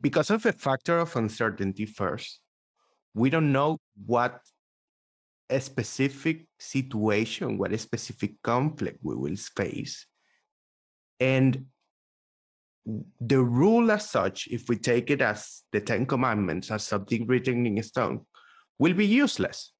because 0.00 0.30
of 0.30 0.44
a 0.44 0.52
factor 0.52 0.98
of 0.98 1.16
uncertainty 1.16 1.86
first, 1.86 2.40
we 3.14 3.30
don't 3.30 3.52
know 3.52 3.78
what 4.06 4.40
a 5.48 5.60
specific 5.60 6.46
situation, 6.58 7.58
what 7.58 7.72
a 7.72 7.78
specific 7.78 8.40
conflict 8.42 8.98
we 9.02 9.16
will 9.16 9.36
face. 9.36 10.06
And 11.18 11.66
the 12.86 13.42
rule 13.42 13.90
as 13.90 14.08
such, 14.08 14.48
if 14.48 14.68
we 14.68 14.76
take 14.76 15.10
it 15.10 15.20
as 15.20 15.62
the 15.72 15.80
Ten 15.80 16.06
Commandments, 16.06 16.70
as 16.70 16.84
something 16.84 17.26
written 17.26 17.66
in 17.66 17.82
stone, 17.82 18.26
will 18.78 18.94
be 18.94 19.06
useless 19.06 19.72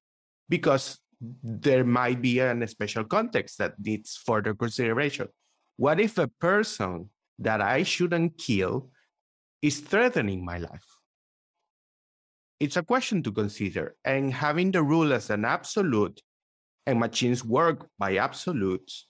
because 0.49 0.99
there 1.43 1.83
might 1.83 2.21
be 2.21 2.39
an 2.39 2.65
special 2.67 3.03
context 3.03 3.57
that 3.57 3.73
needs 3.79 4.17
further 4.17 4.53
consideration. 4.53 5.27
What 5.77 5.99
if 5.99 6.17
a 6.17 6.27
person 6.27 7.09
that 7.39 7.61
I 7.61 7.83
shouldn't 7.83 8.37
kill 8.37 8.89
is 9.61 9.79
threatening 9.79 10.45
my 10.45 10.57
life? 10.57 10.85
It's 12.59 12.77
a 12.77 12.83
question 12.83 13.23
to 13.23 13.31
consider. 13.31 13.95
And 14.05 14.33
having 14.33 14.71
the 14.71 14.83
rule 14.83 15.13
as 15.13 15.29
an 15.29 15.45
absolute 15.45 16.21
and 16.85 16.99
machines 16.99 17.43
work 17.43 17.87
by 17.97 18.17
absolutes 18.17 19.07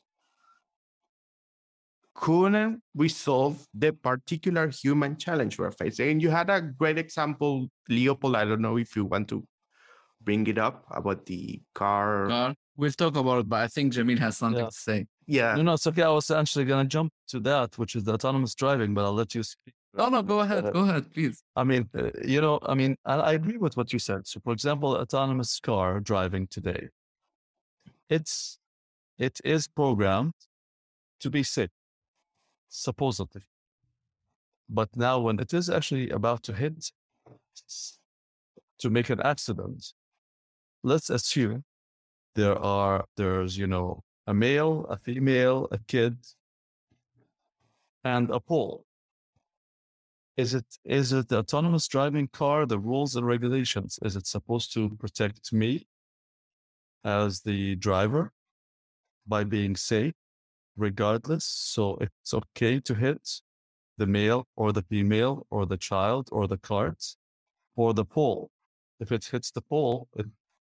couldn't 2.14 2.82
resolve 2.96 3.66
the 3.74 3.94
particular 3.94 4.70
human 4.70 5.18
challenge 5.18 5.58
we're 5.58 5.72
facing. 5.72 6.10
And 6.10 6.22
you 6.22 6.30
had 6.30 6.50
a 6.50 6.62
great 6.62 6.98
example, 6.98 7.68
Leopold. 7.90 8.36
I 8.36 8.46
don't 8.46 8.62
know 8.62 8.78
if 8.78 8.96
you 8.96 9.06
want 9.06 9.28
to 9.30 9.44
bring 10.22 10.46
it 10.48 10.58
up 10.58 10.86
about 10.92 11.26
the 11.26 11.62
car. 11.74 12.28
car. 12.28 12.56
We'll 12.78 12.92
talk 12.92 13.16
about 13.16 13.40
it, 13.40 13.50
but 13.50 13.62
I 13.62 13.68
think 13.68 13.94
Jamil 13.94 14.20
has 14.20 14.38
something 14.38 14.60
Yeah. 14.64 14.70
to 14.70 14.76
say. 14.76 15.08
Yeah. 15.26 15.56
No, 15.56 15.62
no, 15.64 15.74
it's 15.74 15.88
okay. 15.88 16.04
I 16.04 16.10
was 16.10 16.30
actually 16.32 16.66
going 16.66 16.86
to 16.86 16.90
jump 16.90 17.12
to 17.30 17.40
that, 17.42 17.78
which 17.78 17.96
is 17.96 18.04
the 18.04 18.14
autonomous 18.14 18.56
driving, 18.56 18.94
but 18.94 19.06
I'll 19.06 19.14
let 19.14 19.34
you 19.36 19.44
speak. 19.44 19.74
No, 19.94 20.08
no, 20.10 20.22
go 20.22 20.40
ahead. 20.40 20.72
Go 20.72 20.82
ahead, 20.82 21.12
please. 21.14 21.44
I 21.56 21.64
mean, 21.66 21.90
uh, 21.98 22.12
you 22.24 22.40
know, 22.40 22.60
I 22.64 22.76
mean, 22.76 22.96
I, 23.06 23.16
I 23.16 23.34
agree 23.34 23.58
with 23.58 23.76
what 23.76 23.92
you 23.92 24.00
said. 24.00 24.26
So, 24.26 24.40
for 24.44 24.54
example, 24.54 24.96
autonomous 24.96 25.60
car 25.60 26.00
driving 26.00 26.48
today, 26.48 26.90
it's 28.10 28.58
it 29.18 29.40
is 29.44 29.68
programmed 29.68 30.34
to 31.20 31.30
be 31.30 31.44
safe, 31.44 31.70
supposedly. 32.72 33.44
But 34.70 34.96
now, 34.96 35.20
when 35.20 35.40
it 35.40 35.54
is 35.54 35.70
actually 35.70 36.10
about 36.10 36.44
to 36.44 36.54
hit 36.54 36.92
to 38.80 38.90
make 38.90 39.10
an 39.10 39.22
accident, 39.22 39.94
let's 40.82 41.10
assume 41.10 41.66
there 42.36 42.58
are 42.58 43.06
there's 43.18 43.58
you 43.58 43.68
know 43.68 44.04
a 44.26 44.34
male, 44.34 44.86
a 44.90 44.98
female, 44.98 45.68
a 45.72 45.78
kid, 45.78 46.18
and 48.04 48.30
a 48.30 48.40
pole. 48.40 48.86
Is 50.38 50.54
it 50.54 50.78
is 50.86 51.12
it 51.12 51.28
the 51.28 51.40
autonomous 51.40 51.88
driving 51.88 52.28
car, 52.28 52.66
the 52.66 52.80
rules 52.80 53.16
and 53.18 53.28
regulations? 53.28 54.00
Is 54.02 54.16
it 54.16 54.26
supposed 54.26 54.74
to 54.74 54.90
protect 54.98 55.52
me 55.52 55.86
as 57.04 57.42
the 57.42 57.76
driver 57.76 58.32
by 59.28 59.44
being 59.44 59.76
safe, 59.76 60.14
regardless? 60.76 61.46
So 61.46 61.98
it's 62.02 62.34
okay 62.34 62.80
to 62.80 62.96
hit 62.96 63.42
the 63.98 64.08
male 64.08 64.48
or 64.56 64.72
the 64.72 64.82
female 64.82 65.46
or 65.50 65.66
the 65.66 65.78
child 65.78 66.30
or 66.32 66.48
the 66.48 66.58
cart 66.58 67.04
or 67.76 67.94
the 67.94 68.06
pole. 68.06 68.50
If 69.00 69.12
it 69.12 69.26
hits 69.26 69.52
the 69.52 69.62
pole, 69.62 70.08
it 70.16 70.28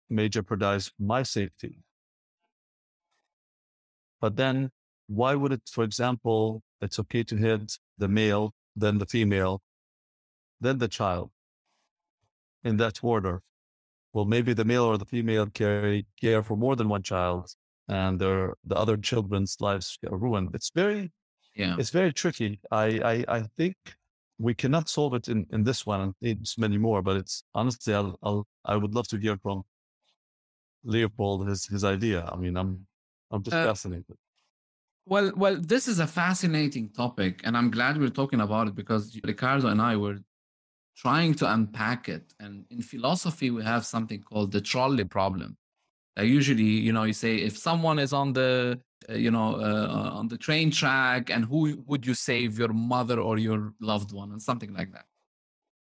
may 0.10 0.30
jeopardize 0.30 0.92
my 1.00 1.24
safety. 1.24 1.80
But 4.22 4.36
then 4.36 4.72
why 5.08 5.36
would 5.36 5.52
it, 5.52 5.62
for 5.72 5.84
example, 5.84 6.64
it's 6.82 7.00
okay 7.00 7.24
to 7.24 7.36
hit 7.36 7.78
the 7.98 8.08
male, 8.08 8.54
then 8.76 8.98
the 8.98 9.06
female, 9.06 9.62
then 10.60 10.80
the 10.80 10.88
child 10.88 11.32
in 12.64 12.78
that 12.78 13.04
order? 13.04 13.42
Well, 14.14 14.26
maybe 14.26 14.54
the 14.54 14.66
male 14.66 14.86
or 14.86 14.98
the 14.98 15.06
female 15.06 15.48
carry 15.48 16.08
care 16.20 16.42
for 16.42 16.56
more 16.56 16.76
than 16.76 16.90
one 16.90 17.04
child 17.04 17.54
and 17.88 18.20
their, 18.20 18.56
the 18.66 18.76
other 18.76 18.98
children's 18.98 19.58
lives 19.60 19.98
are 20.10 20.18
ruined. 20.18 20.50
It's 20.54 20.72
very, 20.74 21.12
Yeah. 21.56 21.76
it's 21.80 21.92
very 21.92 22.12
tricky. 22.14 22.60
I, 22.72 22.86
I, 23.12 23.38
I 23.38 23.42
think 23.58 23.76
we 24.38 24.54
cannot 24.54 24.90
solve 24.90 25.14
it 25.14 25.28
in, 25.28 25.46
in 25.52 25.64
this 25.64 25.86
one 25.86 26.02
and 26.02 26.14
there's 26.22 26.58
many 26.58 26.78
more, 26.78 27.02
but 27.02 27.18
it's 27.18 27.44
honestly, 27.54 27.94
I'll, 27.94 28.18
I'll, 28.22 28.48
I 28.66 28.76
would 28.76 28.94
love 28.94 29.08
to 29.10 29.18
hear 29.18 29.38
from 29.38 29.64
Leopold, 30.84 31.48
his, 31.48 31.66
his 31.68 31.84
idea. 31.84 32.28
I 32.32 32.36
mean, 32.36 32.58
I'm, 32.58 32.86
I'm 33.32 33.44
just 33.44 33.56
Uh, 33.56 33.66
fascinated. 33.66 34.18
Well, 35.08 35.32
well, 35.36 35.56
this 35.60 35.88
is 35.88 36.00
a 36.00 36.08
fascinating 36.08 36.90
topic, 36.90 37.42
and 37.44 37.56
I'm 37.56 37.70
glad 37.70 37.98
we're 37.98 38.10
talking 38.10 38.42
about 38.42 38.68
it 38.68 38.76
because 38.76 39.20
Ricardo 39.24 39.68
and 39.68 39.82
I 39.82 39.96
were 39.96 40.18
trying 40.98 41.36
to 41.36 41.52
unpack 41.52 42.10
it. 42.10 42.34
And 42.40 42.66
in 42.72 42.82
philosophy, 42.82 43.52
we 43.52 43.64
have 43.64 43.86
something 43.86 44.22
called 44.24 44.52
the 44.52 44.62
trolley 44.62 45.04
problem. 45.04 45.58
Uh, 46.18 46.24
usually, 46.24 46.64
you 46.64 46.94
know, 46.94 47.04
you 47.04 47.14
say 47.14 47.36
if 47.36 47.58
someone 47.58 48.00
is 48.00 48.14
on 48.14 48.34
the, 48.34 48.80
uh, 49.10 49.14
you 49.14 49.32
know, 49.32 49.56
uh, 49.56 50.10
on 50.14 50.28
the 50.28 50.38
train 50.38 50.72
track, 50.72 51.30
and 51.30 51.46
who 51.46 51.84
would 51.86 52.06
you 52.06 52.14
save, 52.14 52.58
your 52.58 52.74
mother 52.74 53.20
or 53.20 53.38
your 53.38 53.74
loved 53.82 54.14
one, 54.14 54.32
and 54.32 54.42
something 54.42 54.74
like 54.74 54.92
that. 54.94 55.06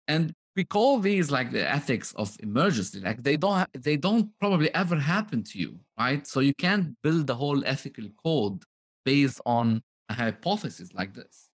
And 0.07 0.33
we 0.55 0.63
call 0.63 0.99
these 0.99 1.31
like 1.31 1.51
the 1.51 1.69
ethics 1.69 2.13
of 2.13 2.35
emergency. 2.39 2.99
Like 2.99 3.23
they 3.23 3.37
don't, 3.37 3.57
ha- 3.57 3.67
they 3.73 3.97
don't 3.97 4.29
probably 4.39 4.73
ever 4.73 4.97
happen 4.97 5.43
to 5.43 5.59
you, 5.59 5.79
right? 5.97 6.25
So 6.25 6.39
you 6.39 6.53
can't 6.53 6.95
build 7.01 7.27
the 7.27 7.35
whole 7.35 7.63
ethical 7.65 8.05
code 8.23 8.63
based 9.05 9.41
on 9.45 9.81
a 10.09 10.13
hypothesis 10.13 10.93
like 10.93 11.13
this. 11.13 11.49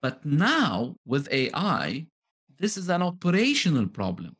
But 0.00 0.24
now 0.24 0.96
with 1.06 1.28
AI, 1.30 2.06
this 2.58 2.76
is 2.76 2.88
an 2.88 3.02
operational 3.02 3.86
problem, 3.88 4.36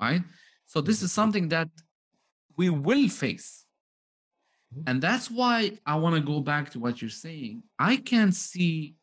right? 0.00 0.22
So 0.66 0.80
this 0.80 1.02
is 1.02 1.12
something 1.12 1.48
that 1.48 1.68
we 2.60 2.68
will 2.68 3.08
face. 3.08 3.64
Mm-hmm. 4.70 4.84
And 4.88 4.96
that's 5.06 5.28
why 5.30 5.56
I 5.92 5.94
want 6.02 6.14
to 6.16 6.32
go 6.32 6.38
back 6.52 6.64
to 6.72 6.78
what 6.84 6.94
you're 7.00 7.20
saying. 7.26 7.62
I 7.90 7.96
can't 7.96 8.34
see 8.34 8.96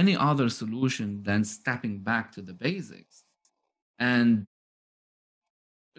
any 0.00 0.14
other 0.30 0.48
solution 0.62 1.08
than 1.28 1.40
stepping 1.44 1.94
back 2.10 2.32
to 2.34 2.40
the 2.48 2.56
basics. 2.66 3.16
And 3.98 4.30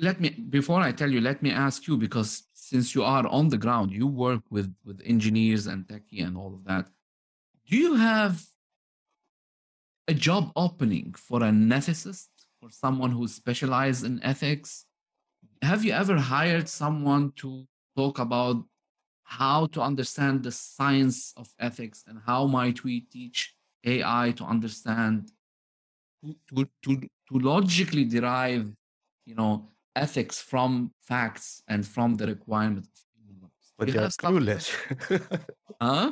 let 0.08 0.16
me 0.22 0.30
before 0.58 0.82
I 0.88 0.92
tell 1.00 1.12
you, 1.16 1.22
let 1.22 1.40
me 1.46 1.52
ask 1.68 1.88
you 1.88 1.96
because 2.06 2.32
since 2.70 2.88
you 2.96 3.04
are 3.16 3.26
on 3.38 3.46
the 3.54 3.62
ground, 3.66 3.88
you 4.00 4.06
work 4.08 4.44
with 4.56 4.70
with 4.88 4.98
engineers 5.14 5.64
and 5.72 5.80
techie 5.92 6.24
and 6.28 6.36
all 6.42 6.54
of 6.58 6.64
that. 6.70 6.86
Do 7.70 7.78
you 7.84 7.92
have 7.96 8.34
a 10.14 10.16
job 10.28 10.44
opening 10.66 11.08
for 11.28 11.40
an 11.50 11.70
ethicist 11.80 12.32
or 12.62 12.70
someone 12.84 13.12
who 13.18 13.26
specializes 13.28 14.04
in 14.10 14.16
ethics? 14.34 14.86
Have 15.62 15.86
you 15.86 15.94
ever 15.94 16.18
hired 16.18 16.68
someone 16.68 17.34
to 17.38 17.66
talk 17.96 18.20
about 18.20 18.58
how 19.24 19.68
to 19.68 19.82
understand 19.82 20.44
the 20.44 20.52
science 20.52 21.34
of 21.38 21.48
ethics 21.60 22.04
and 22.08 22.20
how 22.26 22.48
might 22.48 22.84
we 22.84 23.02
teach 23.02 23.54
AI 23.86 24.34
to 24.38 24.44
understand 24.44 25.32
to, 26.24 26.36
to, 26.50 26.70
to, 26.84 27.00
to 27.00 27.40
logically 27.40 28.06
derive, 28.06 28.72
you 29.26 29.36
know, 29.36 29.70
ethics 29.96 30.42
from 30.42 30.92
facts 31.04 31.64
and 31.68 31.86
from 31.86 32.16
the 32.16 32.28
requirements 32.28 32.90
of 33.06 33.26
human 33.26 33.42
rights. 33.44 33.74
But 33.78 33.88
You 33.88 33.94
they 33.94 34.00
are 34.00 34.10
clueless. 34.10 34.68
Huh? 35.82 36.12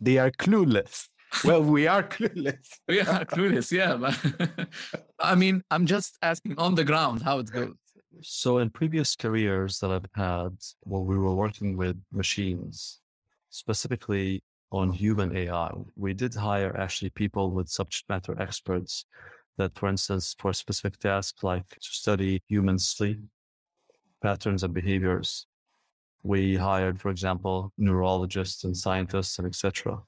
they 0.00 0.16
are 0.16 0.30
clueless. 0.30 1.08
Well, 1.44 1.62
we 1.62 1.86
are 1.86 2.02
clueless. 2.02 2.66
We 2.88 3.00
are 3.00 3.24
clueless, 3.26 3.70
yeah. 3.70 3.96
But 3.96 4.68
I 5.18 5.34
mean, 5.34 5.62
I'm 5.70 5.84
just 5.84 6.16
asking 6.22 6.54
on 6.58 6.74
the 6.74 6.84
ground 6.84 7.22
how 7.22 7.40
it 7.40 7.50
goes. 7.52 7.74
So 8.22 8.58
in 8.58 8.70
previous 8.70 9.14
careers 9.14 9.78
that 9.80 9.90
I've 9.90 10.06
had, 10.14 10.56
when 10.80 11.06
we 11.06 11.18
were 11.18 11.34
working 11.34 11.76
with 11.76 11.96
machines, 12.12 13.00
specifically 13.50 14.42
on 14.72 14.92
human 14.92 15.36
AI, 15.36 15.70
we 15.96 16.14
did 16.14 16.34
hire 16.34 16.76
actually 16.76 17.10
people 17.10 17.50
with 17.50 17.68
subject 17.68 18.08
matter 18.08 18.40
experts 18.40 19.04
that, 19.56 19.76
for 19.76 19.88
instance, 19.88 20.34
for 20.38 20.52
specific 20.52 20.98
tasks 20.98 21.42
like 21.42 21.68
to 21.68 21.78
study 21.80 22.42
human 22.48 22.78
sleep 22.78 23.20
patterns 24.22 24.62
and 24.64 24.74
behaviors, 24.74 25.46
we 26.22 26.56
hired, 26.56 27.00
for 27.00 27.10
example, 27.10 27.72
neurologists 27.78 28.64
and 28.64 28.76
scientists 28.76 29.38
and 29.38 29.46
etc. 29.46 30.02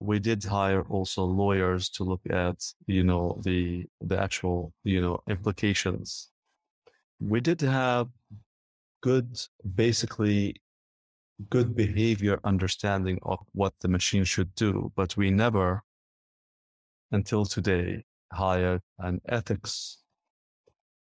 We 0.00 0.18
did 0.18 0.42
hire 0.44 0.82
also 0.82 1.24
lawyers 1.24 1.88
to 1.90 2.04
look 2.04 2.22
at, 2.30 2.56
you 2.86 3.04
know, 3.04 3.40
the 3.44 3.86
the 4.00 4.18
actual, 4.18 4.72
you 4.84 5.00
know, 5.00 5.20
implications 5.28 6.31
we 7.28 7.40
did 7.40 7.60
have 7.60 8.08
good, 9.02 9.38
basically 9.74 10.60
good 11.50 11.74
behavior 11.74 12.40
understanding 12.44 13.18
of 13.22 13.38
what 13.52 13.74
the 13.80 13.88
machine 13.88 14.24
should 14.24 14.54
do, 14.54 14.92
but 14.96 15.16
we 15.16 15.30
never, 15.30 15.82
until 17.10 17.44
today, 17.44 18.04
hired 18.32 18.82
an 18.98 19.20
ethics 19.28 19.98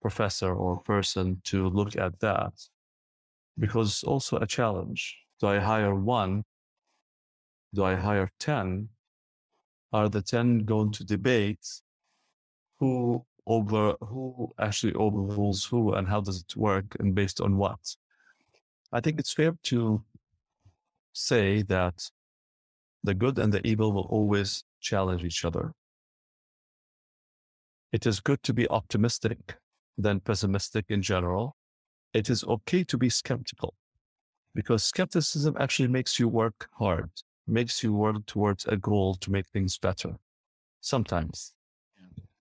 professor 0.02 0.54
or 0.54 0.82
person 0.82 1.42
to 1.46 1.70
look 1.70 1.96
at 1.96 2.20
that 2.20 2.54
because 3.58 3.90
it's 3.90 4.04
also 4.04 4.38
a 4.38 4.48
challenge. 4.48 5.18
Do 5.40 5.48
I 5.48 5.60
hire 5.60 5.96
one? 5.96 6.44
Do 7.74 7.84
I 7.86 7.96
hire 7.96 8.30
10? 8.40 8.90
Are 9.94 10.10
the 10.10 10.22
10 10.22 10.66
going 10.66 10.92
to 10.94 11.06
debate 11.06 11.66
who 12.80 13.26
over 13.46 13.96
who 14.02 14.50
actually 14.60 14.94
overrules 14.94 15.66
who 15.66 15.94
and 15.94 16.08
how 16.08 16.22
does 16.22 16.42
it 16.42 16.56
work 16.56 16.96
and 17.00 17.14
based 17.14 17.42
on 17.42 17.58
what. 17.58 17.96
I 18.92 19.02
think 19.02 19.20
it's 19.20 19.34
fair 19.34 19.58
to 19.64 20.04
say 21.14 21.62
that 21.64 22.10
the 23.04 23.14
good 23.14 23.38
and 23.38 23.54
the 23.54 23.66
evil 23.68 23.92
will 23.92 24.08
always 24.10 24.64
challenge 24.80 25.24
each 25.24 25.44
other. 25.44 25.74
It 27.92 28.06
is 28.06 28.20
good 28.20 28.42
to 28.44 28.54
be 28.54 28.68
optimistic 28.70 29.58
than 29.98 30.20
pessimistic 30.20 30.86
in 30.90 31.02
general. 31.02 31.56
It 32.14 32.30
is 32.30 32.44
okay 32.44 32.84
to 32.86 32.98
be 32.98 33.10
skeptical 33.10 33.76
because 34.56 34.84
skepticism 34.84 35.56
actually 35.60 35.90
makes 35.90 36.20
you 36.20 36.28
work 36.28 36.70
hard, 36.74 37.10
makes 37.48 37.84
you 37.84 37.94
work 37.94 38.26
towards 38.26 38.66
a 38.66 38.78
goal 38.78 39.16
to 39.16 39.32
make 39.32 39.48
things 39.48 39.78
better. 39.78 40.16
Sometimes. 40.82 41.54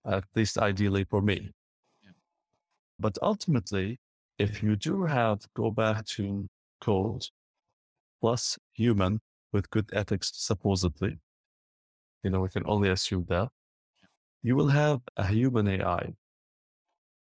At 0.05 0.25
least 0.35 0.57
ideally 0.57 1.03
for 1.03 1.21
me. 1.21 1.51
Yeah. 2.03 2.11
But 2.99 3.17
ultimately, 3.21 3.99
if 4.37 4.63
you 4.63 4.75
do 4.75 5.05
have 5.05 5.47
go 5.53 5.71
back 5.71 6.05
to 6.05 6.47
code 6.81 7.27
plus 8.21 8.57
human 8.73 9.21
with 9.51 9.69
good 9.69 9.89
ethics, 9.93 10.31
supposedly, 10.33 11.19
you 12.23 12.29
know, 12.29 12.41
we 12.41 12.49
can 12.49 12.63
only 12.65 12.89
assume 12.89 13.25
that 13.29 13.49
you 14.41 14.55
will 14.55 14.69
have 14.69 15.01
a 15.15 15.27
human 15.27 15.67
AI. 15.67 16.13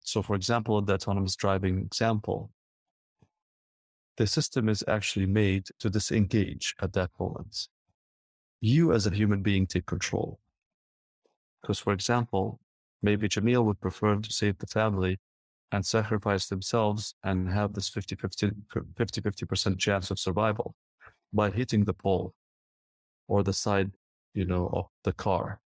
So, 0.02 0.22
for 0.22 0.36
example, 0.36 0.82
the 0.82 0.94
autonomous 0.94 1.36
driving 1.36 1.80
example, 1.80 2.52
the 4.18 4.28
system 4.28 4.70
is 4.70 4.84
actually 4.88 5.26
made 5.26 5.68
to 5.80 5.90
disengage 5.90 6.76
at 6.82 6.94
that 6.94 7.12
moment. 7.20 7.68
You, 8.60 8.94
as 8.94 9.08
a 9.08 9.12
human 9.12 9.42
being, 9.42 9.68
take 9.68 9.86
control. 9.86 10.40
Because, 11.62 11.80
for 11.80 11.94
example, 11.94 12.60
maybe 13.02 13.30
Jamil 13.30 13.66
would 13.66 13.80
prefer 13.80 14.16
to 14.16 14.32
save 14.32 14.58
the 14.58 14.68
family 14.68 15.20
and 15.72 15.86
sacrifice 15.86 16.48
themselves 16.48 17.16
and 17.24 17.50
have 17.50 17.74
this 17.74 17.90
50 17.90 18.16
50, 18.16 18.52
50% 19.22 19.80
chance 19.80 20.12
of 20.12 20.20
survival 20.20 20.76
by 21.34 21.50
hitting 21.50 21.86
the 21.86 21.94
pole 21.94 22.34
or 23.28 23.44
the 23.44 23.54
side, 23.54 23.92
you 24.34 24.46
know, 24.46 24.70
of 24.74 24.88
the 25.04 25.14
car. 25.14 25.62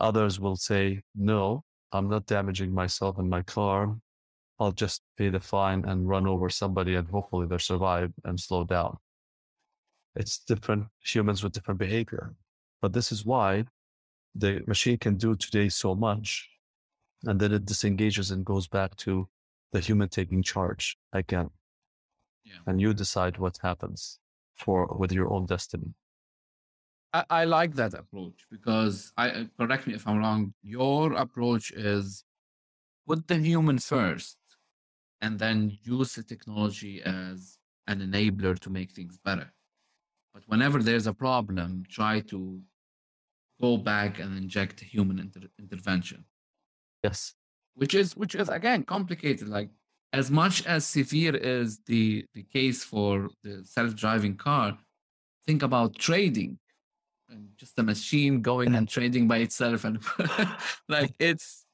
Others 0.00 0.40
will 0.40 0.56
say, 0.56 1.02
no, 1.14 1.62
I'm 1.92 2.08
not 2.08 2.26
damaging 2.26 2.72
myself 2.72 3.18
and 3.18 3.28
my 3.28 3.42
car. 3.42 3.96
I'll 4.58 4.72
just 4.72 5.02
pay 5.18 5.28
the 5.28 5.40
fine 5.40 5.84
and 5.84 6.08
run 6.08 6.26
over 6.26 6.48
somebody 6.48 6.94
and 6.94 7.08
hopefully 7.08 7.46
they'll 7.46 7.58
survive 7.58 8.12
and 8.24 8.38
slow 8.38 8.64
down. 8.64 8.96
It's 10.16 10.38
different 10.38 10.86
humans 11.04 11.42
with 11.42 11.52
different 11.52 11.80
behavior. 11.80 12.34
But 12.80 12.92
this 12.92 13.12
is 13.12 13.24
why 13.24 13.64
the 14.34 14.62
machine 14.66 14.98
can 14.98 15.16
do 15.16 15.34
today 15.34 15.68
so 15.68 15.94
much. 15.94 16.48
And 17.24 17.38
then 17.38 17.52
it 17.52 17.66
disengages 17.66 18.30
and 18.30 18.44
goes 18.44 18.66
back 18.66 18.96
to 18.96 19.28
the 19.72 19.80
human 19.80 20.08
taking 20.08 20.42
charge 20.42 20.96
again. 21.12 21.50
Yeah. 22.44 22.54
And 22.66 22.80
you 22.80 22.94
decide 22.94 23.38
what 23.38 23.58
happens 23.62 24.18
for 24.56 24.86
with 24.86 25.12
your 25.12 25.32
own 25.32 25.46
destiny. 25.46 25.94
I, 27.12 27.24
I 27.30 27.44
like 27.44 27.74
that 27.74 27.94
approach 27.94 28.46
because 28.50 29.12
I 29.16 29.30
uh, 29.30 29.44
correct 29.58 29.86
me 29.86 29.94
if 29.94 30.06
I'm 30.06 30.18
wrong. 30.18 30.54
Your 30.62 31.12
approach 31.12 31.72
is 31.72 32.24
put 33.06 33.28
the 33.28 33.38
human 33.38 33.78
first 33.78 34.38
and 35.20 35.38
then 35.38 35.78
use 35.82 36.14
the 36.14 36.22
technology 36.22 37.02
as 37.02 37.58
an 37.86 38.00
enabler 38.00 38.58
to 38.60 38.70
make 38.70 38.92
things 38.92 39.18
better. 39.18 39.52
But 40.32 40.44
whenever 40.46 40.82
there's 40.82 41.06
a 41.06 41.12
problem, 41.12 41.84
try 41.88 42.20
to 42.20 42.60
go 43.60 43.76
back 43.76 44.18
and 44.18 44.36
inject 44.36 44.80
human 44.80 45.18
inter- 45.18 45.48
intervention. 45.58 46.24
Yes. 47.02 47.34
Which 47.74 47.94
is 47.94 48.16
which 48.16 48.34
is 48.34 48.48
again 48.48 48.84
complicated. 48.84 49.48
Like 49.48 49.70
as 50.12 50.30
much 50.30 50.66
as 50.66 50.84
severe 50.86 51.36
is 51.36 51.80
the 51.86 52.24
the 52.34 52.42
case 52.42 52.82
for 52.84 53.30
the 53.42 53.62
self-driving 53.64 54.36
car, 54.36 54.78
think 55.46 55.62
about 55.62 55.96
trading 55.96 56.58
and 57.30 57.48
just 57.56 57.78
a 57.78 57.82
machine 57.82 58.42
going 58.42 58.74
and 58.74 58.86
mm-hmm. 58.86 59.00
trading 59.00 59.28
by 59.28 59.38
itself 59.38 59.84
and 59.84 60.00
like 60.88 61.14
it's 61.18 61.64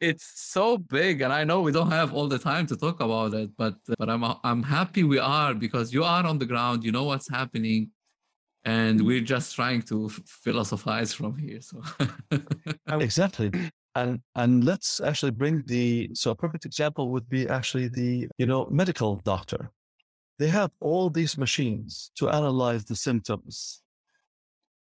it's 0.00 0.32
so 0.34 0.76
big 0.76 1.20
and 1.20 1.32
i 1.32 1.44
know 1.44 1.60
we 1.60 1.70
don't 1.70 1.90
have 1.90 2.12
all 2.12 2.28
the 2.28 2.38
time 2.38 2.66
to 2.66 2.76
talk 2.76 3.00
about 3.00 3.34
it 3.34 3.50
but 3.56 3.74
but 3.98 4.08
i'm 4.08 4.24
i'm 4.42 4.62
happy 4.62 5.04
we 5.04 5.18
are 5.18 5.54
because 5.54 5.92
you 5.92 6.02
are 6.02 6.24
on 6.26 6.38
the 6.38 6.46
ground 6.46 6.82
you 6.82 6.90
know 6.90 7.04
what's 7.04 7.30
happening 7.30 7.90
and 8.64 9.00
mm. 9.00 9.06
we're 9.06 9.20
just 9.20 9.54
trying 9.54 9.82
to 9.82 10.08
philosophize 10.08 11.12
from 11.12 11.36
here 11.36 11.60
so. 11.60 11.82
Exactly. 13.00 13.50
And 13.94 14.20
and 14.34 14.64
let's 14.64 15.00
actually 15.00 15.32
bring 15.32 15.64
the 15.66 16.10
so 16.14 16.30
a 16.30 16.34
perfect 16.34 16.64
example 16.64 17.10
would 17.10 17.28
be 17.28 17.48
actually 17.48 17.88
the 17.88 18.28
you 18.38 18.46
know 18.46 18.66
medical 18.70 19.16
doctor. 19.16 19.70
They 20.38 20.48
have 20.48 20.70
all 20.80 21.10
these 21.10 21.36
machines 21.36 22.10
to 22.16 22.30
analyze 22.30 22.84
the 22.84 22.96
symptoms. 22.96 23.82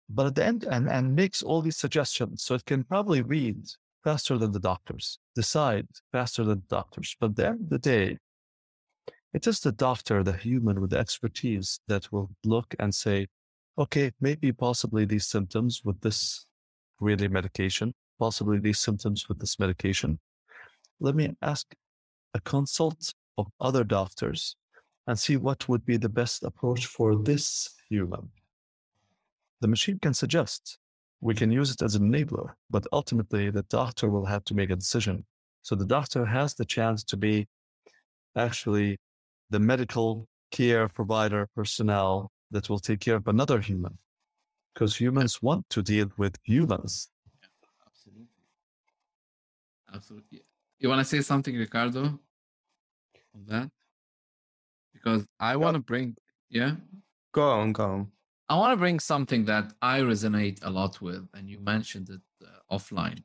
But 0.08 0.26
at 0.26 0.34
the 0.34 0.44
end 0.44 0.64
and, 0.64 0.88
and 0.88 1.16
makes 1.16 1.42
all 1.42 1.62
these 1.62 1.78
suggestions 1.78 2.42
so 2.42 2.54
it 2.54 2.66
can 2.66 2.84
probably 2.84 3.22
read 3.22 3.56
faster 4.04 4.36
than 4.36 4.52
the 4.52 4.60
doctors 4.60 5.18
decide 5.34 5.88
faster 6.12 6.44
than 6.44 6.60
the 6.60 6.76
doctors. 6.76 7.16
But 7.18 7.30
at 7.30 7.36
the 7.36 7.46
end 7.48 7.60
of 7.62 7.70
the 7.70 7.78
day 7.78 8.18
it 9.32 9.46
is 9.48 9.60
the 9.60 9.72
doctor 9.72 10.22
the 10.22 10.34
human 10.34 10.80
with 10.80 10.90
the 10.90 10.98
expertise 10.98 11.80
that 11.88 12.12
will 12.12 12.30
look 12.44 12.74
and 12.78 12.94
say 12.94 13.26
okay 13.78 14.12
maybe 14.20 14.52
possibly 14.52 15.04
these 15.04 15.26
symptoms 15.26 15.82
with 15.84 16.00
this 16.00 16.46
really 17.00 17.28
medication 17.28 17.92
possibly 18.18 18.58
these 18.58 18.78
symptoms 18.78 19.28
with 19.28 19.38
this 19.38 19.58
medication 19.58 20.18
let 21.00 21.14
me 21.14 21.34
ask 21.42 21.74
a 22.34 22.40
consult 22.40 23.14
of 23.36 23.46
other 23.60 23.84
doctors 23.84 24.56
and 25.06 25.18
see 25.18 25.36
what 25.36 25.68
would 25.68 25.84
be 25.84 25.96
the 25.96 26.08
best 26.08 26.42
approach 26.44 26.86
for 26.86 27.16
this 27.16 27.74
human 27.88 28.30
the 29.64 29.68
machine 29.68 29.98
can 29.98 30.12
suggest. 30.12 30.76
We 31.22 31.34
can 31.34 31.50
use 31.50 31.70
it 31.70 31.80
as 31.80 31.94
an 31.94 32.12
enabler, 32.12 32.50
but 32.68 32.86
ultimately 32.92 33.48
the 33.48 33.62
doctor 33.62 34.10
will 34.10 34.26
have 34.26 34.44
to 34.44 34.54
make 34.54 34.68
a 34.68 34.76
decision. 34.76 35.24
So 35.62 35.74
the 35.74 35.86
doctor 35.86 36.26
has 36.26 36.52
the 36.52 36.66
chance 36.66 37.02
to 37.04 37.16
be 37.16 37.48
actually 38.36 38.98
the 39.48 39.58
medical 39.58 40.28
care 40.50 40.86
provider 40.86 41.48
personnel 41.54 42.30
that 42.50 42.68
will 42.68 42.78
take 42.78 43.00
care 43.00 43.16
of 43.16 43.26
another 43.28 43.60
human 43.60 43.98
because 44.72 44.96
humans 44.96 45.42
want 45.42 45.68
to 45.70 45.82
deal 45.82 46.10
with 46.16 46.36
humans. 46.42 47.08
Yeah, 47.40 47.48
absolutely. 47.86 48.28
Absolutely. 49.94 50.42
You 50.78 50.88
want 50.88 51.00
to 51.00 51.04
say 51.04 51.20
something, 51.20 51.56
Ricardo, 51.56 52.18
on 53.34 53.44
that? 53.46 53.70
Because 54.92 55.26
I 55.38 55.56
want 55.56 55.74
to 55.74 55.80
bring, 55.80 56.16
yeah? 56.50 56.72
Go 57.32 57.50
on, 57.50 57.72
go 57.72 57.84
on. 57.84 58.12
I 58.48 58.58
want 58.58 58.72
to 58.72 58.76
bring 58.76 59.00
something 59.00 59.44
that 59.46 59.72
I 59.80 60.00
resonate 60.00 60.58
a 60.62 60.70
lot 60.70 61.00
with, 61.00 61.26
and 61.34 61.48
you 61.48 61.58
mentioned 61.60 62.10
it 62.10 62.20
uh, 62.44 62.76
offline. 62.76 63.22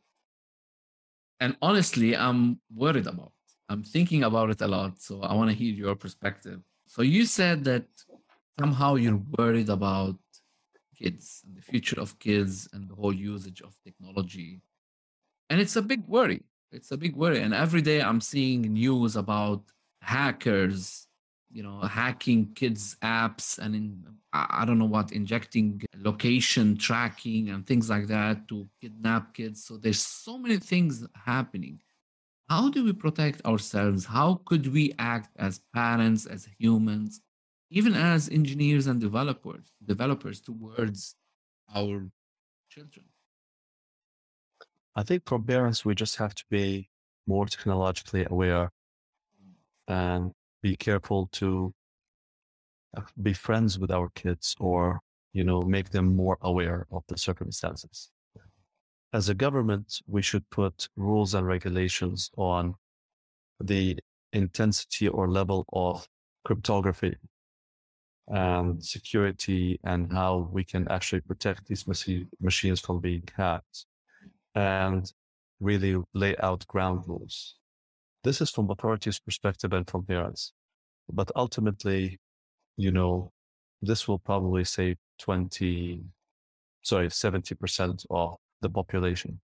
And 1.40 1.56
honestly, 1.62 2.16
I'm 2.16 2.60
worried 2.74 3.08
about. 3.08 3.34
I'm 3.68 3.84
thinking 3.84 4.24
about 4.24 4.50
it 4.50 4.62
a 4.62 4.68
lot, 4.68 5.02
so 5.02 5.22
I 5.22 5.34
want 5.34 5.50
to 5.50 5.56
hear 5.56 5.74
your 5.74 5.96
perspective. 5.96 6.62
So 6.88 7.02
you 7.02 7.26
said 7.26 7.64
that 7.66 7.86
somehow 8.60 8.96
you're 8.96 9.22
worried 9.38 9.70
about 9.70 10.18
kids 10.96 11.44
and 11.46 11.56
the 11.56 11.62
future 11.62 12.00
of 12.00 12.20
kids 12.20 12.68
and 12.74 12.90
the 12.90 12.96
whole 12.96 13.14
usage 13.14 13.62
of 13.62 13.74
technology. 13.86 14.62
And 15.50 15.60
it's 15.62 15.76
a 15.76 15.82
big 15.82 16.06
worry. 16.08 16.44
It's 16.72 16.92
a 16.92 16.98
big 16.98 17.16
worry. 17.16 17.42
And 17.42 17.54
every 17.54 17.82
day 17.82 18.02
I'm 18.02 18.22
seeing 18.22 18.62
news 18.62 19.16
about 19.16 19.64
hackers 20.02 21.08
you 21.52 21.64
know 21.64 21.80
hacking 21.80 22.48
kids 22.54 22.96
apps 23.04 23.58
and 23.58 23.76
in, 23.76 24.04
i 24.34 24.64
don't 24.66 24.78
know 24.78 24.86
what 24.86 25.12
injecting 25.12 25.82
location 25.98 26.78
tracking 26.78 27.50
and 27.50 27.66
things 27.66 27.90
like 27.90 28.08
that 28.08 28.48
to 28.48 28.68
kidnap 28.80 29.34
kids 29.34 29.66
so 29.66 29.76
there's 29.76 30.00
so 30.00 30.38
many 30.38 30.58
things 30.58 31.06
happening 31.26 31.82
how 32.48 32.70
do 32.70 32.86
we 32.86 32.94
protect 32.94 33.44
ourselves 33.46 34.06
how 34.06 34.40
could 34.46 34.72
we 34.72 34.94
act 35.00 35.32
as 35.38 35.60
parents 35.74 36.28
as 36.28 36.48
humans 36.60 37.22
even 37.70 37.94
as 37.94 38.30
engineers 38.30 38.88
and 38.88 39.00
developers 39.00 39.72
developers 39.86 40.42
towards 40.42 41.16
our 41.76 42.10
children. 42.70 43.06
I 44.96 45.04
think 45.04 45.24
for 45.26 45.40
parents 45.40 45.86
we 45.86 45.96
just 45.96 46.18
have 46.18 46.36
to 46.36 46.44
be 46.50 46.90
more 47.28 47.46
technologically 47.46 48.26
aware 48.30 48.72
and 49.88 50.32
be 50.62 50.76
careful 50.76 51.28
to 51.32 51.74
uh, 52.98 53.02
be 53.22 53.34
friends 53.34 53.78
with 53.78 53.92
our 53.92 54.10
kids 54.16 54.56
or 54.60 55.00
you 55.34 55.44
know 55.44 55.62
make 55.62 55.92
them 55.92 56.16
more 56.16 56.38
aware 56.42 56.88
of 56.92 57.04
the 57.08 57.18
circumstances. 57.18 58.12
As 59.14 59.30
a 59.30 59.34
government 59.34 60.02
we 60.08 60.22
should 60.22 60.50
put 60.50 60.90
rules 60.96 61.34
and 61.34 61.46
regulations 61.46 62.32
on 62.36 62.76
the 63.60 64.00
intensity 64.34 65.08
or 65.08 65.30
level 65.30 65.66
of 65.74 66.08
cryptography 66.46 67.16
and 68.30 68.84
security 68.84 69.80
and 69.84 70.12
how 70.14 70.50
we 70.52 70.64
can 70.64 70.88
actually 70.90 71.22
protect 71.22 71.68
these 71.68 71.86
machines 72.40 72.80
from 72.80 73.00
being 73.00 73.24
hacked 73.36 73.86
and 74.56 75.12
really 75.60 76.02
lay 76.14 76.36
out 76.38 76.66
ground 76.68 77.04
rules. 77.08 77.56
This 78.24 78.42
is 78.42 78.50
from 78.50 78.70
authorities' 78.70 79.20
perspective 79.20 79.74
and 79.74 79.90
from 79.90 80.06
parents. 80.06 80.54
But 81.12 81.32
ultimately, 81.36 82.20
you 82.78 82.92
know, 82.92 83.32
this 83.82 84.08
will 84.08 84.20
probably 84.20 84.64
save 84.64 84.98
20, 85.20 86.04
sorry, 86.82 87.08
70% 87.08 88.06
of 88.10 88.36
the 88.62 88.70
population. 88.70 89.40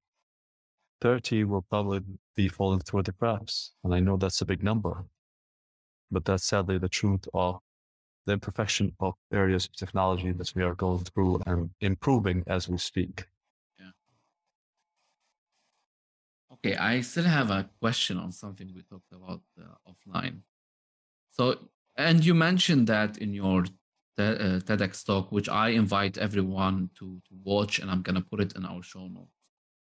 30 1.02 1.46
will 1.46 1.64
probably 1.64 2.02
be 2.36 2.48
falling 2.48 2.80
through 2.80 3.04
the 3.04 3.12
cracks. 3.14 3.72
And 3.84 3.94
I 3.96 4.00
know 4.00 4.18
that's 4.18 4.42
a 4.42 4.46
big 4.46 4.64
number, 4.64 5.06
but 6.12 6.26
that's 6.26 6.46
sadly 6.46 6.78
the 6.78 6.90
truth 6.90 7.28
of 7.34 7.60
the 8.26 8.34
imperfection 8.34 8.94
of 9.00 9.14
areas 9.32 9.66
of 9.66 9.76
technology 9.76 10.32
that 10.32 10.54
we 10.56 10.64
are 10.64 10.76
going 10.76 11.04
through 11.04 11.42
and 11.46 11.70
improving 11.82 12.44
as 12.48 12.68
we 12.68 12.78
speak. 12.78 13.26
Yeah. 13.80 13.92
Okay, 16.54 16.76
I 16.76 17.02
still 17.02 17.26
have 17.26 17.52
a 17.52 17.70
question 17.80 18.18
on 18.18 18.32
something 18.32 18.72
we 18.74 18.82
talked 18.82 19.12
about 19.12 19.42
uh, 19.60 19.90
offline. 19.90 20.40
So, 21.32 21.60
and 21.98 22.26
you 22.26 22.34
mentioned 22.34 22.88
that 22.88 23.18
in 23.18 23.34
your 23.34 23.66
uh, 24.18 24.60
TEDx 24.68 25.06
talk, 25.06 25.32
which 25.32 25.50
I 25.50 25.70
invite 25.70 26.18
everyone 26.18 26.90
to, 27.00 27.22
to 27.28 27.36
watch, 27.44 27.80
and 27.80 27.92
I'm 27.92 28.02
going 28.02 28.16
to 28.16 28.22
put 28.22 28.42
it 28.42 28.56
in 28.56 28.66
our 28.66 28.82
show 28.82 29.08
notes. 29.08 29.32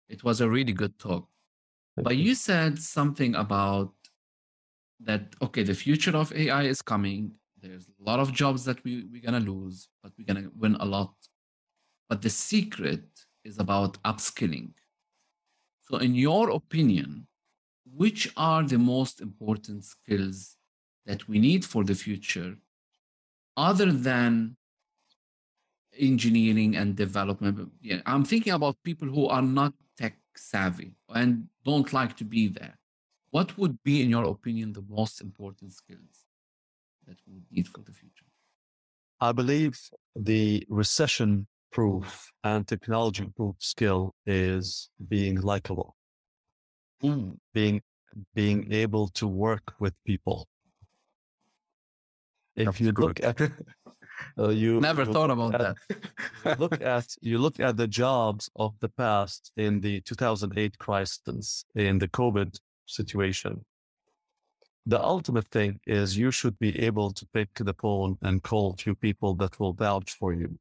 It 0.07 0.23
was 0.23 0.41
a 0.41 0.49
really 0.49 0.73
good 0.73 0.97
talk. 0.99 1.27
Thank 1.95 2.05
but 2.05 2.17
you. 2.17 2.23
you 2.25 2.35
said 2.35 2.79
something 2.79 3.35
about 3.35 3.93
that, 5.01 5.35
okay, 5.41 5.63
the 5.63 5.73
future 5.73 6.15
of 6.15 6.33
AI 6.33 6.63
is 6.63 6.81
coming. 6.81 7.31
There's 7.61 7.87
a 7.87 8.03
lot 8.09 8.19
of 8.19 8.33
jobs 8.33 8.65
that 8.65 8.83
we, 8.83 9.05
we're 9.11 9.21
to 9.21 9.39
lose, 9.39 9.89
but 10.01 10.13
we're 10.17 10.33
to 10.33 10.51
win 10.55 10.75
a 10.79 10.85
lot. 10.85 11.13
But 12.07 12.21
the 12.21 12.29
secret 12.29 13.05
is 13.43 13.59
about 13.59 14.01
upskilling. 14.03 14.71
So, 15.81 15.97
in 15.97 16.15
your 16.15 16.51
opinion, 16.51 17.27
which 17.85 18.31
are 18.37 18.63
the 18.63 18.77
most 18.77 19.21
important 19.21 19.83
skills 19.83 20.57
that 21.05 21.27
we 21.27 21.39
need 21.39 21.65
for 21.65 21.83
the 21.83 21.95
future 21.95 22.55
other 23.57 23.91
than 23.91 24.55
engineering 25.97 26.75
and 26.75 26.95
development? 26.95 27.71
Yeah, 27.81 28.01
I'm 28.05 28.23
thinking 28.23 28.53
about 28.53 28.77
people 28.83 29.07
who 29.07 29.27
are 29.27 29.41
not 29.41 29.73
tech 29.97 30.17
savvy 30.35 30.91
and 31.09 31.47
don't 31.65 31.91
like 31.91 32.15
to 32.17 32.23
be 32.23 32.47
there. 32.47 32.77
What 33.31 33.57
would 33.57 33.81
be, 33.83 34.01
in 34.01 34.09
your 34.09 34.25
opinion, 34.25 34.73
the 34.73 34.85
most 34.87 35.21
important 35.21 35.73
skills 35.73 36.28
that 37.09 37.17
we 37.27 37.41
need 37.51 37.67
for 37.67 37.81
the 37.81 37.91
future? 37.91 38.25
I 39.19 39.31
believe 39.31 39.77
the 40.15 40.65
recession 40.69 41.47
proof 41.71 42.31
and 42.43 42.67
technology 42.67 43.25
proof 43.35 43.55
skill 43.59 44.15
is 44.25 44.89
being 45.07 45.41
likable, 45.41 45.95
mm. 47.03 47.37
being 47.53 47.81
being 48.33 48.71
able 48.71 49.07
to 49.19 49.27
work 49.27 49.73
with 49.79 49.93
people. 50.05 50.47
If 52.55 52.65
That's 52.65 52.79
you 52.81 52.91
good. 52.91 53.05
look 53.05 53.23
at 53.23 53.51
Uh, 54.37 54.49
you 54.49 54.79
never 54.81 55.03
you 55.03 55.13
thought 55.13 55.31
about 55.31 55.55
at, 55.55 55.75
that. 56.43 56.59
look 56.63 56.81
at 56.81 57.07
you 57.21 57.37
look 57.37 57.59
at 57.59 57.77
the 57.77 57.87
jobs 57.87 58.49
of 58.55 58.73
the 58.79 58.89
past 58.89 59.51
in 59.55 59.81
the 59.81 60.01
2008 60.01 60.77
crisis, 60.77 61.63
in 61.75 61.99
the 61.99 62.07
COVID 62.07 62.59
situation. 62.85 63.65
The 64.85 65.01
ultimate 65.01 65.47
thing 65.49 65.79
is 65.85 66.17
you 66.17 66.31
should 66.31 66.57
be 66.57 66.79
able 66.79 67.11
to 67.11 67.25
pick 67.33 67.53
the 67.55 67.73
phone 67.73 68.17
and 68.21 68.41
call 68.41 68.73
a 68.73 68.77
few 68.77 68.95
people 68.95 69.35
that 69.35 69.59
will 69.59 69.73
vouch 69.73 70.11
for 70.11 70.33
you, 70.33 70.57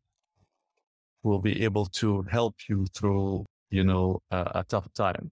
will 1.23 1.39
be 1.39 1.65
able 1.65 1.87
to 1.87 2.23
help 2.23 2.57
you 2.69 2.87
through, 2.87 3.47
you 3.71 3.85
know, 3.85 4.21
a, 4.31 4.53
a 4.57 4.65
tough 4.69 4.93
time. 4.93 5.31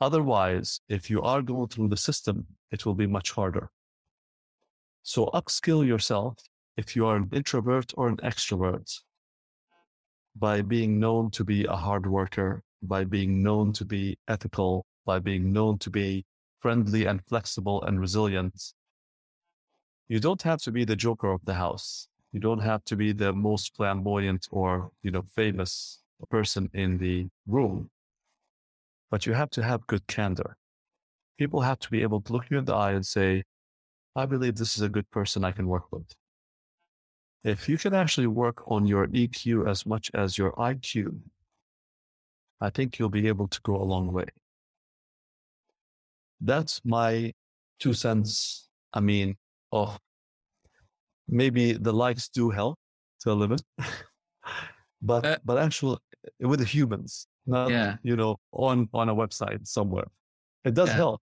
Otherwise, 0.00 0.80
if 0.88 1.08
you 1.08 1.22
are 1.22 1.42
going 1.42 1.68
through 1.68 1.88
the 1.88 1.96
system, 1.96 2.46
it 2.70 2.84
will 2.84 2.94
be 2.94 3.06
much 3.06 3.32
harder. 3.32 3.70
So 5.02 5.26
upskill 5.32 5.86
yourself 5.86 6.36
if 6.76 6.94
you 6.94 7.06
are 7.06 7.16
an 7.16 7.30
introvert 7.32 7.92
or 7.96 8.08
an 8.08 8.18
extrovert 8.18 9.00
by 10.38 10.60
being 10.60 11.00
known 11.00 11.30
to 11.30 11.44
be 11.44 11.64
a 11.64 11.76
hard 11.76 12.06
worker, 12.06 12.62
by 12.82 13.04
being 13.04 13.42
known 13.42 13.72
to 13.72 13.84
be 13.84 14.18
ethical, 14.28 14.84
by 15.06 15.18
being 15.18 15.52
known 15.52 15.78
to 15.78 15.90
be 15.90 16.24
friendly 16.60 17.04
and 17.04 17.24
flexible 17.24 17.82
and 17.82 18.00
resilient. 18.00 18.72
You 20.08 20.20
don't 20.20 20.42
have 20.42 20.60
to 20.62 20.72
be 20.72 20.84
the 20.84 20.96
joker 20.96 21.30
of 21.32 21.44
the 21.44 21.54
house. 21.54 22.08
You 22.32 22.40
don't 22.40 22.60
have 22.60 22.84
to 22.86 22.96
be 22.96 23.12
the 23.12 23.32
most 23.32 23.74
flamboyant 23.76 24.46
or, 24.50 24.90
you 25.02 25.10
know, 25.10 25.24
famous 25.34 26.00
person 26.30 26.70
in 26.72 26.98
the 26.98 27.28
room. 27.46 27.90
But 29.10 29.26
you 29.26 29.34
have 29.34 29.50
to 29.50 29.62
have 29.62 29.86
good 29.86 30.06
candor. 30.06 30.56
People 31.38 31.60
have 31.62 31.78
to 31.80 31.90
be 31.90 32.02
able 32.02 32.20
to 32.22 32.32
look 32.32 32.44
you 32.50 32.58
in 32.58 32.64
the 32.64 32.74
eye 32.74 32.92
and 32.92 33.06
say, 33.06 33.44
I 34.14 34.26
believe 34.26 34.56
this 34.56 34.76
is 34.76 34.82
a 34.82 34.88
good 34.88 35.10
person 35.10 35.44
I 35.44 35.52
can 35.52 35.66
work 35.66 35.92
with. 35.92 36.14
If 37.44 37.68
you 37.68 37.78
can 37.78 37.94
actually 37.94 38.26
work 38.26 38.62
on 38.66 38.86
your 38.86 39.06
EQ 39.06 39.68
as 39.68 39.86
much 39.86 40.10
as 40.14 40.38
your 40.38 40.52
IQ, 40.52 41.20
I 42.60 42.70
think 42.70 42.98
you'll 42.98 43.10
be 43.10 43.28
able 43.28 43.48
to 43.48 43.60
go 43.60 43.76
a 43.76 43.84
long 43.84 44.12
way. 44.12 44.26
That's 46.40 46.80
my 46.84 47.32
two 47.80 47.92
cents. 47.92 48.68
I 48.92 49.00
mean, 49.00 49.36
oh, 49.72 49.96
maybe 51.28 51.72
the 51.72 51.92
likes 51.92 52.28
do 52.28 52.50
help 52.50 52.78
to 53.20 53.32
a 53.32 53.34
limit, 53.34 53.62
but 55.02 55.26
uh, 55.26 55.38
but 55.44 55.58
actually 55.58 55.98
with 56.40 56.60
the 56.60 56.66
humans, 56.66 57.26
not 57.46 57.70
yeah. 57.70 57.96
you 58.02 58.16
know 58.16 58.36
on 58.52 58.88
on 58.92 59.08
a 59.08 59.14
website 59.14 59.66
somewhere, 59.66 60.06
it 60.64 60.74
does 60.74 60.88
yeah. 60.88 60.94
help. 60.94 61.20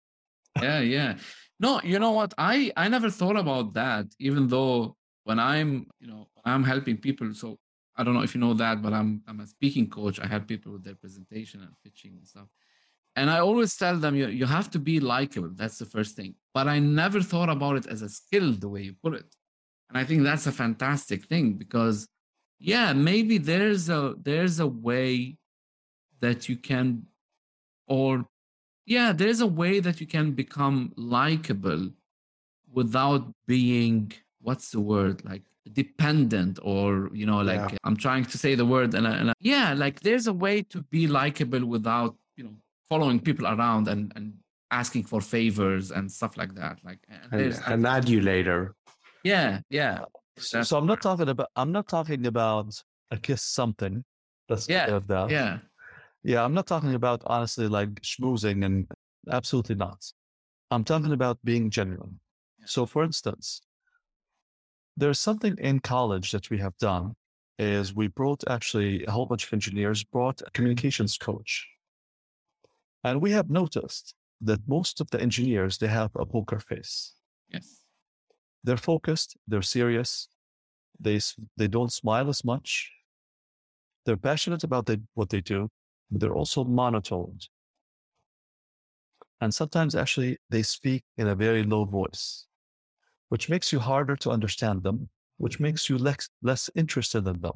yeah, 0.63 0.81
yeah. 0.81 1.17
No, 1.61 1.81
you 1.83 1.99
know 1.99 2.13
what? 2.13 2.35
I 2.39 2.73
I 2.77 2.89
never 2.89 3.11
thought 3.11 3.37
about 3.37 3.75
that, 3.75 4.07
even 4.19 4.49
though 4.49 4.97
when 5.25 5.39
I'm, 5.39 5.87
you 6.01 6.07
know, 6.07 6.29
I'm 6.45 6.65
helping 6.65 6.97
people. 6.97 7.35
So 7.35 7.59
I 7.97 8.05
don't 8.05 8.15
know 8.15 8.23
if 8.23 8.35
you 8.35 8.41
know 8.41 8.55
that, 8.55 8.81
but 8.81 8.93
I'm 8.93 9.23
I'm 9.27 9.41
a 9.41 9.47
speaking 9.47 9.91
coach. 9.91 10.21
I 10.21 10.27
help 10.27 10.47
people 10.47 10.73
with 10.73 10.85
their 10.85 10.95
presentation 10.95 11.61
and 11.61 11.73
pitching 11.85 12.13
and 12.17 12.27
stuff. 12.27 12.49
And 13.19 13.31
I 13.31 13.39
always 13.41 13.77
tell 13.77 13.97
them 13.97 14.15
you 14.15 14.29
you 14.29 14.47
have 14.47 14.71
to 14.71 14.79
be 14.79 15.01
likable. 15.01 15.51
That's 15.55 15.79
the 15.79 15.91
first 15.97 16.17
thing. 16.17 16.35
But 16.55 16.67
I 16.69 16.79
never 16.79 17.21
thought 17.23 17.51
about 17.57 17.77
it 17.81 17.87
as 17.87 18.01
a 18.03 18.09
skill 18.09 18.53
the 18.53 18.69
way 18.69 18.83
you 18.83 18.95
put 19.03 19.15
it. 19.15 19.29
And 19.89 19.97
I 20.01 20.05
think 20.05 20.23
that's 20.23 20.47
a 20.47 20.53
fantastic 20.53 21.25
thing 21.25 21.55
because 21.55 22.09
yeah, 22.61 22.93
maybe 22.93 23.39
there's 23.39 23.89
a 23.89 24.15
there's 24.29 24.61
a 24.61 24.67
way 24.67 25.37
that 26.21 26.49
you 26.49 26.57
can 26.57 27.07
or 27.87 28.27
yeah, 28.87 29.13
there's 29.13 29.41
a 29.41 29.47
way 29.47 29.81
that 29.81 30.01
you 30.01 30.07
can 30.07 30.33
become 30.33 30.93
likable 30.97 31.91
without 32.73 33.23
being 33.47 34.13
what's 34.41 34.71
the 34.71 34.81
word 34.81 35.25
like 35.25 35.43
dependent 35.73 36.59
or 36.63 37.11
you 37.13 37.27
know 37.27 37.41
like 37.41 37.73
yeah. 37.73 37.79
i'm 37.85 37.97
trying 37.97 38.25
to 38.25 38.39
say 38.39 38.55
the 38.55 38.65
word 38.65 38.95
and, 38.95 39.07
and 39.07 39.33
yeah 39.41 39.75
like 39.75 40.01
there's 40.01 40.27
a 40.27 40.33
way 40.33 40.63
to 40.63 40.83
be 40.83 41.07
likable 41.07 41.65
without 41.67 42.15
following 42.89 43.21
people 43.21 43.47
around 43.47 43.89
and 43.89 44.13
and 44.17 44.35
asking 44.71 45.03
for 45.05 45.21
favors 45.21 45.91
and 45.91 46.11
stuff 46.11 46.37
like 46.37 46.55
that 46.55 46.79
like 46.85 46.99
and, 47.33 47.43
an 47.67 47.83
adulator. 47.83 48.73
Yeah 49.25 49.61
yeah 49.71 50.01
uh, 50.03 50.07
so, 50.39 50.63
so, 50.63 50.79
i'm 50.79 50.87
not 50.87 51.01
talking 51.01 51.29
about 51.29 51.49
i'm 51.57 51.73
not 51.73 51.89
talking 51.89 52.27
about 52.27 52.81
a 53.11 53.17
kiss 53.17 53.43
something 53.43 54.05
that's 54.49 54.69
yeah 54.69 54.87
of 54.87 55.07
that 55.09 55.31
yeah. 55.31 55.59
Yeah 56.23 56.45
i'm 56.45 56.55
not 56.55 56.67
talking 56.67 56.95
about 56.95 57.23
honestly 57.27 57.67
like 57.67 57.91
schmoozing 58.03 58.65
and 58.65 58.87
absolutely 59.31 59.75
not. 59.75 60.05
I'm 60.71 60.85
talking 60.85 61.13
about 61.13 61.39
being 61.45 61.71
genuine. 61.71 62.21
So 62.65 62.87
for 62.87 63.03
instance 63.05 63.63
there's 64.97 65.21
something 65.21 65.57
in 65.59 65.79
college 65.79 66.33
that 66.33 66.51
we 66.51 66.59
have 66.59 66.77
done 66.79 67.15
is 67.59 67.95
we 67.95 68.09
brought 68.09 68.43
actually 68.49 69.05
a 69.05 69.11
whole 69.11 69.27
bunch 69.27 69.45
of 69.45 69.53
engineers 69.53 70.03
brought 70.03 70.43
a 70.45 70.51
communications 70.51 71.17
coach. 71.17 71.69
And 73.05 73.21
we 73.21 73.33
have 73.33 73.51
noticed 73.51 74.15
that 74.41 74.61
most 74.67 75.01
of 75.01 75.11
the 75.11 75.21
engineers, 75.21 75.79
they 75.79 75.89
have 75.89 76.11
a 76.17 76.27
poker 76.27 76.59
face. 76.59 77.15
Yes. 77.49 77.83
They're 78.65 78.77
focused, 78.77 79.37
they're 79.47 79.63
serious, 79.63 80.29
they, 81.01 81.21
they 81.57 81.69
don't 81.69 81.93
smile 81.93 82.29
as 82.29 82.45
much. 82.45 82.93
They're 84.05 84.17
passionate 84.17 84.65
about 84.65 84.87
the, 84.87 85.01
what 85.15 85.29
they 85.31 85.41
do, 85.41 85.71
but 86.11 86.21
they're 86.21 86.35
also 86.35 86.65
monotone. 86.65 87.39
And 89.41 89.55
sometimes 89.55 89.95
actually 89.95 90.39
they 90.51 90.63
speak 90.63 91.05
in 91.17 91.29
a 91.29 91.35
very 91.35 91.63
low 91.63 91.85
voice 91.85 92.49
which 93.29 93.49
makes 93.49 93.73
you 93.73 93.79
harder 93.79 94.17
to 94.17 94.31
understand 94.31 94.83
them, 94.83 95.09
which 95.37 95.55
mm-hmm. 95.55 95.65
makes 95.65 95.89
you 95.89 95.99
less, 95.99 96.29
less 96.43 96.71
interested 96.75 97.27
in 97.27 97.41
them. 97.41 97.55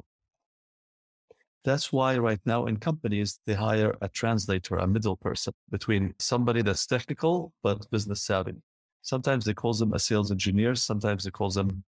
That's 1.65 1.93
why 1.93 2.17
right 2.17 2.39
now 2.45 2.65
in 2.67 2.77
companies, 2.77 3.39
they 3.45 3.53
hire 3.53 3.95
a 4.01 4.09
translator, 4.09 4.77
a 4.77 4.87
middle 4.87 5.17
person 5.17 5.53
between 5.69 6.13
somebody 6.19 6.61
that's 6.61 6.85
technical, 6.87 7.53
but 7.63 7.89
business 7.91 8.21
savvy. 8.23 8.55
Sometimes 9.01 9.45
they 9.45 9.53
call 9.53 9.73
them 9.73 9.93
a 9.93 9.99
sales 9.99 10.31
engineer. 10.31 10.75
Sometimes 10.75 11.23
they 11.23 11.31
call 11.31 11.49
them 11.51 11.83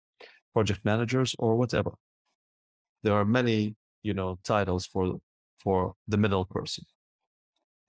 project 0.54 0.84
managers 0.84 1.34
or 1.38 1.56
whatever. 1.56 1.92
There 3.02 3.14
are 3.14 3.24
many, 3.24 3.76
you 4.02 4.14
know, 4.14 4.38
titles 4.44 4.86
for, 4.86 5.20
for 5.62 5.94
the 6.08 6.18
middle 6.18 6.44
person. 6.44 6.84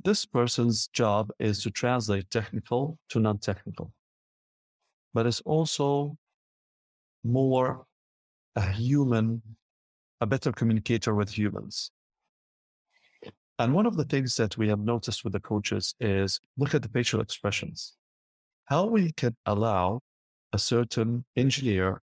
this 0.04 0.26
person's 0.26 0.88
job 0.88 1.32
is 1.40 1.64
to 1.64 1.72
translate 1.72 2.30
technical 2.30 2.98
to 3.10 3.20
non-technical, 3.20 3.92
but 5.14 5.26
it's 5.26 5.42
also 5.42 6.18
more 7.24 7.86
a 8.56 8.72
human, 8.72 9.42
a 10.24 10.26
better 10.26 10.54
communicator 10.54 11.14
with 11.14 11.38
humans. 11.38 11.92
And 13.60 13.74
one 13.74 13.86
of 13.86 13.98
the 13.98 14.06
things 14.06 14.38
that 14.38 14.58
we 14.58 14.70
have 14.70 14.80
noticed 14.80 15.24
with 15.26 15.34
the 15.34 15.40
coaches 15.42 15.96
is 16.00 16.40
look 16.58 16.74
at 16.74 16.82
the 16.82 16.88
facial 16.88 17.20
expressions. 17.20 17.98
How 18.66 18.86
we 18.86 19.12
can 19.12 19.36
allow 19.46 20.00
a 20.54 20.58
certain 20.58 21.26
engineer 21.36 22.02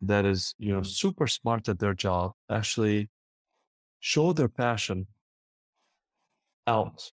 that 0.00 0.24
is, 0.24 0.54
you 0.58 0.72
know, 0.72 0.82
super 0.82 1.26
smart 1.26 1.68
at 1.68 1.78
their 1.78 1.92
job 1.92 2.32
actually 2.50 3.10
show 4.00 4.32
their 4.32 4.48
passion 4.48 5.06
out. 6.66 7.12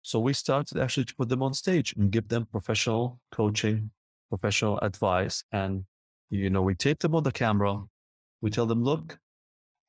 So 0.00 0.18
we 0.18 0.32
started 0.32 0.78
actually 0.78 1.04
to 1.06 1.14
put 1.14 1.28
them 1.28 1.42
on 1.42 1.52
stage 1.52 1.94
and 1.96 2.10
give 2.10 2.28
them 2.28 2.46
professional 2.50 3.20
coaching, 3.30 3.90
professional 4.30 4.78
advice. 4.80 5.44
And, 5.52 5.84
you 6.30 6.48
know, 6.48 6.62
we 6.62 6.74
tape 6.74 7.00
them 7.00 7.14
on 7.14 7.22
the 7.22 7.32
camera. 7.32 7.82
We 8.44 8.50
tell 8.50 8.66
them, 8.66 8.84
look, 8.84 9.18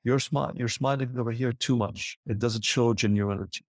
you're, 0.05 0.19
smi- 0.19 0.57
you're 0.57 0.77
smiling 0.79 1.19
over 1.19 1.31
here 1.31 1.51
too 1.51 1.75
much. 1.75 2.17
It 2.25 2.39
doesn't 2.39 2.63
show 2.63 2.93
genuinity. 2.93 3.63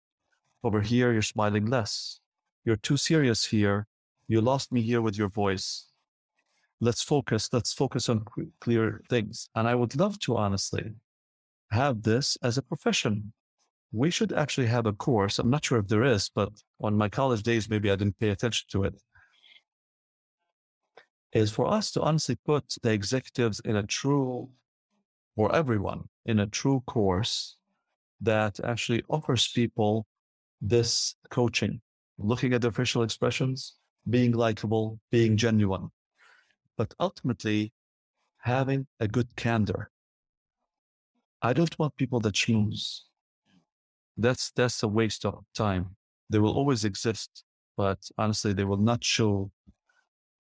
Over 0.63 0.81
here, 0.81 1.13
you're 1.13 1.33
smiling 1.35 1.67
less. 1.67 2.21
You're 2.65 2.83
too 2.89 2.97
serious 2.97 3.47
here. 3.47 3.89
You 4.29 4.41
lost 4.41 4.71
me 4.71 4.83
here 4.83 5.03
with 5.03 5.19
your 5.19 5.29
voice. 5.29 5.87
Let's 6.81 7.03
focus. 7.03 7.49
Let's 7.53 7.73
focus 7.73 8.09
on 8.09 8.25
clear 8.61 9.03
things. 9.11 9.49
And 9.57 9.67
I 9.67 9.75
would 9.75 9.97
love 9.97 10.21
to 10.21 10.37
honestly 10.37 10.95
have 11.73 12.03
this 12.03 12.39
as 12.43 12.57
a 12.57 12.63
profession 12.63 13.33
we 13.93 14.11
should 14.11 14.33
actually 14.33 14.67
have 14.67 14.87
a 14.87 14.93
course. 14.93 15.39
I'm 15.39 15.51
not 15.51 15.65
sure 15.65 15.79
if 15.79 15.89
there 15.89 16.05
is, 16.05 16.31
but 16.35 16.51
on 16.81 16.97
my 16.97 17.09
college 17.09 17.43
days, 17.43 17.69
maybe 17.69 17.91
I 17.91 17.97
didn't 17.97 18.19
pay 18.19 18.29
attention 18.31 18.67
to 18.71 18.85
it. 18.85 18.95
Is 21.33 21.51
for 21.51 21.67
us 21.67 21.91
to 21.93 22.03
honestly 22.03 22.37
put 22.45 22.77
the 22.83 22.93
executives 22.93 23.61
in 23.65 23.77
a 23.77 23.83
true, 23.83 24.49
or 25.37 25.55
everyone 25.55 26.05
in 26.25 26.41
a 26.41 26.47
true 26.47 26.83
course 26.87 27.57
that 28.21 28.59
actually 28.65 29.03
offers 29.09 29.49
people 29.49 30.07
this 30.61 31.15
coaching, 31.31 31.81
looking 32.19 32.55
at 32.55 32.63
their 32.63 32.73
facial 32.73 33.03
expressions, 33.03 33.75
being 34.09 34.33
likable, 34.33 34.99
being 35.11 35.37
genuine, 35.37 35.91
but 36.77 36.95
ultimately 36.99 37.73
having 38.39 38.87
a 39.01 39.09
good 39.09 39.37
candor. 39.37 39.91
I 41.43 41.53
don't 41.53 41.79
want 41.79 41.97
people 41.97 42.21
that 42.21 42.35
choose 42.35 43.07
that's 44.17 44.51
that's 44.53 44.83
a 44.83 44.89
waste 44.89 45.25
of 45.25 45.45
time. 45.55 45.97
They 46.31 46.39
will 46.39 46.55
always 46.55 46.85
exist, 46.85 47.45
but 47.77 47.99
honestly, 48.19 48.53
they 48.53 48.65
will 48.65 48.79
not 48.79 49.05
show 49.05 49.51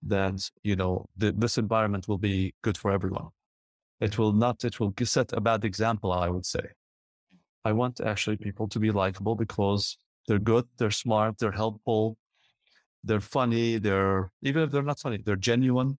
that 0.02 0.50
you 0.62 0.76
know 0.76 1.06
this 1.16 1.58
environment 1.58 2.08
will 2.08 2.18
be 2.18 2.54
good 2.62 2.78
for 2.78 2.90
everyone. 2.90 3.28
It 4.00 4.18
will 4.18 4.32
not. 4.32 4.64
It 4.64 4.78
will 4.78 4.92
set 5.04 5.32
a 5.32 5.40
bad 5.40 5.64
example. 5.64 6.12
I 6.12 6.28
would 6.28 6.46
say. 6.46 6.66
I 7.64 7.72
want 7.72 8.00
actually 8.00 8.36
people 8.36 8.68
to 8.68 8.78
be 8.78 8.92
likable 8.92 9.34
because 9.34 9.98
they're 10.28 10.38
good, 10.38 10.66
they're 10.78 10.92
smart, 10.92 11.38
they're 11.38 11.58
helpful, 11.64 12.16
they're 13.02 13.20
funny, 13.20 13.78
they're 13.78 14.30
even 14.42 14.62
if 14.62 14.70
they're 14.70 14.82
not 14.82 15.00
funny, 15.00 15.18
they're 15.24 15.44
genuine. 15.50 15.98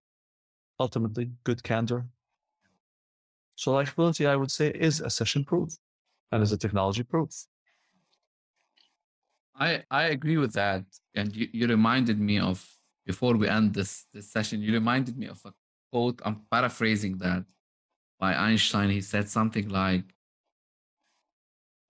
Ultimately, 0.80 1.32
good 1.44 1.64
candor. 1.64 2.06
So 3.56 3.72
likability, 3.72 4.28
I 4.28 4.36
would 4.36 4.52
say, 4.52 4.68
is 4.70 5.02
a 5.02 5.10
session 5.10 5.44
proof 5.44 5.70
and 6.32 6.44
is 6.44 6.52
a 6.52 6.58
technology 6.58 7.04
proof. 7.04 7.32
I 9.60 9.84
I 9.90 10.04
agree 10.04 10.38
with 10.38 10.54
that, 10.54 10.84
and 11.16 11.36
you, 11.36 11.48
you 11.52 11.68
reminded 11.68 12.20
me 12.20 12.40
of 12.40 12.58
before 13.06 13.36
we 13.36 13.48
end 13.50 13.74
this 13.74 14.06
this 14.14 14.32
session. 14.32 14.62
You 14.62 14.72
reminded 14.74 15.18
me 15.18 15.28
of 15.28 15.42
a 15.44 15.52
quote. 15.92 16.22
I'm 16.24 16.42
paraphrasing 16.52 17.18
that 17.18 17.44
by 18.20 18.34
Einstein. 18.34 18.90
He 18.90 19.02
said 19.02 19.30
something 19.30 19.70
like, 19.70 20.16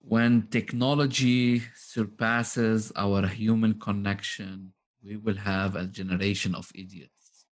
"When 0.00 0.48
technology 0.48 1.62
surpasses 1.74 2.92
our 2.96 3.26
human 3.26 3.78
connection, 3.78 4.74
we 5.02 5.16
will 5.16 5.36
have 5.36 5.74
a 5.74 5.86
generation 5.86 6.54
of 6.54 6.70
idiots." 6.74 7.46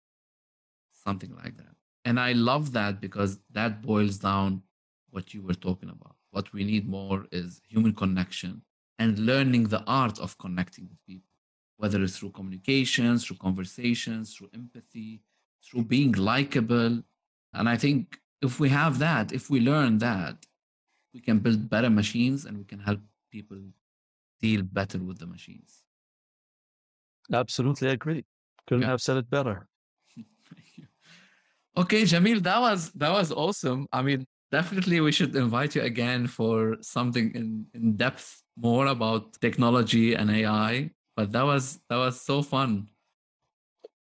Something 0.91 1.35
like 1.35 1.57
that. 1.57 1.75
And 2.05 2.19
I 2.19 2.33
love 2.33 2.71
that 2.73 2.99
because 2.99 3.39
that 3.51 3.81
boils 3.81 4.17
down 4.17 4.63
what 5.09 5.33
you 5.33 5.41
were 5.41 5.53
talking 5.53 5.89
about. 5.89 6.15
What 6.31 6.51
we 6.53 6.63
need 6.63 6.87
more 6.87 7.27
is 7.31 7.61
human 7.67 7.93
connection 7.93 8.63
and 8.97 9.19
learning 9.19 9.65
the 9.65 9.83
art 9.85 10.19
of 10.19 10.37
connecting 10.37 10.87
with 10.89 11.05
people, 11.05 11.37
whether 11.77 12.01
it's 12.03 12.17
through 12.17 12.31
communications, 12.31 13.25
through 13.25 13.37
conversations, 13.37 14.35
through 14.35 14.49
empathy, 14.53 15.21
through 15.63 15.83
being 15.83 16.11
likable. 16.11 17.03
And 17.53 17.69
I 17.69 17.77
think 17.77 18.19
if 18.43 18.59
we 18.59 18.69
have 18.69 18.99
that, 18.99 19.31
if 19.31 19.49
we 19.49 19.59
learn 19.59 19.97
that, 19.99 20.45
we 21.13 21.19
can 21.21 21.39
build 21.39 21.69
better 21.69 21.89
machines 21.89 22.45
and 22.45 22.57
we 22.57 22.65
can 22.65 22.79
help 22.79 22.99
people 23.31 23.57
deal 24.41 24.61
better 24.63 24.99
with 24.99 25.19
the 25.19 25.25
machines. 25.25 25.83
Absolutely 27.31 27.89
agree. 27.89 28.25
Couldn't 28.67 28.83
yeah. 28.83 28.89
have 28.89 29.01
said 29.01 29.17
it 29.17 29.29
better. 29.29 29.67
okay, 31.77 32.03
Jamil, 32.03 32.43
that 32.43 32.59
was 32.59 32.91
that 32.91 33.11
was 33.11 33.31
awesome. 33.31 33.87
I 33.91 34.01
mean, 34.01 34.25
definitely 34.51 34.99
we 34.99 35.11
should 35.11 35.35
invite 35.35 35.75
you 35.75 35.81
again 35.81 36.27
for 36.27 36.77
something 36.81 37.33
in, 37.33 37.65
in 37.73 37.95
depth 37.95 38.43
more 38.57 38.87
about 38.87 39.39
technology 39.39 40.13
and 40.13 40.29
AI. 40.29 40.91
But 41.15 41.31
that 41.31 41.45
was 41.45 41.79
that 41.89 41.97
was 41.97 42.19
so 42.21 42.41
fun. 42.41 42.89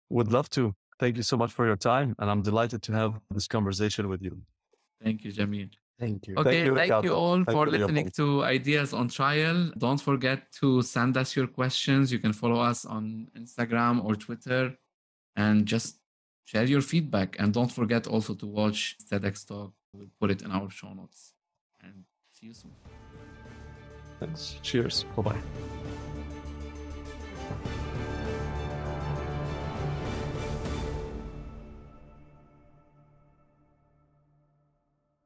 Would 0.09 0.31
love 0.31 0.49
to. 0.51 0.73
Thank 1.01 1.17
you 1.17 1.23
so 1.23 1.35
much 1.35 1.51
for 1.51 1.65
your 1.65 1.79
time, 1.91 2.15
and 2.19 2.29
I'm 2.29 2.43
delighted 2.43 2.83
to 2.83 2.91
have 2.93 3.19
this 3.31 3.47
conversation 3.47 4.07
with 4.07 4.21
you. 4.21 4.33
Thank 5.03 5.23
you, 5.25 5.31
Jamil. 5.33 5.71
Thank 5.99 6.27
you. 6.27 6.35
Okay, 6.37 6.51
thank 6.51 6.65
you, 6.67 6.75
thank 6.75 7.05
you 7.05 7.13
all 7.15 7.43
thank 7.43 7.55
for 7.55 7.65
you, 7.65 7.71
listening 7.77 8.11
to 8.17 8.43
Ideas 8.43 8.93
on 8.93 9.07
Trial. 9.07 9.71
Don't 9.79 9.99
forget 9.99 10.39
to 10.59 10.83
send 10.83 11.17
us 11.17 11.35
your 11.35 11.47
questions. 11.47 12.11
You 12.11 12.19
can 12.19 12.33
follow 12.33 12.59
us 12.71 12.85
on 12.85 13.27
Instagram 13.35 14.05
or 14.05 14.13
Twitter 14.15 14.77
and 15.35 15.65
just 15.65 15.97
share 16.45 16.65
your 16.65 16.81
feedback. 16.81 17.35
And 17.39 17.51
don't 17.51 17.71
forget 17.71 18.05
also 18.05 18.35
to 18.35 18.45
watch 18.45 18.95
TEDx 19.09 19.47
Talk. 19.47 19.73
We'll 19.93 20.13
put 20.19 20.29
it 20.29 20.43
in 20.43 20.51
our 20.51 20.69
show 20.69 20.93
notes. 20.93 21.33
And 21.83 22.03
see 22.31 22.45
you 22.47 22.53
soon. 22.53 22.73
Thanks. 24.19 24.59
Cheers. 24.61 25.05
Bye 25.15 25.23
bye. 25.23 25.41